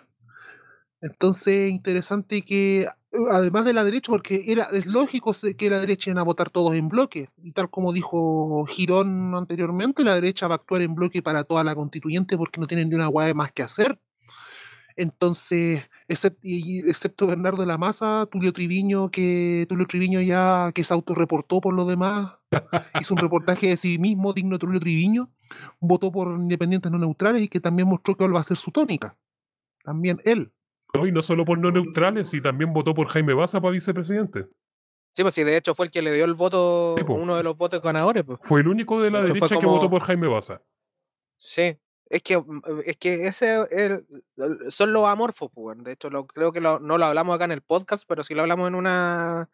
entonces 1.00 1.70
interesante 1.70 2.42
que 2.42 2.82
eh, 2.82 2.88
además 3.32 3.64
de 3.64 3.72
la 3.72 3.82
derecha, 3.84 4.10
porque 4.12 4.44
era 4.46 4.64
es 4.72 4.86
lógico 4.86 5.32
que 5.58 5.68
la 5.70 5.80
derecha 5.80 6.10
iban 6.10 6.20
a 6.20 6.22
votar 6.24 6.50
todos 6.50 6.74
en 6.74 6.88
bloque, 6.88 7.28
y 7.42 7.52
tal 7.52 7.70
como 7.70 7.92
dijo 7.92 8.64
Girón 8.66 9.34
anteriormente, 9.34 10.04
la 10.04 10.14
derecha 10.14 10.46
va 10.48 10.54
a 10.54 10.58
actuar 10.58 10.82
en 10.82 10.94
bloque 10.94 11.20
para 11.22 11.44
toda 11.44 11.64
la 11.64 11.74
constituyente 11.74 12.36
porque 12.36 12.60
no 12.60 12.66
tienen 12.68 12.88
ni 12.88 12.94
una 12.94 13.08
hueá 13.08 13.34
más 13.34 13.52
que 13.52 13.62
hacer. 13.62 13.98
Entonces, 14.96 15.82
excep- 16.08 16.38
y- 16.42 16.80
excepto 16.88 17.26
Bernardo 17.26 17.58
de 17.62 17.66
la 17.66 17.78
Maza, 17.78 18.26
Tulio 18.30 18.52
Triviño, 18.52 19.10
que 19.10 19.66
Tulio 19.68 19.86
Triviño 19.86 20.20
ya 20.20 20.72
que 20.74 20.84
se 20.84 20.94
autorreportó 20.94 21.60
por 21.60 21.74
lo 21.74 21.86
demás, 21.86 22.32
hizo 23.00 23.14
un 23.14 23.20
reportaje 23.20 23.68
de 23.68 23.76
sí 23.76 23.98
mismo, 23.98 24.32
digno 24.34 24.56
de 24.56 24.60
Tulio 24.60 24.80
Triviño, 24.80 25.30
votó 25.80 26.10
por 26.12 26.28
independientes 26.28 26.90
no 26.92 26.98
neutrales 26.98 27.42
y 27.42 27.48
que 27.48 27.60
también 27.60 27.88
mostró 27.88 28.14
que 28.16 28.26
va 28.28 28.40
a 28.40 28.44
ser 28.44 28.56
su 28.56 28.70
tónica. 28.70 29.16
También 29.84 30.20
él. 30.24 30.52
No, 30.94 31.06
y 31.06 31.12
no 31.12 31.22
solo 31.22 31.44
por 31.44 31.58
no 31.58 31.70
neutrales, 31.70 32.32
y 32.34 32.40
también 32.40 32.72
votó 32.72 32.92
por 32.94 33.08
Jaime 33.08 33.32
Baza 33.34 33.60
para 33.60 33.72
vicepresidente. 33.72 34.46
Sí, 35.10 35.22
pues 35.22 35.34
sí, 35.34 35.42
de 35.44 35.56
hecho 35.56 35.74
fue 35.74 35.86
el 35.86 35.92
que 35.92 36.02
le 36.02 36.12
dio 36.12 36.24
el 36.24 36.34
voto, 36.34 36.94
Sí, 36.98 37.04
po. 37.04 37.14
uno 37.14 37.36
de 37.36 37.42
los 37.42 37.56
votos 37.56 37.80
ganadores, 37.82 38.24
pues. 38.24 38.38
Fue 38.42 38.60
el 38.60 38.68
único 38.68 39.00
de 39.00 39.10
la 39.10 39.22
De 39.22 39.28
derecha 39.28 39.58
que 39.58 39.66
votó 39.66 39.88
por 39.90 40.02
Jaime 40.02 40.26
Baza. 40.28 40.62
Sí. 41.36 41.78
Es 42.06 42.22
que, 42.22 42.36
mm, 42.38 42.60
es 42.84 42.96
que 42.98 43.26
ese 43.26 43.66
el- 43.70 44.04
son 44.70 44.92
los 44.92 45.06
amorfos, 45.06 45.50
pues. 45.54 45.82
De 45.82 45.92
hecho, 45.92 46.10
lo, 46.10 46.26
creo 46.26 46.52
que 46.52 46.60
lo- 46.60 46.78
no 46.78 46.98
lo 46.98 47.04
hablamos 47.06 47.34
acá 47.34 47.46
en 47.46 47.52
el 47.52 47.62
podcast, 47.62 48.04
pero 48.06 48.22
sí 48.22 48.34
lo 48.34 48.42
hablamos 48.42 48.68
en 48.68 48.74
una 48.74 49.48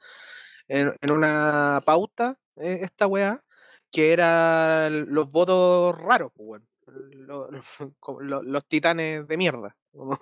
en, 0.70 0.92
en 1.00 1.12
una 1.12 1.80
pauta, 1.86 2.38
eh, 2.56 2.80
esta 2.82 3.06
weá, 3.06 3.42
que 3.90 4.12
eran 4.12 5.12
los 5.12 5.28
votos 5.30 5.96
raros, 6.00 6.32
pues, 6.34 6.62
como 8.00 8.20
lo- 8.20 8.42
los 8.42 8.64
titanes 8.66 9.26
de 9.26 9.36
mierda. 9.36 9.76
los 9.92 10.18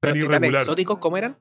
titanes 0.00 0.16
irregular. 0.16 0.54
exóticos, 0.62 0.98
¿cómo 0.98 1.16
eran? 1.16 1.38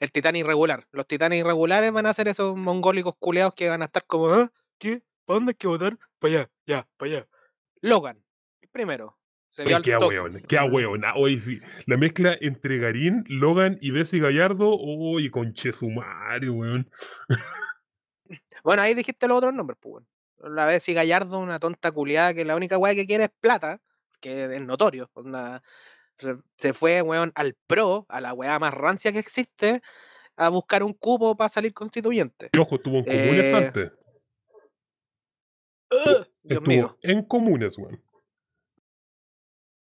El 0.00 0.10
titán 0.12 0.36
irregular. 0.36 0.86
Los 0.92 1.06
titanes 1.06 1.38
irregulares 1.40 1.92
van 1.92 2.06
a 2.06 2.14
ser 2.14 2.28
esos 2.28 2.56
mongólicos 2.56 3.14
culeados 3.18 3.54
que 3.54 3.68
van 3.68 3.82
a 3.82 3.86
estar 3.86 4.04
como, 4.06 4.28
¿ah? 4.30 4.52
¿Qué? 4.78 5.02
¿Para 5.24 5.36
dónde 5.36 5.50
hay 5.50 5.54
que 5.56 5.66
votar? 5.68 5.96
Para 6.18 6.34
allá, 6.34 6.50
ya, 6.66 6.88
para 6.96 7.10
allá. 7.12 7.28
Logan, 7.80 8.22
el 8.60 8.68
primero. 8.70 9.16
Se 9.48 9.64
qué 9.82 9.92
ahueón, 9.92 10.42
qué 10.48 10.56
ahueón. 10.58 11.02
Oye, 11.14 11.38
sí. 11.38 11.60
La 11.84 11.98
mezcla 11.98 12.34
entre 12.40 12.78
Garín, 12.78 13.22
Logan 13.28 13.76
y 13.82 13.90
Desi 13.90 14.18
Gallardo. 14.18 14.76
Oye, 14.78 15.30
conche 15.30 15.72
sumario, 15.72 16.54
weón. 16.54 16.90
Bueno, 18.64 18.82
ahí 18.82 18.94
dijiste 18.94 19.26
los 19.28 19.38
otros 19.38 19.52
nombres, 19.52 19.78
pues, 19.80 19.92
weón. 19.94 20.06
La 20.42 20.66
vez 20.66 20.82
si 20.82 20.92
Gallardo, 20.94 21.38
una 21.38 21.58
tonta 21.58 21.92
culiada 21.92 22.34
que 22.34 22.44
la 22.44 22.56
única 22.56 22.78
weá 22.78 22.94
que 22.94 23.06
quiere 23.06 23.24
es 23.24 23.30
plata, 23.40 23.80
que 24.20 24.44
es 24.56 24.60
notorio. 24.62 25.10
onda, 25.14 25.62
se, 26.56 26.72
fue, 26.72 27.00
weón, 27.02 27.32
al 27.34 27.54
pro, 27.66 28.06
a 28.08 28.20
la 28.20 28.32
weá 28.34 28.58
más 28.58 28.74
rancia 28.74 29.12
que 29.12 29.18
existe, 29.18 29.82
a 30.36 30.48
buscar 30.48 30.82
un 30.82 30.92
cupo 30.94 31.36
para 31.36 31.48
salir 31.48 31.72
constituyente. 31.72 32.50
Y 32.52 32.58
ojo, 32.58 32.76
estuvo 32.76 32.98
en 32.98 33.04
comunes 33.04 33.52
Eh, 33.52 33.56
antes. 33.56 33.92
¡Ugh! 35.90 36.26
Dios 36.42 36.58
Estuvo 36.58 36.66
mío. 36.68 36.98
en 37.02 37.22
comunes, 37.24 37.78
weón. 37.78 38.02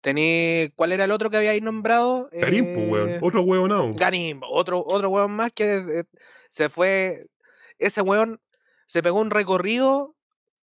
Tení, 0.02 0.70
¿Cuál 0.76 0.92
era 0.92 1.06
el 1.06 1.12
otro 1.12 1.30
que 1.30 1.38
habíais 1.38 1.62
nombrado? 1.62 2.30
Garín, 2.34 2.74
pues, 2.74 2.90
weón. 2.90 3.10
Eh, 3.10 3.20
Otro 3.22 3.42
weonado. 3.44 3.94
Ganim, 3.94 4.42
otro, 4.50 4.84
otro 4.86 5.10
weón 5.10 5.32
más 5.32 5.52
que 5.54 5.76
eh, 5.78 6.04
se 6.50 6.68
fue. 6.68 7.28
Ese 7.78 8.02
weón 8.02 8.42
se 8.86 9.02
pegó 9.02 9.22
un 9.22 9.32
recorrido 9.32 10.13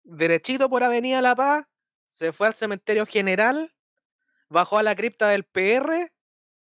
derechito 0.07 0.69
por 0.71 0.83
Avenida 0.83 1.21
La 1.23 1.35
Paz, 1.37 1.67
se 2.09 2.33
fue 2.33 2.47
al 2.47 2.55
cementerio 2.55 3.05
general, 3.07 3.73
bajó 4.49 4.79
a 4.79 4.83
la 4.83 4.95
cripta 4.95 5.29
del 5.29 5.45
PR 5.45 6.11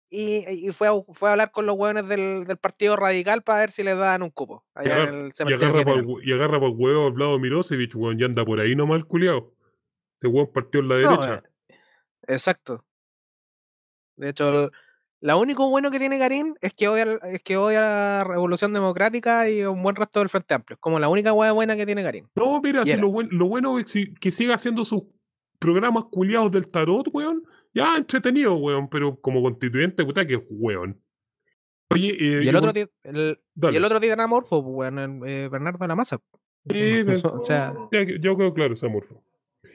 y, 0.08 0.44
y 0.68 0.72
fue, 0.72 0.88
a, 0.88 0.92
fue 1.12 1.28
a 1.28 1.32
hablar 1.32 1.50
con 1.50 1.66
los 1.66 1.76
weones 1.76 2.08
del, 2.08 2.44
del 2.46 2.56
Partido 2.56 2.96
Radical 2.96 3.42
para 3.42 3.60
ver 3.60 3.70
si 3.72 3.82
les 3.82 3.96
daban 3.98 4.22
un 4.22 4.30
cupo 4.30 4.64
Y 4.76 4.80
allá 4.80 4.94
agarra- 4.96 5.08
en 5.10 5.14
el 5.24 5.28
Y 5.28 5.32
cementerio 5.32 5.66
agarra 5.68 5.78
general. 5.84 6.06
para 6.14 6.26
y 6.26 6.32
agarra 6.32 6.60
pa'l 6.60 6.74
huevo 6.76 7.06
al 7.08 7.14
lado 7.18 7.38
Mirosevich, 7.38 7.94
weón. 7.94 8.18
Ya 8.18 8.26
anda 8.26 8.44
por 8.44 8.60
ahí 8.60 8.74
nomás 8.76 8.98
el 8.98 9.06
culiao. 9.06 9.52
Ese 10.18 10.28
weón 10.28 10.50
partió 10.52 10.80
en 10.80 10.88
la 10.88 10.98
No, 11.00 11.10
derecha. 11.10 11.42
eh, 11.68 11.74
exacto. 12.28 12.84
De 14.16 14.30
hecho, 14.30 14.48
el- 14.64 14.70
lo 15.20 15.38
único 15.40 15.68
bueno 15.70 15.90
que 15.90 15.98
tiene 15.98 16.18
Karim 16.18 16.54
es 16.60 16.74
que 16.74 16.88
odia, 16.88 17.02
el- 17.04 17.18
es 17.32 17.42
que 17.42 17.56
odia 17.56 17.80
la 17.80 18.24
Revolución 18.24 18.72
Democrática 18.72 19.48
y 19.48 19.62
un 19.62 19.82
buen 19.82 19.96
resto 19.96 20.20
del 20.20 20.28
Frente 20.28 20.54
Amplio. 20.54 20.74
Es 20.74 20.80
como 20.80 20.98
la 21.00 21.08
única 21.08 21.32
hueá 21.32 21.52
buena 21.52 21.76
que 21.76 21.86
tiene 21.86 22.02
Karim. 22.02 22.26
No, 22.34 22.60
mira, 22.60 22.84
si 22.84 22.96
lo, 22.96 23.08
buen- 23.08 23.28
lo 23.32 23.48
bueno 23.48 23.78
es 23.78 23.92
que 24.20 24.30
siga 24.30 24.54
haciendo 24.54 24.84
sus 24.84 25.02
programas 25.58 26.04
culiados 26.10 26.50
del 26.52 26.66
tarot, 26.68 27.08
weón. 27.12 27.42
Ya, 27.74 27.96
entretenido, 27.96 28.54
weón. 28.56 28.88
Pero 28.88 29.20
como 29.20 29.42
constituyente, 29.42 30.04
puta, 30.04 30.26
que 30.26 30.34
es 30.34 30.42
weón. 30.50 31.00
Oye, 31.90 32.10
eh, 32.10 32.44
Y 32.44 32.48
el 32.48 32.56
otro, 32.56 32.72
el, 33.04 33.38
y 33.54 33.76
el 33.76 33.84
otro 33.84 34.00
tiene 34.00 34.22
amorfo, 34.22 34.62
pues, 34.62 34.74
weón, 34.92 34.98
el, 34.98 35.28
eh, 35.28 35.48
Bernardo 35.48 35.78
de 35.78 35.88
la 35.88 35.94
Maza. 35.96 36.18
Sí, 36.68 37.04
o 37.24 37.42
sea, 37.42 37.74
yo 38.20 38.36
creo 38.36 38.52
claro, 38.52 38.74
ese 38.74 38.86
amorfo. 38.86 39.22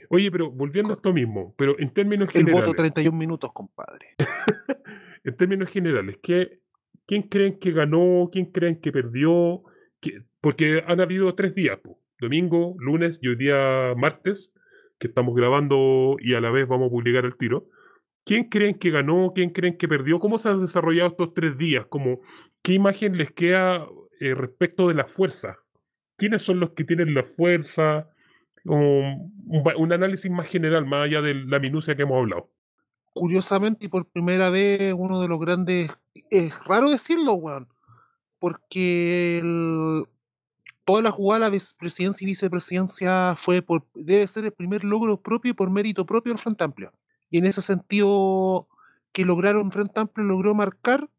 Oye, 0.10 0.30
pero 0.30 0.52
volviendo 0.52 0.92
a 0.92 0.96
esto 0.98 1.14
mismo, 1.14 1.56
pero 1.58 1.80
en 1.80 1.90
términos 1.94 2.28
El 2.34 2.42
generales. 2.42 2.68
voto 2.68 2.74
31 2.76 3.18
minutos, 3.18 3.50
compadre. 3.54 4.08
en 5.24 5.36
términos 5.38 5.70
generales, 5.70 6.18
¿qué, 6.22 6.60
¿quién 7.06 7.24
creen 7.24 7.60
que 7.60 7.72
ganó? 7.72 8.30
¿Quién 8.32 8.46
creen 8.52 8.80
que 8.82 8.92
perdió? 8.92 9.64
¿Qué- 10.00 10.24
Porque 10.42 10.84
han 10.88 11.00
habido 11.02 11.34
tres 11.36 11.54
días, 11.56 11.80
domingo, 12.20 12.76
lunes 12.80 13.20
y 13.22 13.28
hoy 13.30 13.36
día 13.36 13.94
martes, 13.96 14.54
que 15.00 15.08
estamos 15.08 15.36
grabando 15.36 16.16
y 16.20 16.34
a 16.36 16.42
la 16.42 16.52
vez 16.52 16.68
vamos 16.68 16.88
a 16.88 16.92
publicar 16.92 17.26
el 17.26 17.36
tiro. 17.38 17.68
¿Quién 18.24 18.50
creen 18.50 18.78
que 18.78 18.92
ganó? 18.92 19.32
¿Quién 19.34 19.50
creen 19.50 19.78
que 19.78 19.88
perdió? 19.88 20.20
¿Cómo 20.20 20.38
se 20.38 20.50
han 20.50 20.60
desarrollado 20.60 21.10
estos 21.10 21.34
tres 21.34 21.58
días? 21.58 21.86
Como, 21.88 22.20
¿Qué 22.62 22.74
imagen 22.74 23.18
les 23.18 23.32
queda 23.32 23.88
eh, 24.20 24.36
respecto 24.36 24.88
de 24.88 24.94
la 24.94 25.06
fuerza? 25.06 25.58
¿Quiénes 26.18 26.44
son 26.44 26.60
los 26.60 26.72
que 26.72 26.84
tienen 26.84 27.16
la 27.16 27.24
fuerza? 27.24 28.10
Un, 28.64 29.34
un 29.76 29.92
análisis 29.94 30.30
más 30.30 30.48
general, 30.50 30.86
más 30.86 31.06
allá 31.06 31.22
de 31.24 31.34
la 31.34 31.60
minucia 31.60 31.96
que 31.96 32.04
hemos 32.04 32.18
hablado. 32.18 32.52
Curiosamente, 33.14 33.86
y 33.86 33.90
por 33.90 34.06
primera 34.06 34.50
vez, 34.50 34.94
uno 34.98 35.22
de 35.22 35.28
los 35.28 35.40
grandes. 35.40 35.92
Es 36.30 36.54
raro 36.66 36.90
decirlo, 36.90 37.34
weón. 37.34 37.68
Porque 38.40 39.42
toda 40.86 41.02
la 41.02 41.12
jugada 41.12 41.50
de 41.50 41.62
presidencia 41.78 42.26
y 42.26 42.28
vicepresidencia 42.28 43.36
fue 43.36 43.62
por. 43.62 43.86
Debe 43.94 44.28
ser 44.28 44.46
el 44.46 44.54
primer 44.54 44.84
logro 44.84 45.22
propio 45.22 45.52
y 45.52 45.54
por 45.54 45.70
mérito 45.70 46.06
propio 46.06 46.34
del 46.34 46.42
Frente 46.42 46.64
Amplio. 46.64 46.94
Y 47.30 47.38
en 47.38 47.46
ese 47.46 47.62
sentido, 47.62 48.68
que 49.14 49.26
lograron 49.26 49.72
Frente 49.72 50.00
Amplio 50.00 50.26
logró 50.26 50.56
marcar 50.56 51.10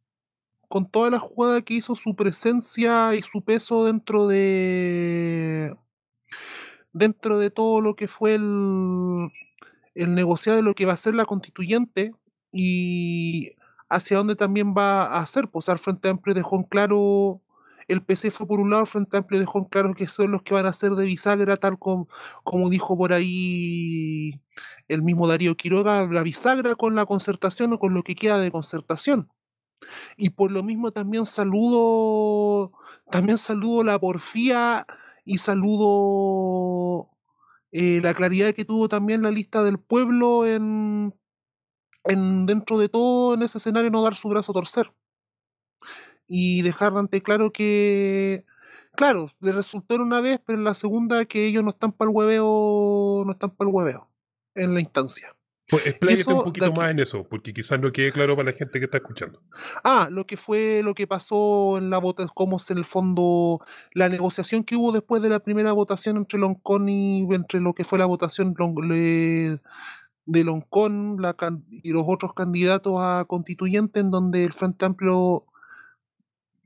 con 0.69 0.91
toda 0.91 1.11
la 1.11 1.19
jugada 1.19 1.63
que 1.63 1.75
hizo 1.75 1.95
su 1.95 2.17
presencia 2.17 3.15
y 3.15 3.23
su 3.23 3.43
peso 3.43 3.85
dentro 3.85 4.27
de. 4.27 5.77
dentro 6.93 7.39
de 7.39 7.51
todo 7.51 7.81
lo 7.81 7.95
que 7.95 8.09
fue 8.09 8.35
el, 8.35 9.31
el 9.95 10.15
negociado 10.15 10.57
de 10.57 10.63
lo 10.63 10.75
que 10.75 10.87
va 10.87 10.93
a 10.93 10.97
ser 10.97 11.15
la 11.15 11.25
constituyente 11.25 12.13
y 12.53 13.51
hacia 13.89 14.17
dónde 14.19 14.37
también 14.37 14.75
va 14.77 15.07
a 15.07 15.21
hacer. 15.21 15.49
Pues 15.49 15.69
al 15.69 15.79
Frente 15.79 16.09
Amplio 16.09 16.35
dejó 16.35 16.57
en 16.57 16.65
claro, 16.65 17.41
el 17.89 18.03
PC 18.03 18.31
fue 18.31 18.47
por 18.47 18.61
un 18.61 18.71
lado, 18.71 18.83
el 18.83 18.89
Frente 18.89 19.17
Amplio 19.17 19.41
dejó 19.41 19.59
en 19.59 19.65
claro 19.67 19.95
que 19.95 20.07
son 20.07 20.31
los 20.31 20.43
que 20.43 20.55
van 20.55 20.67
a 20.67 20.73
ser 20.73 20.93
de 20.93 21.05
bisagra, 21.05 21.57
tal 21.57 21.79
como, 21.79 22.09
como 22.45 22.71
dijo 22.71 22.97
por 22.97 23.13
ahí 23.13 24.41
el 24.89 25.03
mismo 25.03 25.27
Darío 25.29 25.57
Quiroga, 25.57 26.07
la 26.07 26.23
bisagra 26.23 26.75
con 26.75 26.95
la 26.95 27.07
concertación 27.07 27.73
o 27.73 27.79
con 27.79 27.95
lo 27.95 28.03
que 28.03 28.15
queda 28.15 28.39
de 28.39 28.51
concertación. 28.51 29.31
Y 30.17 30.31
por 30.31 30.51
lo 30.53 30.63
mismo 30.63 30.93
también 30.93 31.27
saludo, 31.27 32.73
también 33.11 33.39
saludo 33.39 33.85
la 33.85 33.99
porfía 33.99 34.87
y 35.25 35.39
saludo 35.39 37.12
eh, 37.73 38.01
la 38.03 38.15
claridad 38.15 38.55
que 38.55 38.65
tuvo 38.65 38.89
también 38.89 39.23
la 39.23 39.31
lista 39.31 39.63
del 39.65 39.79
pueblo 39.79 40.47
en, 40.47 41.15
en 42.05 42.47
dentro 42.47 42.79
de 42.79 42.89
todo 42.89 43.35
en 43.35 43.43
ese 43.43 43.59
escenario 43.59 43.91
no 43.91 44.03
dar 44.03 44.17
su 44.17 44.29
brazo 44.29 44.53
a 44.53 44.55
torcer. 44.55 44.93
Y 46.27 46.63
dejar 46.63 46.97
ante 46.97 47.23
claro 47.23 47.53
que 47.53 48.45
claro 48.97 49.31
le 49.41 49.53
resultó 49.53 49.97
una 49.97 50.21
vez 50.21 50.41
pero 50.45 50.59
en 50.59 50.65
la 50.65 50.75
segunda 50.75 51.25
que 51.25 51.47
ellos 51.47 51.65
no 51.65 51.71
están 51.71 51.93
para 51.93 52.11
el 52.11 52.17
hueveo 52.17 53.25
no 53.27 53.33
están 53.33 53.51
para 53.51 53.69
el 53.69 53.75
hueveo 53.75 54.11
en 54.55 54.75
la 54.75 54.81
instancia 54.81 55.35
Pues 55.73 55.87
expláyate 55.87 56.35
un 56.35 56.45
poquito 56.45 56.71
más 56.71 56.91
en 56.91 56.99
eso, 56.99 57.25
porque 57.25 57.55
quizás 57.55 57.81
no 57.81 57.91
quede 57.93 58.13
claro 58.13 58.37
para 58.37 58.51
la 58.51 58.57
gente 58.57 58.79
que 58.79 58.85
está 58.85 58.99
escuchando. 58.99 59.41
Ah, 59.83 60.09
lo 60.11 60.27
que 60.27 60.37
fue 60.37 60.83
lo 60.85 60.93
que 60.93 61.07
pasó 61.07 61.79
en 61.79 61.89
la 61.89 61.97
votación, 61.97 62.31
cómo 62.35 62.59
es 62.59 62.71
en 62.71 62.77
el 62.77 62.85
fondo 62.85 63.59
la 63.95 64.11
negociación 64.11 64.65
que 64.65 64.77
hubo 64.77 64.93
después 64.93 65.23
de 65.23 65.31
la 65.31 65.41
primera 65.41 65.73
votación 65.73 66.19
entre 66.19 66.39
Loncón 66.39 66.91
y 66.91 67.23
entre 67.35 67.59
lo 67.61 67.73
que 67.73 67.85
fue 67.85 67.99
la 67.99 68.05
votación 68.05 68.53
de 68.53 70.45
Loncón 70.45 71.17
la 71.23 71.35
y 71.71 71.91
los 71.91 72.05
otros 72.07 72.35
candidatos 72.35 72.99
a 72.99 73.25
constituyente, 73.27 74.01
en 74.01 74.11
donde 74.11 74.45
el 74.45 74.53
Frente 74.53 74.85
Amplio 74.85 75.47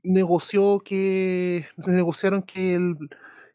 negoció 0.03 0.79
que 0.83 1.65
negociaron 1.77 2.41
que 2.41 2.73
el 2.73 2.97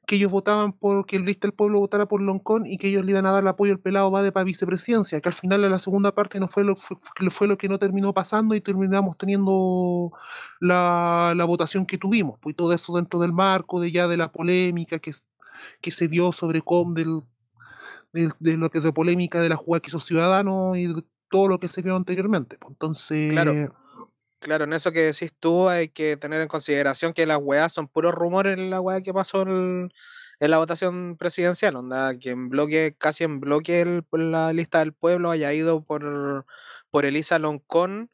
que 0.06 0.16
ellos 0.16 0.32
votaban 0.32 0.72
por 0.72 1.06
que 1.06 1.16
el 1.16 1.24
lista 1.24 1.46
del 1.46 1.54
pueblo 1.54 1.78
votara 1.80 2.06
por 2.06 2.20
Loncón 2.20 2.66
y 2.66 2.76
que 2.76 2.88
ellos 2.88 3.04
le 3.04 3.12
iban 3.12 3.26
a 3.26 3.30
dar 3.30 3.42
el 3.42 3.48
apoyo 3.48 3.72
al 3.72 3.78
pelado 3.78 4.10
Bade 4.10 4.32
para 4.32 4.44
vicepresidencia, 4.44 5.20
que 5.20 5.28
al 5.28 5.34
final 5.34 5.64
en 5.64 5.70
la 5.70 5.78
segunda 5.78 6.12
parte 6.12 6.40
no 6.40 6.48
fue 6.48 6.64
lo, 6.64 6.76
fue, 6.76 6.96
fue 7.30 7.46
lo 7.46 7.56
que 7.56 7.68
no 7.68 7.78
terminó 7.78 8.12
pasando 8.12 8.54
y 8.54 8.60
terminamos 8.60 9.16
teniendo 9.16 10.12
la, 10.60 11.34
la 11.36 11.44
votación 11.44 11.86
que 11.86 11.98
tuvimos, 11.98 12.38
pues 12.40 12.56
todo 12.56 12.72
eso 12.72 12.94
dentro 12.96 13.20
del 13.20 13.32
marco 13.32 13.80
de 13.80 13.92
ya 13.92 14.08
de 14.08 14.16
la 14.16 14.32
polémica 14.32 14.98
que, 14.98 15.12
que 15.80 15.90
se 15.90 16.08
vio 16.08 16.32
sobre 16.32 16.62
com 16.62 16.94
del, 16.94 17.22
de 18.12 18.56
lo 18.56 18.70
que 18.70 18.78
es 18.78 18.84
de 18.84 18.92
polémica 18.92 19.40
de 19.40 19.48
la 19.48 19.56
jugada 19.56 19.80
que 19.80 19.88
hizo 19.88 20.00
Ciudadanos 20.00 20.76
y 20.76 20.86
de 20.88 21.04
todo 21.30 21.48
lo 21.48 21.58
que 21.58 21.68
se 21.68 21.80
vio 21.80 21.96
anteriormente. 21.96 22.58
pues, 22.58 22.72
Entonces. 22.72 23.70
Claro, 24.42 24.64
en 24.64 24.72
eso 24.72 24.90
que 24.90 25.02
decís 25.02 25.32
tú 25.38 25.68
hay 25.68 25.88
que 25.88 26.16
tener 26.16 26.40
en 26.40 26.48
consideración 26.48 27.12
que 27.12 27.26
las 27.26 27.38
weas 27.40 27.72
son 27.72 27.86
puros 27.86 28.12
rumores 28.12 28.58
en 28.58 28.70
la 28.70 28.80
wea 28.80 29.00
que 29.00 29.14
pasó 29.14 29.42
en, 29.42 29.92
la 30.40 30.58
votación 30.58 31.16
presidencial, 31.16 31.76
onda, 31.76 32.18
que 32.18 32.30
en 32.30 32.48
bloque, 32.48 32.96
casi 32.98 33.22
en 33.22 33.38
bloque 33.38 33.82
el- 33.82 34.04
la 34.10 34.52
lista 34.52 34.80
del 34.80 34.92
pueblo 34.94 35.30
haya 35.30 35.52
ido 35.52 35.84
por, 35.84 36.44
por 36.90 37.04
Elisa 37.04 37.38
Loncón. 37.38 38.10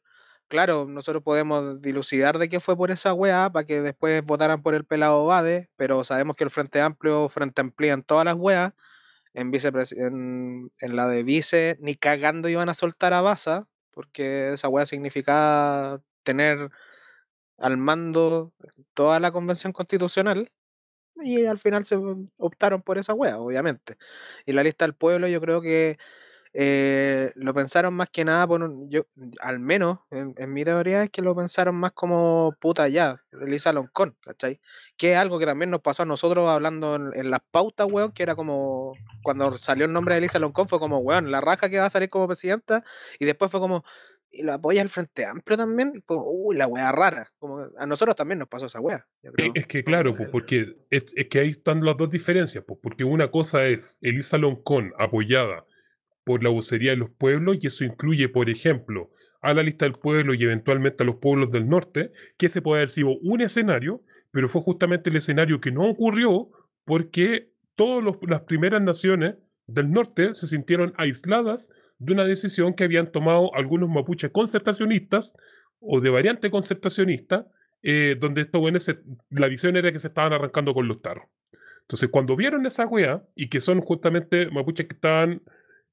Claro, 0.49 0.85
nosotros 0.87 1.23
podemos 1.23 1.81
dilucidar 1.81 2.37
de 2.37 2.47
qué 2.49 2.59
fue 2.59 2.77
por 2.77 2.91
esa 2.91 3.13
weá 3.15 3.49
para 3.51 3.65
que 3.65 3.81
después 3.81 4.23
votaran 4.23 4.61
por 4.61 4.75
el 4.75 4.85
pelado 4.85 5.25
Bade, 5.25 5.69
pero 5.77 6.03
sabemos 6.03 6.35
que 6.35 6.43
el 6.43 6.51
Frente 6.51 6.79
Amplio, 6.81 7.29
Frente 7.29 7.61
Amplía 7.61 7.93
en 7.93 8.03
todas 8.03 8.25
las 8.25 8.35
weas, 8.35 8.73
en, 9.33 9.51
en, 9.53 10.71
en, 10.79 10.95
la 10.95 11.07
de 11.07 11.23
vice, 11.23 11.77
ni 11.81 11.95
cagando 11.95 12.49
iban 12.49 12.69
a 12.69 12.73
soltar 12.73 13.13
a 13.13 13.21
Baza, 13.21 13.67
porque 13.91 14.53
esa 14.53 14.69
weá 14.69 14.85
significaba 14.85 16.01
tener 16.23 16.69
al 17.57 17.77
mando 17.77 18.53
toda 18.93 19.19
la 19.19 19.31
convención 19.31 19.73
constitucional 19.73 20.51
y 21.15 21.45
al 21.45 21.57
final 21.57 21.85
se 21.85 21.97
optaron 22.37 22.81
por 22.81 22.97
esa 22.97 23.13
wea, 23.13 23.39
obviamente. 23.39 23.97
Y 24.45 24.53
la 24.53 24.63
lista 24.63 24.85
del 24.85 24.95
pueblo 24.95 25.27
yo 25.27 25.41
creo 25.41 25.61
que 25.61 25.97
eh, 26.53 27.31
lo 27.35 27.53
pensaron 27.53 27.93
más 27.93 28.09
que 28.09 28.25
nada 28.25 28.47
por 28.47 28.89
yo, 28.89 29.03
al 29.39 29.59
menos 29.59 29.99
en, 30.09 30.33
mi 30.51 30.65
teoría 30.65 31.03
es 31.03 31.11
que 31.11 31.21
lo 31.21 31.35
pensaron 31.35 31.75
más 31.75 31.91
como 31.91 32.55
puta 32.59 32.87
ya, 32.87 33.23
Elisa 33.31 33.71
Loncón, 33.71 34.17
¿cachai? 34.21 34.59
Que 34.97 35.11
es 35.11 35.17
algo 35.17 35.37
que 35.37 35.45
también 35.45 35.69
nos 35.69 35.81
pasó 35.81 36.03
a 36.03 36.05
nosotros 36.07 36.49
hablando 36.49 36.95
en, 36.95 37.29
las 37.29 37.41
pautas, 37.51 37.87
weón, 37.91 38.11
que 38.11 38.23
era 38.23 38.35
como 38.35 38.93
cuando 39.21 39.55
salió 39.57 39.85
el 39.85 39.93
nombre 39.93 40.15
de 40.15 40.19
Elisa 40.19 40.39
Loncón 40.39 40.67
fue 40.67 40.79
como, 40.79 40.97
weón, 40.99 41.29
la 41.29 41.39
raja 41.39 41.69
que 41.69 41.77
va 41.79 41.85
a 41.85 41.89
salir 41.91 42.09
como 42.09 42.25
presidenta, 42.27 42.83
y 43.19 43.25
después 43.25 43.51
fue 43.51 43.59
como, 43.59 43.83
y 44.31 44.43
la 44.43 44.55
apoya 44.55 44.81
el 44.81 44.89
Frente 44.89 45.25
Amplio 45.25 45.57
también, 45.57 46.01
como, 46.05 46.25
uy, 46.29 46.55
la 46.55 46.67
wea 46.67 46.91
rara. 46.91 47.31
Como, 47.39 47.67
a 47.77 47.85
nosotros 47.85 48.15
también 48.15 48.39
nos 48.39 48.47
pasó 48.47 48.67
esa 48.67 48.79
wea. 48.79 49.07
Es 49.55 49.65
que 49.67 49.83
claro, 49.83 50.15
pues, 50.15 50.29
porque 50.29 50.77
es, 50.89 51.05
es, 51.15 51.27
que 51.27 51.39
ahí 51.39 51.49
están 51.49 51.83
las 51.83 51.97
dos 51.97 52.09
diferencias, 52.09 52.63
pues, 52.67 52.79
porque 52.81 53.03
una 53.03 53.31
cosa 53.31 53.65
es 53.65 53.97
Elisa 54.01 54.37
Loncón 54.37 54.93
apoyada 54.97 55.65
por 56.23 56.43
la 56.43 56.49
vocería 56.49 56.91
de 56.91 56.97
los 56.97 57.09
pueblos, 57.09 57.57
y 57.61 57.67
eso 57.67 57.83
incluye, 57.83 58.29
por 58.29 58.49
ejemplo, 58.49 59.11
a 59.41 59.53
la 59.53 59.63
lista 59.63 59.85
del 59.85 59.93
pueblo 59.93 60.33
y 60.33 60.43
eventualmente 60.43 61.03
a 61.03 61.05
los 61.05 61.15
pueblos 61.15 61.51
del 61.51 61.67
norte, 61.67 62.11
que 62.37 62.47
ese 62.47 62.61
puede 62.61 62.81
haber 62.81 62.89
sido 62.89 63.17
un 63.21 63.41
escenario, 63.41 64.03
pero 64.31 64.49
fue 64.49 64.61
justamente 64.61 65.09
el 65.09 65.15
escenario 65.15 65.59
que 65.61 65.71
no 65.71 65.89
ocurrió 65.89 66.49
porque 66.85 67.51
todas 67.75 68.15
las 68.27 68.41
primeras 68.41 68.81
naciones 68.81 69.35
del 69.67 69.91
norte 69.91 70.33
se 70.33 70.47
sintieron 70.47 70.93
aisladas 70.97 71.69
de 71.99 72.13
una 72.13 72.25
decisión 72.25 72.73
que 72.73 72.85
habían 72.85 73.11
tomado 73.11 73.53
algunos 73.53 73.89
mapuches 73.89 74.31
concertacionistas 74.31 75.33
o 75.79 76.01
de 76.01 76.09
variante 76.09 76.49
concertacionista, 76.49 77.47
eh, 77.83 78.17
donde 78.19 78.41
estos 78.41 78.59
buenos 78.59 78.89
la 79.29 79.47
visión 79.47 79.77
era 79.77 79.91
que 79.91 79.99
se 79.99 80.07
estaban 80.07 80.33
arrancando 80.33 80.73
con 80.73 80.87
los 80.87 81.01
taros. 81.01 81.25
Entonces, 81.81 82.09
cuando 82.09 82.35
vieron 82.35 82.65
esa 82.65 82.85
weá, 82.85 83.23
y 83.35 83.49
que 83.49 83.61
son 83.61 83.81
justamente 83.81 84.49
mapuches 84.51 84.87
que 84.87 84.95
estaban 84.95 85.41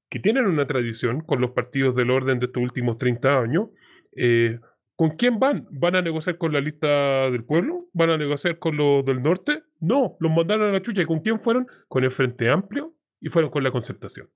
que 0.09 0.21
tienen 0.21 0.47
una 0.47 0.67
tradición 0.67 1.21
con 1.21 1.41
los 1.41 1.51
partidos 1.51 1.97
del 1.97 2.11
orden 2.11 2.39
de 2.39 2.47
estos 2.47 2.63
últimos 2.63 2.99
30 2.99 3.41
años, 3.41 3.71
eh, 4.15 4.61
¿con 4.95 5.11
quién 5.11 5.39
van? 5.39 5.67
¿Van 5.71 5.97
a 5.97 6.03
negociar 6.03 6.39
con 6.39 6.53
la 6.53 6.61
lista 6.61 7.31
del 7.31 7.45
pueblo? 7.45 7.89
¿Van 7.93 8.11
a 8.11 8.19
negociar 8.19 8.59
con 8.59 8.77
los 8.77 9.05
del 9.05 9.23
norte? 9.23 9.65
No, 9.81 10.17
los 10.21 10.33
mandaron 10.33 10.69
a 10.69 10.73
la 10.73 10.83
chucha. 10.83 11.03
¿Y 11.03 11.07
con 11.07 11.21
quién 11.21 11.41
fueron? 11.41 11.67
Con 11.89 12.05
el 12.05 12.13
Frente 12.13 12.49
Amplio 12.51 12.95
y 13.21 13.31
fueron 13.31 13.51
con 13.51 13.65
la 13.65 13.73
concertación. 13.73 14.29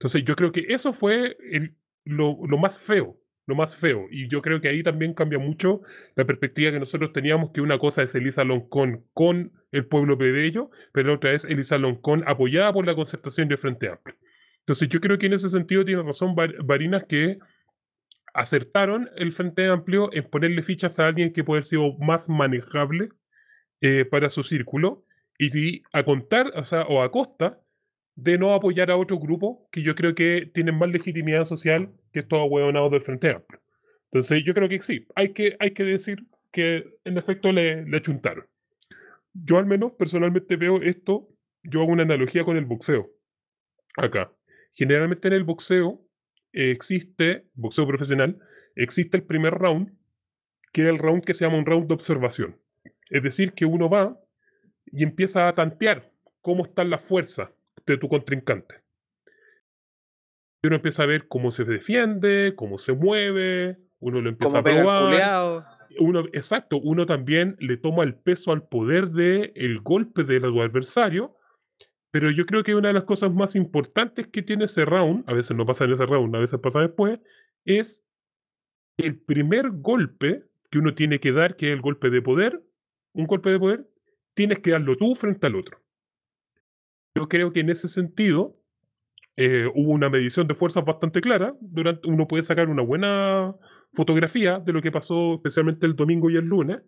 Entonces 0.00 0.24
yo 0.24 0.34
creo 0.34 0.50
que 0.50 0.64
eso 0.70 0.94
fue 0.94 1.36
lo, 2.04 2.34
más 2.56 2.78
feo, 2.78 3.20
lo 3.46 3.54
más 3.54 3.76
feo. 3.76 4.06
Y 4.10 4.28
yo 4.28 4.40
creo 4.40 4.62
que 4.62 4.68
ahí 4.68 4.82
también 4.82 5.12
cambia 5.12 5.38
mucho 5.38 5.82
la 6.16 6.24
perspectiva 6.24 6.72
que 6.72 6.80
nosotros 6.80 7.12
teníamos, 7.12 7.50
que 7.50 7.60
una 7.60 7.78
cosa 7.78 8.02
es 8.02 8.14
Elisa 8.14 8.42
Loncón 8.44 9.04
con 9.12 9.52
el 9.72 9.86
pueblo 9.86 10.16
plebeyo, 10.16 10.70
pero 10.94 11.12
otra 11.12 11.32
es 11.32 11.44
Elisa 11.44 11.76
Loncón 11.76 12.24
apoyada 12.26 12.72
por 12.72 12.86
la 12.86 12.94
concertación 12.94 13.48
del 13.48 13.58
Frente 13.58 13.90
Amplio. 13.90 14.16
Entonces 14.60 14.88
yo 14.88 15.02
creo 15.02 15.18
que 15.18 15.26
en 15.26 15.34
ese 15.34 15.50
sentido 15.50 15.84
tiene 15.84 16.02
razón 16.02 16.34
Varinas 16.34 17.04
que 17.04 17.38
acertaron 18.32 19.10
el 19.16 19.32
Frente 19.32 19.66
Amplio 19.66 20.08
en 20.14 20.24
ponerle 20.30 20.62
fichas 20.62 20.98
a 20.98 21.08
alguien 21.08 21.34
que 21.34 21.44
puede 21.44 21.58
haber 21.58 21.66
sido 21.66 21.92
más 21.98 22.30
manejable 22.30 23.10
eh, 23.82 24.06
para 24.06 24.30
su 24.30 24.44
círculo 24.44 25.04
y, 25.38 25.82
a 25.92 26.04
contar, 26.04 26.52
o 26.54 26.64
sea, 26.64 26.82
o 26.82 27.02
a 27.02 27.10
costa 27.10 27.60
de 28.22 28.36
no 28.36 28.52
apoyar 28.52 28.90
a 28.90 28.96
otro 28.96 29.18
grupo 29.18 29.66
que 29.72 29.82
yo 29.82 29.94
creo 29.94 30.14
que 30.14 30.50
tienen 30.52 30.76
más 30.76 30.90
legitimidad 30.90 31.46
social 31.46 31.90
que 32.12 32.20
estos 32.20 32.40
hueonados 32.50 32.90
del 32.90 33.00
Frente 33.00 33.30
Amplio. 33.30 33.60
Entonces 34.12 34.42
yo 34.44 34.52
creo 34.52 34.68
que 34.68 34.82
sí, 34.82 35.06
hay 35.14 35.30
que, 35.30 35.56
hay 35.58 35.70
que 35.70 35.84
decir 35.84 36.26
que 36.52 36.98
en 37.04 37.16
efecto 37.16 37.50
le, 37.50 37.86
le 37.86 37.96
achuntaron. 37.96 38.46
Yo 39.32 39.56
al 39.56 39.66
menos 39.66 39.92
personalmente 39.92 40.56
veo 40.56 40.82
esto, 40.82 41.28
yo 41.62 41.80
hago 41.80 41.92
una 41.92 42.02
analogía 42.02 42.44
con 42.44 42.56
el 42.56 42.66
boxeo. 42.66 43.10
Acá. 43.96 44.32
Generalmente 44.72 45.28
en 45.28 45.34
el 45.34 45.44
boxeo 45.44 46.04
existe, 46.52 47.46
boxeo 47.54 47.86
profesional, 47.86 48.38
existe 48.76 49.16
el 49.16 49.22
primer 49.22 49.54
round, 49.54 49.96
que 50.72 50.82
es 50.82 50.88
el 50.88 50.98
round 50.98 51.24
que 51.24 51.32
se 51.32 51.44
llama 51.44 51.58
un 51.58 51.66
round 51.66 51.88
de 51.88 51.94
observación. 51.94 52.60
Es 53.08 53.22
decir, 53.22 53.54
que 53.54 53.64
uno 53.64 53.88
va 53.88 54.20
y 54.86 55.04
empieza 55.04 55.48
a 55.48 55.52
tantear 55.52 56.12
cómo 56.42 56.64
están 56.64 56.90
las 56.90 57.02
fuerzas 57.02 57.50
de 57.86 57.96
tu 57.96 58.08
contrincante. 58.08 58.82
Y 60.62 60.66
uno 60.66 60.76
empieza 60.76 61.04
a 61.04 61.06
ver 61.06 61.26
cómo 61.28 61.52
se 61.52 61.64
defiende, 61.64 62.54
cómo 62.56 62.78
se 62.78 62.92
mueve, 62.92 63.78
uno 63.98 64.20
lo 64.20 64.28
empieza 64.28 64.58
a 64.58 64.62
probar. 64.62 65.64
Uno, 65.98 66.20
exacto, 66.32 66.78
uno 66.78 67.04
también 67.04 67.56
le 67.58 67.76
toma 67.76 68.04
el 68.04 68.14
peso 68.14 68.52
al 68.52 68.68
poder 68.68 69.10
del 69.10 69.52
el 69.56 69.80
golpe 69.80 70.22
de 70.22 70.40
tu 70.40 70.62
adversario 70.62 71.36
pero 72.10 72.30
yo 72.30 72.44
creo 72.44 72.62
que 72.62 72.74
una 72.74 72.88
de 72.88 72.94
las 72.94 73.04
cosas 73.04 73.32
más 73.34 73.54
importantes 73.54 74.26
que 74.26 74.42
tiene 74.42 74.64
ese 74.64 74.84
round, 74.84 75.24
a 75.28 75.32
veces 75.32 75.56
no 75.56 75.64
pasa 75.64 75.84
en 75.84 75.92
ese 75.92 76.06
round, 76.06 76.34
a 76.34 76.40
veces 76.40 76.58
pasa 76.60 76.80
después, 76.80 77.20
es 77.64 78.04
el 78.98 79.20
primer 79.20 79.70
golpe 79.70 80.44
que 80.70 80.78
uno 80.78 80.94
tiene 80.94 81.20
que 81.20 81.32
dar, 81.32 81.56
que 81.56 81.68
es 81.68 81.72
el 81.72 81.80
golpe 81.80 82.10
de 82.10 82.20
poder, 82.20 82.62
un 83.12 83.26
golpe 83.26 83.50
de 83.50 83.58
poder, 83.58 83.88
tienes 84.34 84.58
que 84.58 84.72
darlo 84.72 84.96
tú 84.96 85.14
frente 85.14 85.46
al 85.46 85.56
otro. 85.56 85.79
Yo 87.14 87.28
creo 87.28 87.52
que 87.52 87.60
en 87.60 87.70
ese 87.70 87.88
sentido 87.88 88.56
eh, 89.36 89.66
hubo 89.74 89.92
una 89.92 90.10
medición 90.10 90.46
de 90.46 90.54
fuerzas 90.54 90.84
bastante 90.84 91.20
clara. 91.20 91.54
Durante, 91.60 92.08
uno 92.08 92.28
puede 92.28 92.42
sacar 92.42 92.68
una 92.68 92.82
buena 92.82 93.54
fotografía 93.92 94.58
de 94.58 94.72
lo 94.72 94.82
que 94.82 94.92
pasó 94.92 95.34
especialmente 95.34 95.86
el 95.86 95.96
domingo 95.96 96.30
y 96.30 96.36
el 96.36 96.44
lunes. 96.44 96.80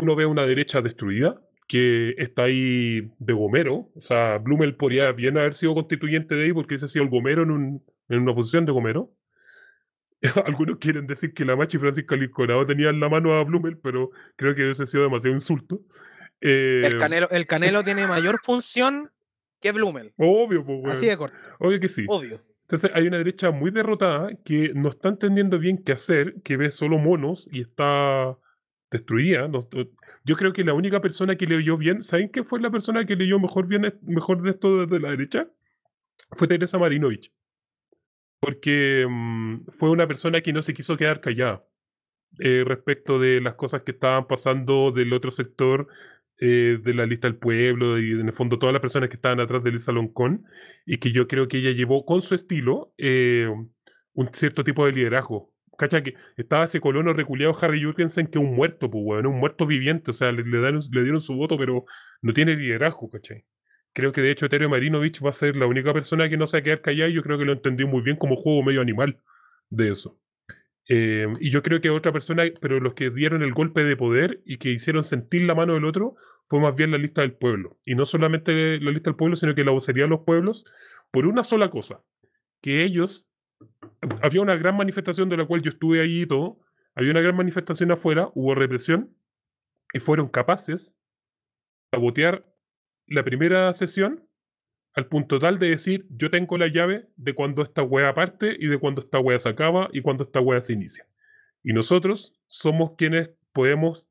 Uno 0.00 0.14
ve 0.14 0.26
una 0.26 0.46
derecha 0.46 0.82
destruida, 0.82 1.40
que 1.66 2.14
está 2.18 2.44
ahí 2.44 3.12
de 3.18 3.32
Gomero. 3.32 3.90
O 3.94 4.00
sea, 4.00 4.38
Blumel 4.38 4.76
podría 4.76 5.12
bien 5.12 5.38
haber 5.38 5.54
sido 5.54 5.74
constituyente 5.74 6.34
de 6.34 6.44
ahí 6.44 6.52
porque 6.52 6.76
ese 6.76 6.84
ha 6.84 6.88
sido 6.88 7.04
el 7.04 7.10
Gomero 7.10 7.42
en, 7.42 7.50
un, 7.50 7.84
en 8.08 8.20
una 8.20 8.34
posición 8.34 8.66
de 8.66 8.72
Gomero. 8.72 9.12
Algunos 10.46 10.76
quieren 10.76 11.06
decir 11.06 11.34
que 11.34 11.44
la 11.44 11.56
Machi 11.56 11.76
y 11.76 11.80
Francisco 11.80 12.16
Lincolnado 12.16 12.64
tenían 12.64 13.00
la 13.00 13.08
mano 13.08 13.32
a 13.32 13.44
Blumel, 13.44 13.78
pero 13.78 14.10
creo 14.36 14.54
que 14.54 14.70
ese 14.70 14.84
ha 14.84 14.86
sido 14.86 15.04
demasiado 15.04 15.34
insulto. 15.34 15.82
El, 16.40 16.94
eh, 16.94 16.98
canelo, 16.98 17.30
el 17.30 17.46
Canelo 17.46 17.82
tiene 17.82 18.06
mayor 18.06 18.40
función 18.42 19.10
que 19.60 19.72
Blumel. 19.72 20.12
Obvio, 20.16 20.64
pues, 20.64 20.86
Así 20.86 21.06
de 21.06 21.16
corto. 21.16 21.36
Obvio 21.58 21.80
que 21.80 21.88
sí. 21.88 22.04
Obvio. 22.08 22.42
Entonces 22.62 22.90
hay 22.94 23.06
una 23.06 23.18
derecha 23.18 23.52
muy 23.52 23.70
derrotada 23.70 24.30
que 24.44 24.72
no 24.74 24.88
está 24.88 25.08
entendiendo 25.08 25.58
bien 25.58 25.78
qué 25.78 25.92
hacer, 25.92 26.42
que 26.42 26.56
ve 26.56 26.72
solo 26.72 26.98
monos 26.98 27.48
y 27.52 27.60
está 27.60 28.36
destruida. 28.90 29.48
Yo 30.24 30.36
creo 30.36 30.52
que 30.52 30.64
la 30.64 30.74
única 30.74 31.00
persona 31.00 31.36
que 31.36 31.46
leyó 31.46 31.76
bien, 31.76 32.02
¿saben 32.02 32.28
qué 32.28 32.42
fue 32.42 32.60
la 32.60 32.70
persona 32.70 33.06
que 33.06 33.14
leyó 33.14 33.38
mejor, 33.38 33.68
bien, 33.68 33.96
mejor 34.02 34.42
de 34.42 34.50
esto 34.50 34.84
desde 34.84 35.00
la 35.00 35.10
derecha? 35.10 35.48
Fue 36.32 36.48
Teresa 36.48 36.76
Marinovich. 36.76 37.32
Porque 38.40 39.06
mm, 39.08 39.66
fue 39.70 39.90
una 39.90 40.08
persona 40.08 40.40
que 40.40 40.52
no 40.52 40.62
se 40.62 40.74
quiso 40.74 40.96
quedar 40.96 41.20
callada 41.20 41.64
eh, 42.40 42.64
respecto 42.66 43.20
de 43.20 43.40
las 43.40 43.54
cosas 43.54 43.82
que 43.82 43.92
estaban 43.92 44.26
pasando 44.26 44.90
del 44.90 45.12
otro 45.12 45.30
sector 45.30 45.86
eh, 46.40 46.78
de 46.82 46.94
la 46.94 47.06
lista 47.06 47.28
del 47.28 47.38
pueblo 47.38 47.98
y 47.98 48.12
en 48.12 48.26
el 48.26 48.32
fondo 48.32 48.58
todas 48.58 48.72
las 48.72 48.82
personas 48.82 49.08
que 49.08 49.16
estaban 49.16 49.40
atrás 49.40 49.62
del 49.62 49.78
Loncón 49.94 50.44
y 50.84 50.98
que 50.98 51.12
yo 51.12 51.26
creo 51.28 51.48
que 51.48 51.58
ella 51.58 51.70
llevó 51.70 52.04
con 52.04 52.22
su 52.22 52.34
estilo 52.34 52.92
eh, 52.98 53.48
un 54.12 54.28
cierto 54.32 54.64
tipo 54.64 54.86
de 54.86 54.92
liderazgo 54.92 55.56
cacha 55.76 56.02
que 56.02 56.14
estaba 56.36 56.64
ese 56.64 56.80
colono 56.80 57.12
reculeado 57.12 57.56
Harry 57.60 57.82
Jurgensen 57.82 58.26
que 58.26 58.38
un 58.38 58.54
muerto, 58.54 58.90
pues, 58.90 59.02
weón, 59.04 59.26
un 59.26 59.38
muerto 59.38 59.66
viviente, 59.66 60.10
o 60.10 60.14
sea, 60.14 60.32
le, 60.32 60.42
le, 60.42 61.02
dieron 61.02 61.20
su 61.20 61.34
voto, 61.34 61.56
pero 61.58 61.84
no 62.22 62.32
tiene 62.32 62.56
liderazgo, 62.56 63.10
¿cachai? 63.10 63.44
Creo 63.92 64.12
que 64.12 64.20
de 64.20 64.30
hecho 64.30 64.48
Terry 64.48 64.68
Marinovich 64.68 65.24
va 65.24 65.30
a 65.30 65.32
ser 65.32 65.56
la 65.56 65.66
única 65.66 65.92
persona 65.92 66.28
que 66.28 66.36
no 66.36 66.46
se 66.46 66.58
va 66.58 66.60
a 66.60 66.64
quedar 66.64 66.80
callada 66.82 67.08
y 67.08 67.14
yo 67.14 67.22
creo 67.22 67.38
que 67.38 67.44
lo 67.44 67.52
entendí 67.52 67.84
muy 67.84 68.02
bien 68.02 68.16
como 68.16 68.36
juego 68.36 68.62
medio 68.62 68.80
animal 68.82 69.20
de 69.70 69.92
eso. 69.92 70.20
Eh, 70.88 71.26
y 71.40 71.50
yo 71.50 71.62
creo 71.62 71.80
que 71.80 71.90
otra 71.90 72.12
persona, 72.12 72.44
pero 72.60 72.80
los 72.80 72.94
que 72.94 73.10
dieron 73.10 73.42
el 73.42 73.52
golpe 73.52 73.82
de 73.82 73.96
poder 73.96 74.42
y 74.44 74.58
que 74.58 74.70
hicieron 74.70 75.04
sentir 75.04 75.42
la 75.42 75.54
mano 75.54 75.74
del 75.74 75.84
otro, 75.84 76.16
fue 76.46 76.60
más 76.60 76.74
bien 76.76 76.92
la 76.92 76.98
lista 76.98 77.22
del 77.22 77.32
pueblo. 77.32 77.78
Y 77.84 77.94
no 77.94 78.06
solamente 78.06 78.80
la 78.80 78.90
lista 78.90 79.10
del 79.10 79.16
pueblo, 79.16 79.36
sino 79.36 79.54
que 79.54 79.64
la 79.64 79.72
vocería 79.72 80.04
de 80.04 80.10
los 80.10 80.20
pueblos, 80.20 80.64
por 81.10 81.26
una 81.26 81.42
sola 81.42 81.70
cosa, 81.70 82.02
que 82.60 82.84
ellos 82.84 83.28
había 84.22 84.40
una 84.40 84.56
gran 84.56 84.76
manifestación 84.76 85.28
de 85.28 85.36
la 85.36 85.46
cual 85.46 85.62
yo 85.62 85.70
estuve 85.70 86.00
ahí 86.00 86.22
y 86.22 86.26
todo. 86.26 86.60
Había 86.94 87.10
una 87.10 87.20
gran 87.20 87.36
manifestación 87.36 87.90
afuera, 87.90 88.30
hubo 88.34 88.54
represión 88.54 89.14
y 89.92 90.00
fueron 90.00 90.28
capaces 90.28 90.94
de 91.90 91.98
sabotear 91.98 92.46
la 93.06 93.24
primera 93.24 93.72
sesión 93.72 94.28
al 94.96 95.06
punto 95.08 95.38
tal 95.38 95.58
de 95.58 95.68
decir, 95.68 96.06
yo 96.08 96.30
tengo 96.30 96.56
la 96.56 96.68
llave 96.68 97.06
de 97.16 97.34
cuando 97.34 97.62
esta 97.62 97.82
wea 97.82 98.14
parte 98.14 98.56
y 98.58 98.66
de 98.66 98.78
cuando 98.78 99.02
esta 99.02 99.20
wea 99.20 99.38
se 99.38 99.50
acaba 99.50 99.90
y 99.92 100.00
cuando 100.00 100.24
esta 100.24 100.40
wea 100.40 100.60
se 100.62 100.72
inicia. 100.72 101.06
Y 101.62 101.74
nosotros 101.74 102.40
somos 102.46 102.92
quienes 102.96 103.30
podemos, 103.52 104.08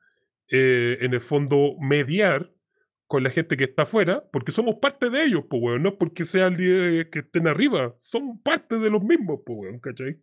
eh, 0.47 0.99
en 1.01 1.15
el 1.15 1.21
fondo, 1.21 1.75
mediar 1.81 2.51
con 3.07 3.23
la 3.23 3.31
gente 3.31 3.57
que 3.57 3.63
está 3.63 3.83
afuera, 3.83 4.23
porque 4.31 4.51
somos 4.51 4.75
parte 4.75 5.09
de 5.09 5.23
ellos, 5.23 5.45
pues, 5.49 5.61
weón. 5.61 5.81
No 5.81 5.89
es 5.89 5.95
porque 5.95 6.23
sean 6.23 6.55
líderes 6.55 7.07
que 7.11 7.19
estén 7.19 7.47
arriba, 7.47 7.95
son 7.99 8.39
parte 8.41 8.77
de 8.77 8.91
los 8.91 9.03
mismos, 9.03 9.39
pues, 9.43 9.57
weón, 9.59 9.79
¿cachai? 9.79 10.19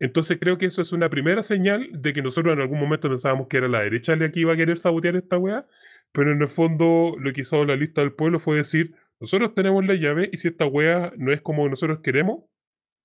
Entonces 0.00 0.38
creo 0.38 0.58
que 0.58 0.66
eso 0.66 0.82
es 0.82 0.92
una 0.92 1.08
primera 1.08 1.42
señal 1.42 1.88
de 1.92 2.12
que 2.12 2.22
nosotros 2.22 2.52
en 2.52 2.60
algún 2.60 2.78
momento 2.78 3.08
pensábamos 3.08 3.48
que 3.48 3.56
era 3.56 3.68
la 3.68 3.80
derecha 3.80 4.14
la 4.16 4.30
que 4.30 4.40
iba 4.40 4.52
a 4.52 4.56
querer 4.56 4.78
sabotear 4.78 5.16
esta 5.16 5.38
weá, 5.38 5.66
pero 6.12 6.30
en 6.30 6.42
el 6.42 6.48
fondo 6.48 7.16
lo 7.18 7.32
que 7.32 7.40
hizo 7.40 7.64
la 7.64 7.74
lista 7.74 8.02
del 8.02 8.12
pueblo 8.12 8.38
fue 8.38 8.56
decir, 8.56 8.94
nosotros 9.20 9.54
tenemos 9.54 9.84
la 9.84 9.94
llave 9.94 10.30
y 10.32 10.36
si 10.36 10.48
esta 10.48 10.66
weá 10.66 11.12
no 11.16 11.32
es 11.32 11.40
como 11.40 11.68
nosotros 11.68 12.00
queremos, 12.02 12.44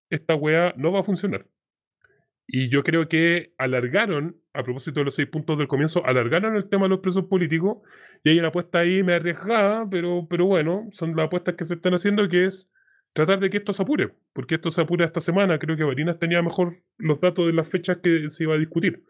esta 0.09 0.35
weá 0.35 0.73
no 0.77 0.91
va 0.91 0.99
a 0.99 1.03
funcionar. 1.03 1.47
Y 2.45 2.69
yo 2.69 2.83
creo 2.83 3.07
que 3.07 3.53
alargaron, 3.57 4.37
a 4.53 4.63
propósito 4.63 4.99
de 4.99 5.05
los 5.05 5.15
seis 5.15 5.27
puntos 5.29 5.57
del 5.57 5.67
comienzo, 5.67 6.05
alargaron 6.05 6.55
el 6.55 6.69
tema 6.69 6.83
de 6.85 6.89
los 6.89 6.99
presos 6.99 7.25
políticos 7.25 7.77
y 8.23 8.31
hay 8.31 8.39
una 8.39 8.49
apuesta 8.49 8.79
ahí 8.79 9.01
me 9.01 9.13
arriesgada, 9.13 9.87
pero, 9.89 10.27
pero 10.29 10.45
bueno, 10.45 10.87
son 10.91 11.15
las 11.15 11.27
apuestas 11.27 11.55
que 11.55 11.65
se 11.65 11.75
están 11.75 11.93
haciendo 11.93 12.27
que 12.27 12.45
es 12.45 12.69
tratar 13.13 13.39
de 13.39 13.49
que 13.49 13.57
esto 13.57 13.73
se 13.73 13.81
apure, 13.81 14.13
porque 14.33 14.55
esto 14.55 14.71
se 14.71 14.81
apure 14.81 15.05
esta 15.05 15.21
semana. 15.21 15.57
Creo 15.57 15.77
que 15.77 15.83
Barinas 15.83 16.19
tenía 16.19 16.41
mejor 16.41 16.75
los 16.97 17.19
datos 17.21 17.47
de 17.47 17.53
las 17.53 17.67
fechas 17.67 17.97
que 18.03 18.29
se 18.29 18.43
iba 18.43 18.55
a 18.55 18.59
discutir. 18.59 19.05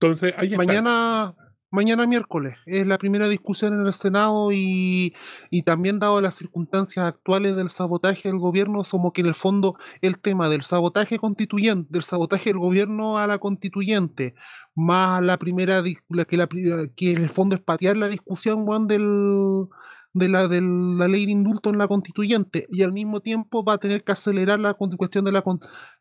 Entonces, 0.00 0.34
ahí. 0.36 0.54
Mañana, 0.56 1.34
mañana 1.74 2.06
miércoles. 2.06 2.54
Es 2.66 2.86
la 2.86 2.98
primera 2.98 3.28
discusión 3.28 3.74
en 3.74 3.86
el 3.86 3.92
Senado 3.92 4.52
y, 4.52 5.14
y, 5.50 5.62
también 5.62 5.98
dado 5.98 6.20
las 6.20 6.36
circunstancias 6.36 7.04
actuales 7.04 7.56
del 7.56 7.68
sabotaje 7.68 8.28
del 8.28 8.38
gobierno, 8.38 8.84
somos 8.84 9.12
que 9.12 9.22
en 9.22 9.26
el 9.26 9.34
fondo 9.34 9.76
el 10.00 10.18
tema 10.18 10.48
del 10.48 10.62
sabotaje 10.62 11.18
constituyente, 11.18 11.88
del 11.90 12.04
sabotaje 12.04 12.50
del 12.50 12.58
gobierno 12.58 13.18
a 13.18 13.26
la 13.26 13.38
constituyente, 13.38 14.34
más 14.74 15.22
la 15.22 15.36
primera, 15.36 15.82
que, 15.82 16.36
la, 16.36 16.46
que 16.46 17.12
en 17.12 17.18
el 17.18 17.28
fondo 17.28 17.56
es 17.56 17.62
patear 17.62 17.96
la 17.96 18.08
discusión 18.08 18.64
Juan, 18.64 18.86
del 18.86 19.68
de 20.14 20.28
la, 20.28 20.46
de 20.46 20.60
la 20.62 21.08
ley 21.08 21.26
de 21.26 21.32
indulto 21.32 21.70
en 21.70 21.78
la 21.78 21.88
constituyente 21.88 22.68
y 22.70 22.84
al 22.84 22.92
mismo 22.92 23.20
tiempo 23.20 23.64
va 23.64 23.74
a 23.74 23.78
tener 23.78 24.04
que 24.04 24.12
acelerar 24.12 24.60
la 24.60 24.74
cuestión 24.74 25.24
de 25.24 25.32
la, 25.32 25.42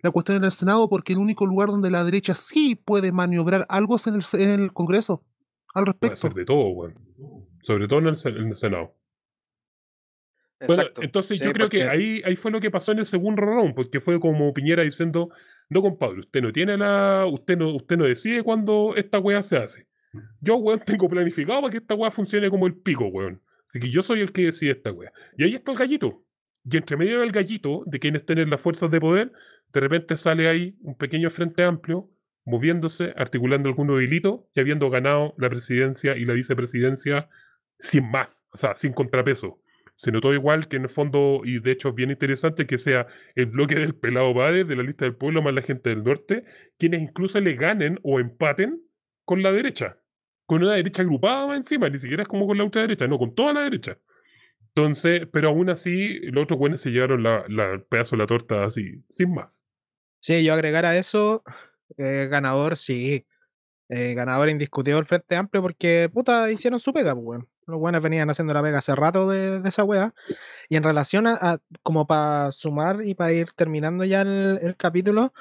la 0.04 0.12
cuestión 0.12 0.38
en 0.38 0.44
el 0.44 0.52
Senado 0.52 0.88
porque 0.88 1.14
el 1.14 1.20
único 1.20 1.48
lugar 1.48 1.70
donde 1.70 1.90
la 1.90 2.04
derecha 2.04 2.36
sí 2.36 2.76
puede 2.76 3.12
maniobrar 3.12 3.66
algo 3.70 3.96
es 3.96 4.06
en 4.06 4.14
el, 4.14 4.24
en 4.34 4.50
el 4.62 4.72
Congreso 4.72 5.24
al 5.74 5.86
respecto. 5.86 6.30
De 6.30 6.46
todo, 6.46 6.74
bueno. 6.74 6.96
sobre 7.62 7.88
todo 7.88 8.00
en 8.00 8.08
el, 8.08 8.38
en 8.38 8.48
el 8.48 8.56
Senado. 8.56 8.96
Bueno, 10.66 10.84
entonces 11.02 11.40
yo 11.40 11.52
creo 11.52 11.68
que 11.68 11.84
ahí, 11.84 12.22
ahí 12.24 12.36
fue 12.36 12.52
lo 12.52 12.62
que 12.62 12.72
pasó 12.72 12.94
en 12.94 13.00
el 13.00 13.06
segundo 13.06 13.42
round, 13.42 13.76
porque 13.76 14.00
fue 14.00 14.20
como 14.20 14.54
Piñera 14.54 14.84
diciendo, 14.84 15.30
no 15.70 15.82
compadre, 15.82 16.20
usted 16.20 16.42
no 16.42 16.54
tiene 16.54 16.78
la, 16.78 17.26
usted 17.30 17.58
no, 17.58 17.76
usted 17.76 17.98
no 17.98 18.06
decide 18.06 18.44
cuándo 18.44 18.94
esta 18.96 19.20
weá 19.20 19.44
se 19.44 19.58
hace. 19.58 19.88
Yo, 20.40 20.58
weón, 20.58 20.80
tengo 20.86 21.10
planificado 21.10 21.62
para 21.62 21.72
que 21.72 21.78
esta 21.80 21.96
weá 21.96 22.12
funcione 22.12 22.50
como 22.50 22.68
el 22.68 22.76
pico, 22.76 23.08
weón. 23.08 23.42
Así 23.68 23.80
que 23.80 23.90
yo 23.90 24.04
soy 24.04 24.22
el 24.22 24.32
que 24.32 24.44
decide 24.44 24.72
esta 24.72 24.92
wea. 24.92 25.12
Y 25.38 25.44
ahí 25.44 25.56
está 25.56 25.72
el 25.72 25.78
gallito. 25.78 26.24
Y 26.64 26.78
entre 26.78 26.96
medio 26.96 27.20
del 27.22 27.32
gallito, 27.32 27.84
de 27.86 28.00
quienes 28.00 28.26
tienen 28.26 28.50
las 28.50 28.62
fuerzas 28.62 28.90
de 28.92 29.00
poder, 29.02 29.32
de 29.74 29.80
repente 29.80 30.16
sale 30.16 30.48
ahí 30.48 30.78
un 30.82 30.96
pequeño 30.96 31.30
frente 31.30 31.64
amplio, 31.64 32.10
moviéndose, 32.46 33.14
articulando 33.16 33.70
algunos 33.70 34.00
delitos 34.00 34.42
y 34.54 34.60
habiendo 34.60 34.90
ganado 34.90 35.34
la 35.38 35.50
presidencia 35.50 36.16
y 36.18 36.26
la 36.26 36.34
vicepresidencia 36.34 37.30
sin 37.80 38.10
más, 38.10 38.46
o 38.52 38.58
sea, 38.58 38.76
sin 38.76 38.94
contrapeso. 38.94 39.60
Se 39.96 40.12
notó 40.12 40.34
igual 40.34 40.68
que 40.68 40.78
en 40.78 40.84
el 40.84 40.90
fondo, 40.90 41.42
y 41.44 41.60
de 41.60 41.72
hecho 41.72 41.90
es 41.90 41.96
bien 41.96 42.10
interesante 42.10 42.66
que 42.66 42.78
sea 42.78 43.08
el 43.36 43.48
bloque 43.48 43.76
del 43.76 43.96
pelado 43.96 44.34
Bade, 44.34 44.64
de 44.64 44.76
la 44.76 44.84
lista 44.84 45.06
del 45.06 45.16
pueblo, 45.16 45.42
más 45.42 45.54
la 45.54 45.62
gente 45.62 45.90
del 45.90 46.04
norte, 46.04 46.46
quienes 46.80 47.02
incluso 47.02 47.40
le 47.40 47.54
ganen 47.54 48.00
o 48.04 48.20
empaten 48.20 48.82
con 49.24 49.44
la 49.44 49.52
derecha 49.52 50.00
con 50.46 50.64
una 50.64 50.74
derecha 50.74 51.02
agrupada 51.02 51.56
encima, 51.56 51.90
ni 51.90 51.98
siquiera 51.98 52.24
es 52.24 52.30
como 52.30 52.48
con 52.48 52.58
la 52.58 52.64
ultraderecha, 52.64 53.08
no, 53.08 53.18
con 53.18 53.34
toda 53.34 53.54
la 53.54 53.62
derecha. 53.62 53.98
Entonces, 54.76 55.28
pero 55.32 55.50
aún 55.50 55.70
así, 55.70 56.20
los 56.32 56.44
otros 56.44 56.60
buenos 56.60 56.82
se 56.82 56.90
llevaron 56.90 57.26
el 57.26 57.84
pedazo 57.84 58.16
de 58.16 58.22
la 58.22 58.28
torta 58.28 58.64
así, 58.64 59.04
sin 59.10 59.34
más. 59.34 59.64
Sí, 60.20 60.44
yo 60.44 60.54
agregar 60.54 60.86
a 60.86 60.98
eso, 60.98 61.44
eh, 61.98 62.28
ganador, 62.30 62.78
sí. 62.78 63.26
Eh, 63.90 64.14
ganador 64.16 64.50
indiscutido 64.50 64.98
el 65.00 65.06
Frente 65.06 65.36
Amplio 65.36 65.62
porque, 65.62 66.10
puta, 66.12 66.52
hicieron 66.52 66.80
su 66.80 66.94
pega, 66.94 67.14
pues, 67.14 67.26
bueno. 67.26 67.48
Los 67.66 67.80
buenos 67.80 68.02
venían 68.02 68.30
haciendo 68.30 68.54
la 68.54 68.62
pega 68.62 68.80
hace 68.80 68.96
rato 68.96 69.30
de, 69.30 69.62
esa 69.68 69.84
wea. 69.84 70.14
Y 70.70 70.76
en 70.76 70.84
relación 70.84 71.28
a, 71.28 71.60
como 71.82 72.08
para 72.08 72.52
sumar 72.52 73.02
y 73.06 73.16
para 73.16 73.32
ir 73.32 73.54
terminando 73.54 74.04
ya 74.04 74.22
el, 74.22 74.60
el 74.62 74.76
capítulo 74.76 75.34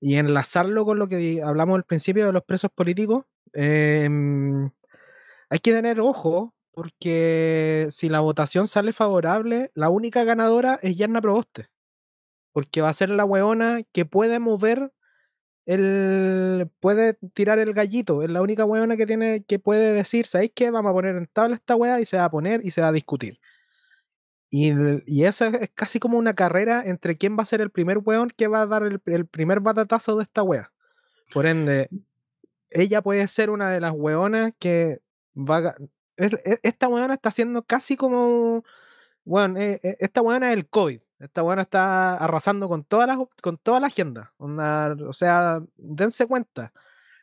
y 0.00 0.16
enlazarlo 0.16 0.84
con 0.84 0.98
lo 0.98 1.08
que 1.08 1.40
hablamos 1.42 1.76
al 1.76 1.84
principio 1.84 2.26
de 2.26 2.32
los 2.32 2.42
presos 2.44 2.70
políticos, 2.72 3.26
Em, 3.52 4.70
hay 5.50 5.58
que 5.60 5.72
tener 5.72 6.00
ojo 6.00 6.54
porque 6.72 7.88
si 7.90 8.08
la 8.08 8.20
votación 8.20 8.68
sale 8.68 8.92
favorable, 8.92 9.70
la 9.74 9.88
única 9.88 10.24
ganadora 10.24 10.78
es 10.82 10.96
Yarna 10.96 11.20
Proboste. 11.20 11.68
Porque 12.52 12.82
va 12.82 12.90
a 12.90 12.94
ser 12.94 13.10
la 13.10 13.24
weona 13.24 13.82
que 13.92 14.04
puede 14.04 14.38
mover 14.38 14.92
el. 15.68 16.70
puede 16.80 17.14
tirar 17.34 17.58
el 17.58 17.74
gallito. 17.74 18.22
Es 18.22 18.30
la 18.30 18.42
única 18.42 18.64
weona 18.64 18.96
que 18.96 19.06
tiene 19.06 19.44
que 19.44 19.58
puede 19.58 19.92
decir, 19.92 20.26
¿sabéis 20.26 20.52
qué? 20.54 20.70
Vamos 20.70 20.90
a 20.90 20.94
poner 20.94 21.16
en 21.16 21.26
tabla 21.26 21.54
esta 21.54 21.76
wea 21.76 22.00
y 22.00 22.06
se 22.06 22.16
va 22.16 22.24
a 22.24 22.30
poner 22.30 22.64
y 22.64 22.70
se 22.70 22.80
va 22.80 22.88
a 22.88 22.92
discutir. 22.92 23.38
Y, 24.50 24.72
y 25.06 25.24
eso 25.24 25.44
es 25.44 25.70
casi 25.74 26.00
como 26.00 26.16
una 26.16 26.34
carrera 26.34 26.82
entre 26.84 27.18
quién 27.18 27.36
va 27.38 27.42
a 27.42 27.46
ser 27.46 27.60
el 27.60 27.70
primer 27.70 27.98
weón 27.98 28.30
que 28.34 28.48
va 28.48 28.62
a 28.62 28.66
dar 28.66 28.82
el, 28.82 29.26
primer 29.26 29.60
batatazo 29.60 30.16
de 30.16 30.22
esta 30.22 30.42
wea. 30.42 30.72
Por 31.34 31.44
ende, 31.44 31.90
ella 32.70 33.02
puede 33.02 33.28
ser 33.28 33.50
una 33.50 33.70
de 33.70 33.80
las 33.80 33.92
weonas 33.92 34.52
que 34.58 35.00
va 35.36 35.74
e, 36.16 36.58
esta 36.62 36.88
weona 36.88 37.14
está 37.14 37.28
haciendo 37.28 37.62
casi 37.62 37.96
como 37.96 38.64
bueno, 39.24 39.58
e, 39.58 39.78
e, 39.82 39.96
esta 40.00 40.22
weona 40.22 40.48
es 40.48 40.56
el 40.56 40.66
COVID. 40.66 41.00
Esta 41.18 41.42
weona 41.42 41.62
está 41.62 42.14
arrasando 42.16 42.68
con 42.68 42.84
toda 42.84 43.06
la, 43.06 43.18
con 43.42 43.58
toda 43.58 43.80
la 43.80 43.88
agenda. 43.88 44.32
o 44.38 45.12
sea, 45.12 45.60
dense 45.76 46.26
cuenta. 46.26 46.72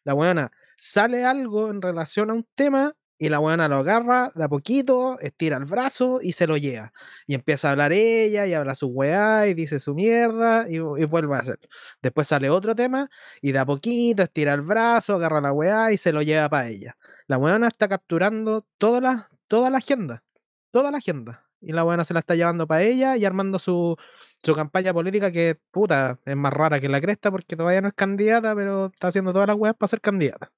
La 0.03 0.13
weona 0.13 0.51
sale 0.77 1.25
algo 1.25 1.69
en 1.69 1.81
relación 1.81 2.29
a 2.29 2.33
un 2.33 2.47
tema 2.55 2.93
y 3.17 3.29
la 3.29 3.39
buena 3.39 3.69
lo 3.69 3.77
agarra 3.77 4.31
de 4.35 4.43
a 4.43 4.49
poquito, 4.49 5.17
estira 5.19 5.55
el 5.57 5.63
brazo 5.65 6.19
y 6.21 6.33
se 6.33 6.47
lo 6.47 6.57
lleva. 6.57 6.91
Y 7.25 7.33
empieza 7.35 7.69
a 7.69 7.71
hablar 7.71 7.93
ella 7.93 8.45
y 8.45 8.53
habla 8.53 8.75
su 8.75 8.87
weá 8.87 9.47
y 9.47 9.53
dice 9.53 9.79
su 9.79 9.95
mierda 9.95 10.65
y, 10.69 10.79
vuelve 10.79 11.35
a 11.35 11.39
hacer. 11.39 11.59
Después 12.01 12.27
sale 12.27 12.49
otro 12.49 12.75
tema 12.75 13.09
y 13.41 13.53
de 13.53 13.59
a 13.59 13.65
poquito 13.65 14.23
estira 14.23 14.53
el 14.53 14.61
brazo, 14.61 15.15
agarra 15.15 15.39
la 15.41 15.53
weá 15.53 15.93
y 15.93 15.97
se 15.97 16.11
lo 16.11 16.21
lleva 16.21 16.49
para 16.49 16.67
ella. 16.67 16.97
La 17.27 17.37
weona 17.37 17.67
está 17.67 17.87
capturando 17.87 18.65
toda 18.77 18.99
la, 19.01 19.29
toda 19.47 19.69
la 19.69 19.77
agenda. 19.77 20.23
Toda 20.71 20.91
la 20.91 20.97
agenda. 20.97 21.44
Y 21.65 21.71
la 21.71 21.81
buena 21.81 22.05
se 22.05 22.13
la 22.13 22.19
está 22.19 22.35
llevando 22.35 22.67
para 22.67 22.83
ella 22.83 23.17
y 23.17 23.25
armando 23.25 23.57
su, 23.57 23.97
su 24.43 24.53
campaña 24.53 24.93
política 24.93 25.31
que, 25.31 25.57
puta, 25.71 26.19
es 26.23 26.35
más 26.35 26.53
rara 26.53 26.79
que 26.79 26.87
la 26.87 27.01
cresta 27.01 27.31
porque 27.31 27.55
todavía 27.55 27.81
no 27.81 27.87
es 27.87 27.95
candidata, 27.95 28.55
pero 28.55 28.91
está 28.93 29.07
haciendo 29.07 29.33
todas 29.33 29.47
las 29.47 29.57
weas 29.57 29.75
para 29.75 29.87
ser 29.87 29.99
candidata. 29.99 30.51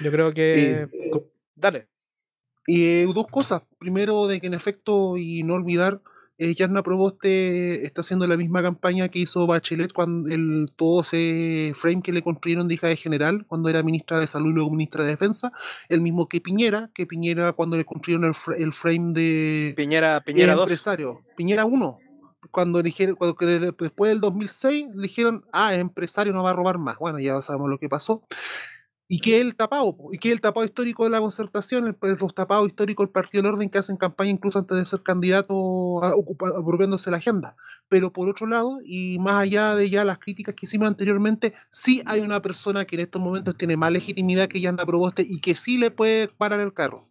Yo 0.00 0.10
creo 0.10 0.34
que... 0.34 0.88
Dale. 1.54 1.86
Y 2.66 2.84
eh, 2.84 3.06
dos 3.14 3.28
cosas. 3.28 3.62
Primero, 3.78 4.26
de 4.26 4.40
que 4.40 4.48
en 4.48 4.54
efecto, 4.54 5.16
y 5.16 5.44
no 5.44 5.54
olvidar, 5.54 6.00
eh, 6.36 6.54
Yarna 6.54 6.82
Proboste 6.82 7.86
está 7.86 8.00
haciendo 8.00 8.26
la 8.26 8.36
misma 8.36 8.62
campaña 8.62 9.08
que 9.08 9.20
hizo 9.20 9.46
Bachelet 9.46 9.92
cuando 9.92 10.28
el, 10.30 10.72
todo 10.74 11.02
ese 11.02 11.72
frame 11.76 12.02
que 12.02 12.12
le 12.12 12.22
construyeron 12.22 12.66
de 12.66 12.74
hija 12.74 12.88
de 12.88 12.96
general 12.96 13.44
cuando 13.46 13.68
era 13.68 13.82
ministra 13.82 14.18
de 14.18 14.26
Salud 14.26 14.50
y 14.50 14.54
luego 14.54 14.70
ministra 14.70 15.04
de 15.04 15.10
Defensa. 15.10 15.52
El 15.88 16.00
mismo 16.00 16.28
que 16.28 16.40
Piñera, 16.40 16.90
que 16.92 17.06
Piñera 17.06 17.52
cuando 17.52 17.76
le 17.76 17.84
construyeron 17.84 18.34
el, 18.56 18.72
frame 18.72 19.12
de. 19.12 19.74
Piñera, 19.76 20.20
Piñera 20.22 20.54
2. 20.54 20.62
Empresario. 20.62 21.22
Piñera 21.36 21.64
1. 21.64 21.98
Cuando, 22.50 22.82
dijeron, 22.82 23.14
cuando 23.16 23.36
después 23.36 24.10
del 24.10 24.20
2006 24.20 24.86
le 24.94 25.02
dijeron, 25.02 25.44
ah, 25.52 25.74
empresario 25.74 26.32
no 26.32 26.42
va 26.42 26.50
a 26.50 26.54
robar 26.54 26.78
más. 26.78 26.98
Bueno, 26.98 27.18
ya 27.18 27.40
sabemos 27.42 27.70
lo 27.70 27.78
que 27.78 27.88
pasó 27.88 28.22
y 29.14 29.20
que 29.20 29.40
el 29.40 29.54
tapado, 29.54 29.96
y 30.10 30.18
que 30.18 30.32
el 30.32 30.40
tapado 30.40 30.66
histórico 30.66 31.04
de 31.04 31.10
la 31.10 31.20
concertación, 31.20 31.86
el, 31.86 31.94
pues, 31.94 32.20
los 32.20 32.34
tapados 32.34 32.66
históricos 32.66 33.06
del 33.06 33.12
Partido 33.12 33.44
del 33.44 33.52
Orden 33.52 33.70
que 33.70 33.78
hacen 33.78 33.96
campaña 33.96 34.30
incluso 34.30 34.58
antes 34.58 34.76
de 34.76 34.84
ser 34.84 35.04
candidato 35.04 36.02
apropiándose 36.02 37.12
la 37.12 37.18
agenda. 37.18 37.54
Pero 37.88 38.12
por 38.12 38.28
otro 38.28 38.48
lado, 38.48 38.80
y 38.84 39.20
más 39.20 39.36
allá 39.36 39.76
de 39.76 39.88
ya 39.88 40.04
las 40.04 40.18
críticas 40.18 40.56
que 40.56 40.66
hicimos 40.66 40.88
anteriormente, 40.88 41.54
sí 41.70 42.02
hay 42.06 42.22
una 42.22 42.42
persona 42.42 42.86
que 42.86 42.96
en 42.96 43.02
estos 43.02 43.22
momentos 43.22 43.56
tiene 43.56 43.76
más 43.76 43.92
legitimidad 43.92 44.48
que 44.48 44.60
Yanda 44.60 44.84
Proboste 44.84 45.22
y 45.22 45.40
que 45.40 45.54
sí 45.54 45.78
le 45.78 45.92
puede 45.92 46.26
parar 46.26 46.58
el 46.58 46.74
carro. 46.74 47.08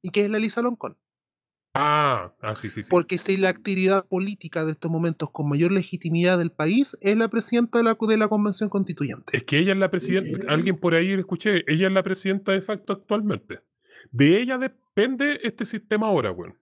Y 0.00 0.12
que 0.12 0.24
es 0.24 0.30
la 0.30 0.38
Elisa 0.38 0.62
Loncón. 0.62 0.96
Ah, 1.74 2.34
ah, 2.42 2.54
sí, 2.54 2.70
sí, 2.70 2.82
sí. 2.82 2.90
Porque 2.90 3.16
si 3.16 3.38
la 3.38 3.48
actividad 3.48 4.06
política 4.06 4.64
de 4.64 4.72
estos 4.72 4.90
momentos 4.90 5.30
con 5.30 5.48
mayor 5.48 5.72
legitimidad 5.72 6.36
del 6.36 6.52
país 6.52 6.98
es 7.00 7.16
la 7.16 7.28
presidenta 7.28 7.78
de 7.78 7.84
la, 7.84 7.96
de 7.98 8.16
la 8.18 8.28
Convención 8.28 8.68
Constituyente. 8.68 9.34
Es 9.34 9.44
que 9.44 9.58
ella 9.58 9.72
es 9.72 9.78
la 9.78 9.90
presidenta, 9.90 10.52
alguien 10.52 10.76
por 10.76 10.94
ahí 10.94 11.12
escuché, 11.12 11.64
ella 11.66 11.86
es 11.86 11.92
la 11.92 12.02
presidenta 12.02 12.52
de 12.52 12.60
facto 12.60 12.92
actualmente. 12.92 13.60
De 14.10 14.40
ella 14.40 14.58
depende 14.58 15.40
este 15.44 15.64
sistema 15.64 16.08
ahora, 16.08 16.30
güey. 16.30 16.52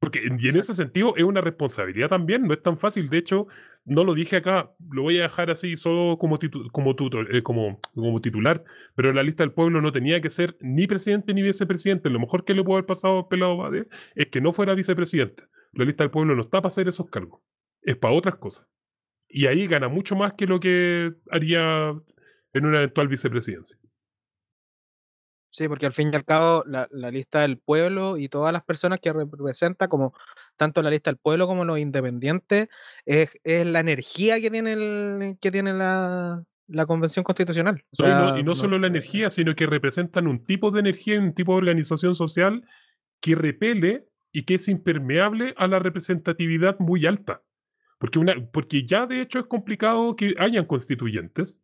Porque, 0.00 0.20
y 0.22 0.48
en 0.48 0.56
ese 0.56 0.74
sentido 0.74 1.14
es 1.16 1.24
una 1.24 1.40
responsabilidad 1.40 2.08
también, 2.08 2.42
no 2.42 2.54
es 2.54 2.62
tan 2.62 2.78
fácil. 2.78 3.08
De 3.10 3.18
hecho, 3.18 3.46
no 3.84 4.04
lo 4.04 4.14
dije 4.14 4.36
acá, 4.36 4.72
lo 4.90 5.02
voy 5.02 5.18
a 5.18 5.22
dejar 5.22 5.50
así 5.50 5.76
solo 5.76 6.18
como, 6.18 6.38
como, 6.70 6.94
eh, 7.30 7.42
como, 7.42 8.20
titular, 8.20 8.64
pero 8.94 9.12
la 9.12 9.22
lista 9.22 9.42
del 9.42 9.52
pueblo 9.52 9.80
no 9.80 9.90
tenía 9.90 10.20
que 10.20 10.30
ser 10.30 10.56
ni 10.60 10.86
presidente 10.86 11.34
ni 11.34 11.42
vicepresidente. 11.42 12.10
Lo 12.10 12.20
mejor 12.20 12.44
que 12.44 12.54
le 12.54 12.62
puede 12.62 12.78
haber 12.78 12.86
pasado 12.86 13.18
a 13.18 13.28
Pelado 13.28 13.56
Bade 13.56 13.88
es 14.14 14.28
que 14.28 14.40
no 14.40 14.52
fuera 14.52 14.74
vicepresidente. 14.74 15.44
La 15.72 15.84
lista 15.84 16.04
del 16.04 16.10
pueblo 16.10 16.34
no 16.34 16.42
está 16.42 16.58
para 16.58 16.68
hacer 16.68 16.88
esos 16.88 17.08
cargos, 17.08 17.40
es 17.82 17.96
para 17.96 18.14
otras 18.14 18.36
cosas. 18.36 18.66
Y 19.28 19.46
ahí 19.46 19.66
gana 19.66 19.88
mucho 19.88 20.16
más 20.16 20.34
que 20.34 20.46
lo 20.46 20.60
que 20.60 21.12
haría 21.30 21.94
en 22.52 22.66
una 22.66 22.78
eventual 22.78 23.08
vicepresidencia. 23.08 23.78
Sí, 25.50 25.66
porque 25.66 25.86
al 25.86 25.92
fin 25.92 26.10
y 26.12 26.16
al 26.16 26.24
cabo 26.24 26.62
la, 26.64 26.88
lista 27.10 27.40
del 27.40 27.58
pueblo 27.58 28.16
y 28.16 28.28
todas 28.28 28.52
las 28.52 28.62
personas 28.62 29.00
que 29.00 29.12
representa, 29.12 29.88
como 29.88 30.14
tanto 30.56 30.80
la 30.80 30.90
lista 30.90 31.10
del 31.10 31.18
pueblo 31.18 31.48
como 31.48 31.64
los 31.64 31.78
independientes, 31.78 32.68
es, 33.04 33.30
la 33.44 33.80
energía 33.80 34.40
que 34.40 34.50
tiene, 34.50 34.72
el, 34.72 35.36
que 35.40 35.50
tiene 35.50 35.72
la, 35.74 36.44
convención 36.86 37.24
constitucional. 37.24 37.84
y 38.38 38.42
no, 38.44 38.54
solo 38.54 38.78
la 38.78 38.86
energía, 38.86 39.30
sino 39.30 39.56
que 39.56 39.66
representan 39.66 40.28
un 40.28 40.44
tipo 40.44 40.70
de 40.70 40.80
energía, 40.80 41.18
un 41.18 41.34
tipo 41.34 41.52
de 41.52 41.58
organización 41.58 42.14
social 42.14 42.64
que 43.20 43.34
repele 43.34 44.06
y 44.32 44.44
que 44.44 44.54
es 44.54 44.68
impermeable 44.68 45.54
a 45.56 45.66
la 45.66 45.80
representatividad 45.80 46.78
muy 46.78 47.06
alta. 47.06 47.42
Porque, 47.98 48.20
una, 48.20 48.34
porque 48.52 48.86
ya 48.86 49.06
de 49.06 49.20
hecho 49.20 49.40
es 49.40 49.46
complicado 49.46 50.14
que 50.14 50.34
hayan 50.38 50.64
constituyentes 50.64 51.60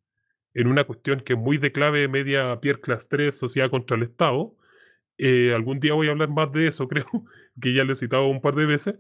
en 0.57 0.69
una 0.69 0.85
cuestión 0.85 1.21
que 1.21 1.35
es 1.35 1.39
muy 1.39 1.59
de 1.59 1.71
clave 1.71 2.09
media 2.09 2.59
Pierre 2.61 2.81
Class 2.81 3.09
3, 3.09 3.37
sociedad 3.37 3.71
contra 3.71 3.97
el 3.97 4.05
Estado. 4.05 4.57
Eh, 5.19 5.53
algún 5.55 5.81
día 5.81 5.93
voy 5.93 6.09
a 6.09 6.13
hablar 6.13 6.31
más 6.31 6.51
de 6.51 6.69
eso, 6.69 6.89
creo, 6.89 7.07
que 7.61 7.75
ya 7.75 7.85
lo 7.85 7.93
he 7.93 7.97
citado 7.97 8.27
un 8.27 8.41
par 8.41 8.55
de 8.55 8.65
veces. 8.65 8.95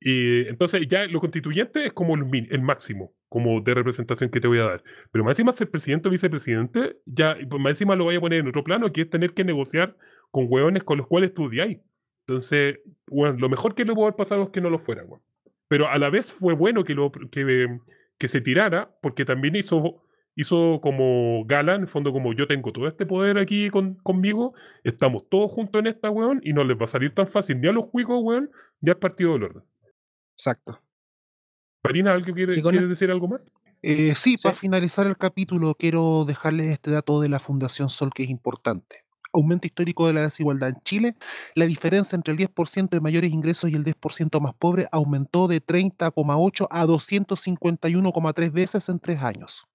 Y 0.00 0.46
entonces 0.48 0.86
ya 0.86 1.06
lo 1.06 1.18
constituyente 1.18 1.86
es 1.86 1.94
como 1.94 2.14
el, 2.14 2.48
el, 2.50 2.62
máximo, 2.62 3.14
como 3.30 3.62
de 3.62 3.74
representación 3.74 4.28
que 4.28 4.38
te 4.38 4.48
voy 4.48 4.58
a 4.58 4.64
dar. 4.64 4.84
Pero 5.10 5.24
más 5.24 5.32
encima 5.32 5.50
ser 5.52 5.70
presidente 5.70 6.08
o 6.08 6.12
vicepresidente, 6.12 6.98
ya 7.06 7.38
pues 7.48 7.60
más 7.60 7.70
encima 7.70 7.96
lo 7.96 8.04
voy 8.04 8.16
a 8.16 8.20
poner 8.20 8.40
en 8.40 8.48
otro 8.48 8.62
plano, 8.62 8.92
que 8.92 9.00
es 9.00 9.10
tener 9.10 9.32
que 9.32 9.44
negociar 9.44 9.96
con 10.30 10.44
hueones 10.46 10.84
con 10.84 10.98
los 10.98 11.06
cuales 11.06 11.30
estudiáis. 11.30 11.78
Entonces, 12.26 12.80
bueno, 13.06 13.38
lo 13.38 13.48
mejor 13.48 13.74
que 13.74 13.86
le 13.86 13.94
pudo 13.94 14.04
haber 14.04 14.16
pasado 14.16 14.42
es 14.44 14.50
que 14.50 14.60
no 14.60 14.68
lo 14.68 14.78
fuera, 14.78 15.04
Pero 15.68 15.88
a 15.88 15.98
la 15.98 16.10
vez 16.10 16.30
fue 16.30 16.52
bueno 16.54 16.84
que, 16.84 16.94
lo, 16.94 17.10
que, 17.10 17.78
que 18.18 18.28
se 18.28 18.42
tirara, 18.42 18.94
porque 19.00 19.24
también 19.24 19.56
hizo 19.56 20.02
hizo 20.38 20.80
como 20.80 21.44
gala, 21.46 21.74
en 21.74 21.82
el 21.82 21.88
fondo 21.88 22.12
como 22.12 22.32
yo 22.32 22.46
tengo 22.46 22.72
todo 22.72 22.86
este 22.86 23.04
poder 23.04 23.38
aquí 23.38 23.70
conmigo, 24.04 24.54
estamos 24.84 25.28
todos 25.28 25.50
juntos 25.50 25.80
en 25.80 25.88
esta, 25.88 26.10
weón, 26.10 26.40
y 26.44 26.52
no 26.52 26.62
les 26.62 26.78
va 26.78 26.84
a 26.84 26.86
salir 26.86 27.10
tan 27.10 27.26
fácil 27.26 27.60
ni 27.60 27.66
a 27.66 27.72
los 27.72 27.88
cuicos, 27.88 28.20
weón, 28.22 28.48
ni 28.80 28.90
al 28.90 28.98
Partido 28.98 29.32
del 29.32 29.42
Orden. 29.42 29.64
Exacto. 30.34 30.80
Marina, 31.82 32.12
¿alguien 32.12 32.36
quiere, 32.36 32.62
quiere 32.62 32.86
decir 32.86 33.10
algo 33.10 33.26
más? 33.26 33.50
Eh, 33.82 34.14
sí, 34.14 34.36
para 34.40 34.54
finalizar 34.54 35.08
el 35.08 35.16
capítulo 35.16 35.74
quiero 35.74 36.24
dejarles 36.24 36.66
este 36.66 36.92
dato 36.92 37.20
de 37.20 37.28
la 37.28 37.40
Fundación 37.40 37.88
Sol 37.88 38.12
que 38.14 38.22
es 38.22 38.30
importante. 38.30 39.04
Aumento 39.32 39.66
histórico 39.66 40.06
de 40.06 40.12
la 40.12 40.22
desigualdad 40.22 40.68
en 40.68 40.80
Chile, 40.84 41.16
la 41.56 41.66
diferencia 41.66 42.14
entre 42.14 42.32
el 42.32 42.38
10% 42.38 42.90
de 42.90 43.00
mayores 43.00 43.32
ingresos 43.32 43.70
y 43.70 43.74
el 43.74 43.84
10% 43.84 44.40
más 44.40 44.54
pobre 44.54 44.86
aumentó 44.92 45.48
de 45.48 45.60
30,8 45.60 46.68
a 46.70 46.86
251,3 46.86 48.52
veces 48.52 48.88
en 48.88 49.00
tres 49.00 49.20
años. 49.22 49.67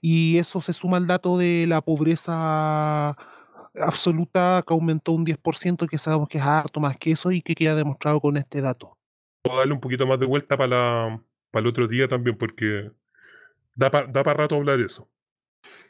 Y 0.00 0.38
eso 0.38 0.60
se 0.60 0.72
suma 0.72 0.96
al 0.96 1.06
dato 1.06 1.38
de 1.38 1.66
la 1.66 1.80
pobreza 1.80 3.16
absoluta 3.74 4.62
que 4.66 4.74
aumentó 4.74 5.12
un 5.12 5.24
10%, 5.24 5.88
que 5.88 5.98
sabemos 5.98 6.28
que 6.28 6.38
es 6.38 6.44
harto 6.44 6.80
más 6.80 6.98
que 6.98 7.12
eso 7.12 7.30
y 7.30 7.42
que 7.42 7.54
queda 7.54 7.74
demostrado 7.74 8.20
con 8.20 8.36
este 8.36 8.60
dato. 8.60 8.98
Puedo 9.42 9.58
darle 9.58 9.74
un 9.74 9.80
poquito 9.80 10.06
más 10.06 10.20
de 10.20 10.26
vuelta 10.26 10.56
para, 10.56 11.22
para 11.50 11.60
el 11.60 11.66
otro 11.66 11.88
día 11.88 12.08
también, 12.08 12.36
porque 12.36 12.90
da 13.74 13.90
para 13.90 14.06
da 14.06 14.22
rato 14.22 14.56
hablar 14.56 14.78
de 14.78 14.86
eso. 14.86 15.08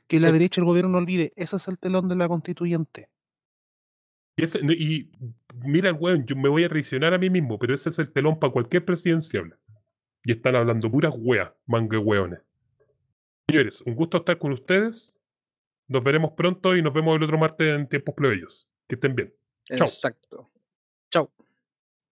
Que 0.07 0.21
la 0.21 0.33
derecha 0.33 0.61
y 0.61 0.63
el 0.63 0.67
gobierno 0.67 0.91
no 0.93 0.99
olvide, 0.99 1.33
ese 1.37 1.57
es 1.57 1.69
el 1.69 1.79
telón 1.79 2.09
de 2.09 2.17
la 2.17 2.29
constituyente. 2.29 3.09
Y, 4.37 5.11
mira, 5.65 5.93
weón, 5.93 6.25
yo 6.27 6.37
me 6.37 6.49
voy 6.49 6.65
a 6.65 6.69
traicionar 6.69 7.15
a 7.15 7.19
mí 7.19 7.31
mismo, 7.31 7.59
pero 7.59 7.75
ese 7.75 7.91
es 7.91 7.99
el 7.99 8.13
telón 8.13 8.39
para 8.39 8.53
cualquier 8.53 8.85
presidenciable. 8.85 9.57
Y 10.25 10.33
están 10.33 10.57
hablando 10.57 10.91
puras 10.91 11.15
weas, 11.17 11.53
mangue 11.67 11.99
weones. 11.99 12.41
Señores, 13.53 13.83
un 13.83 13.95
gusto 13.95 14.17
estar 14.17 14.39
con 14.39 14.53
ustedes. 14.53 15.15
Nos 15.87 16.03
veremos 16.03 16.33
pronto 16.35 16.75
y 16.75 16.81
nos 16.81 16.95
vemos 16.95 17.15
el 17.19 17.25
otro 17.25 17.37
martes 17.37 17.67
en 17.67 17.87
tiempos 17.87 18.15
plebeyos. 18.15 18.67
Que 18.89 18.95
estén 18.95 19.15
bien. 19.15 19.35
Exacto. 19.69 20.51
Chao. 21.11 21.31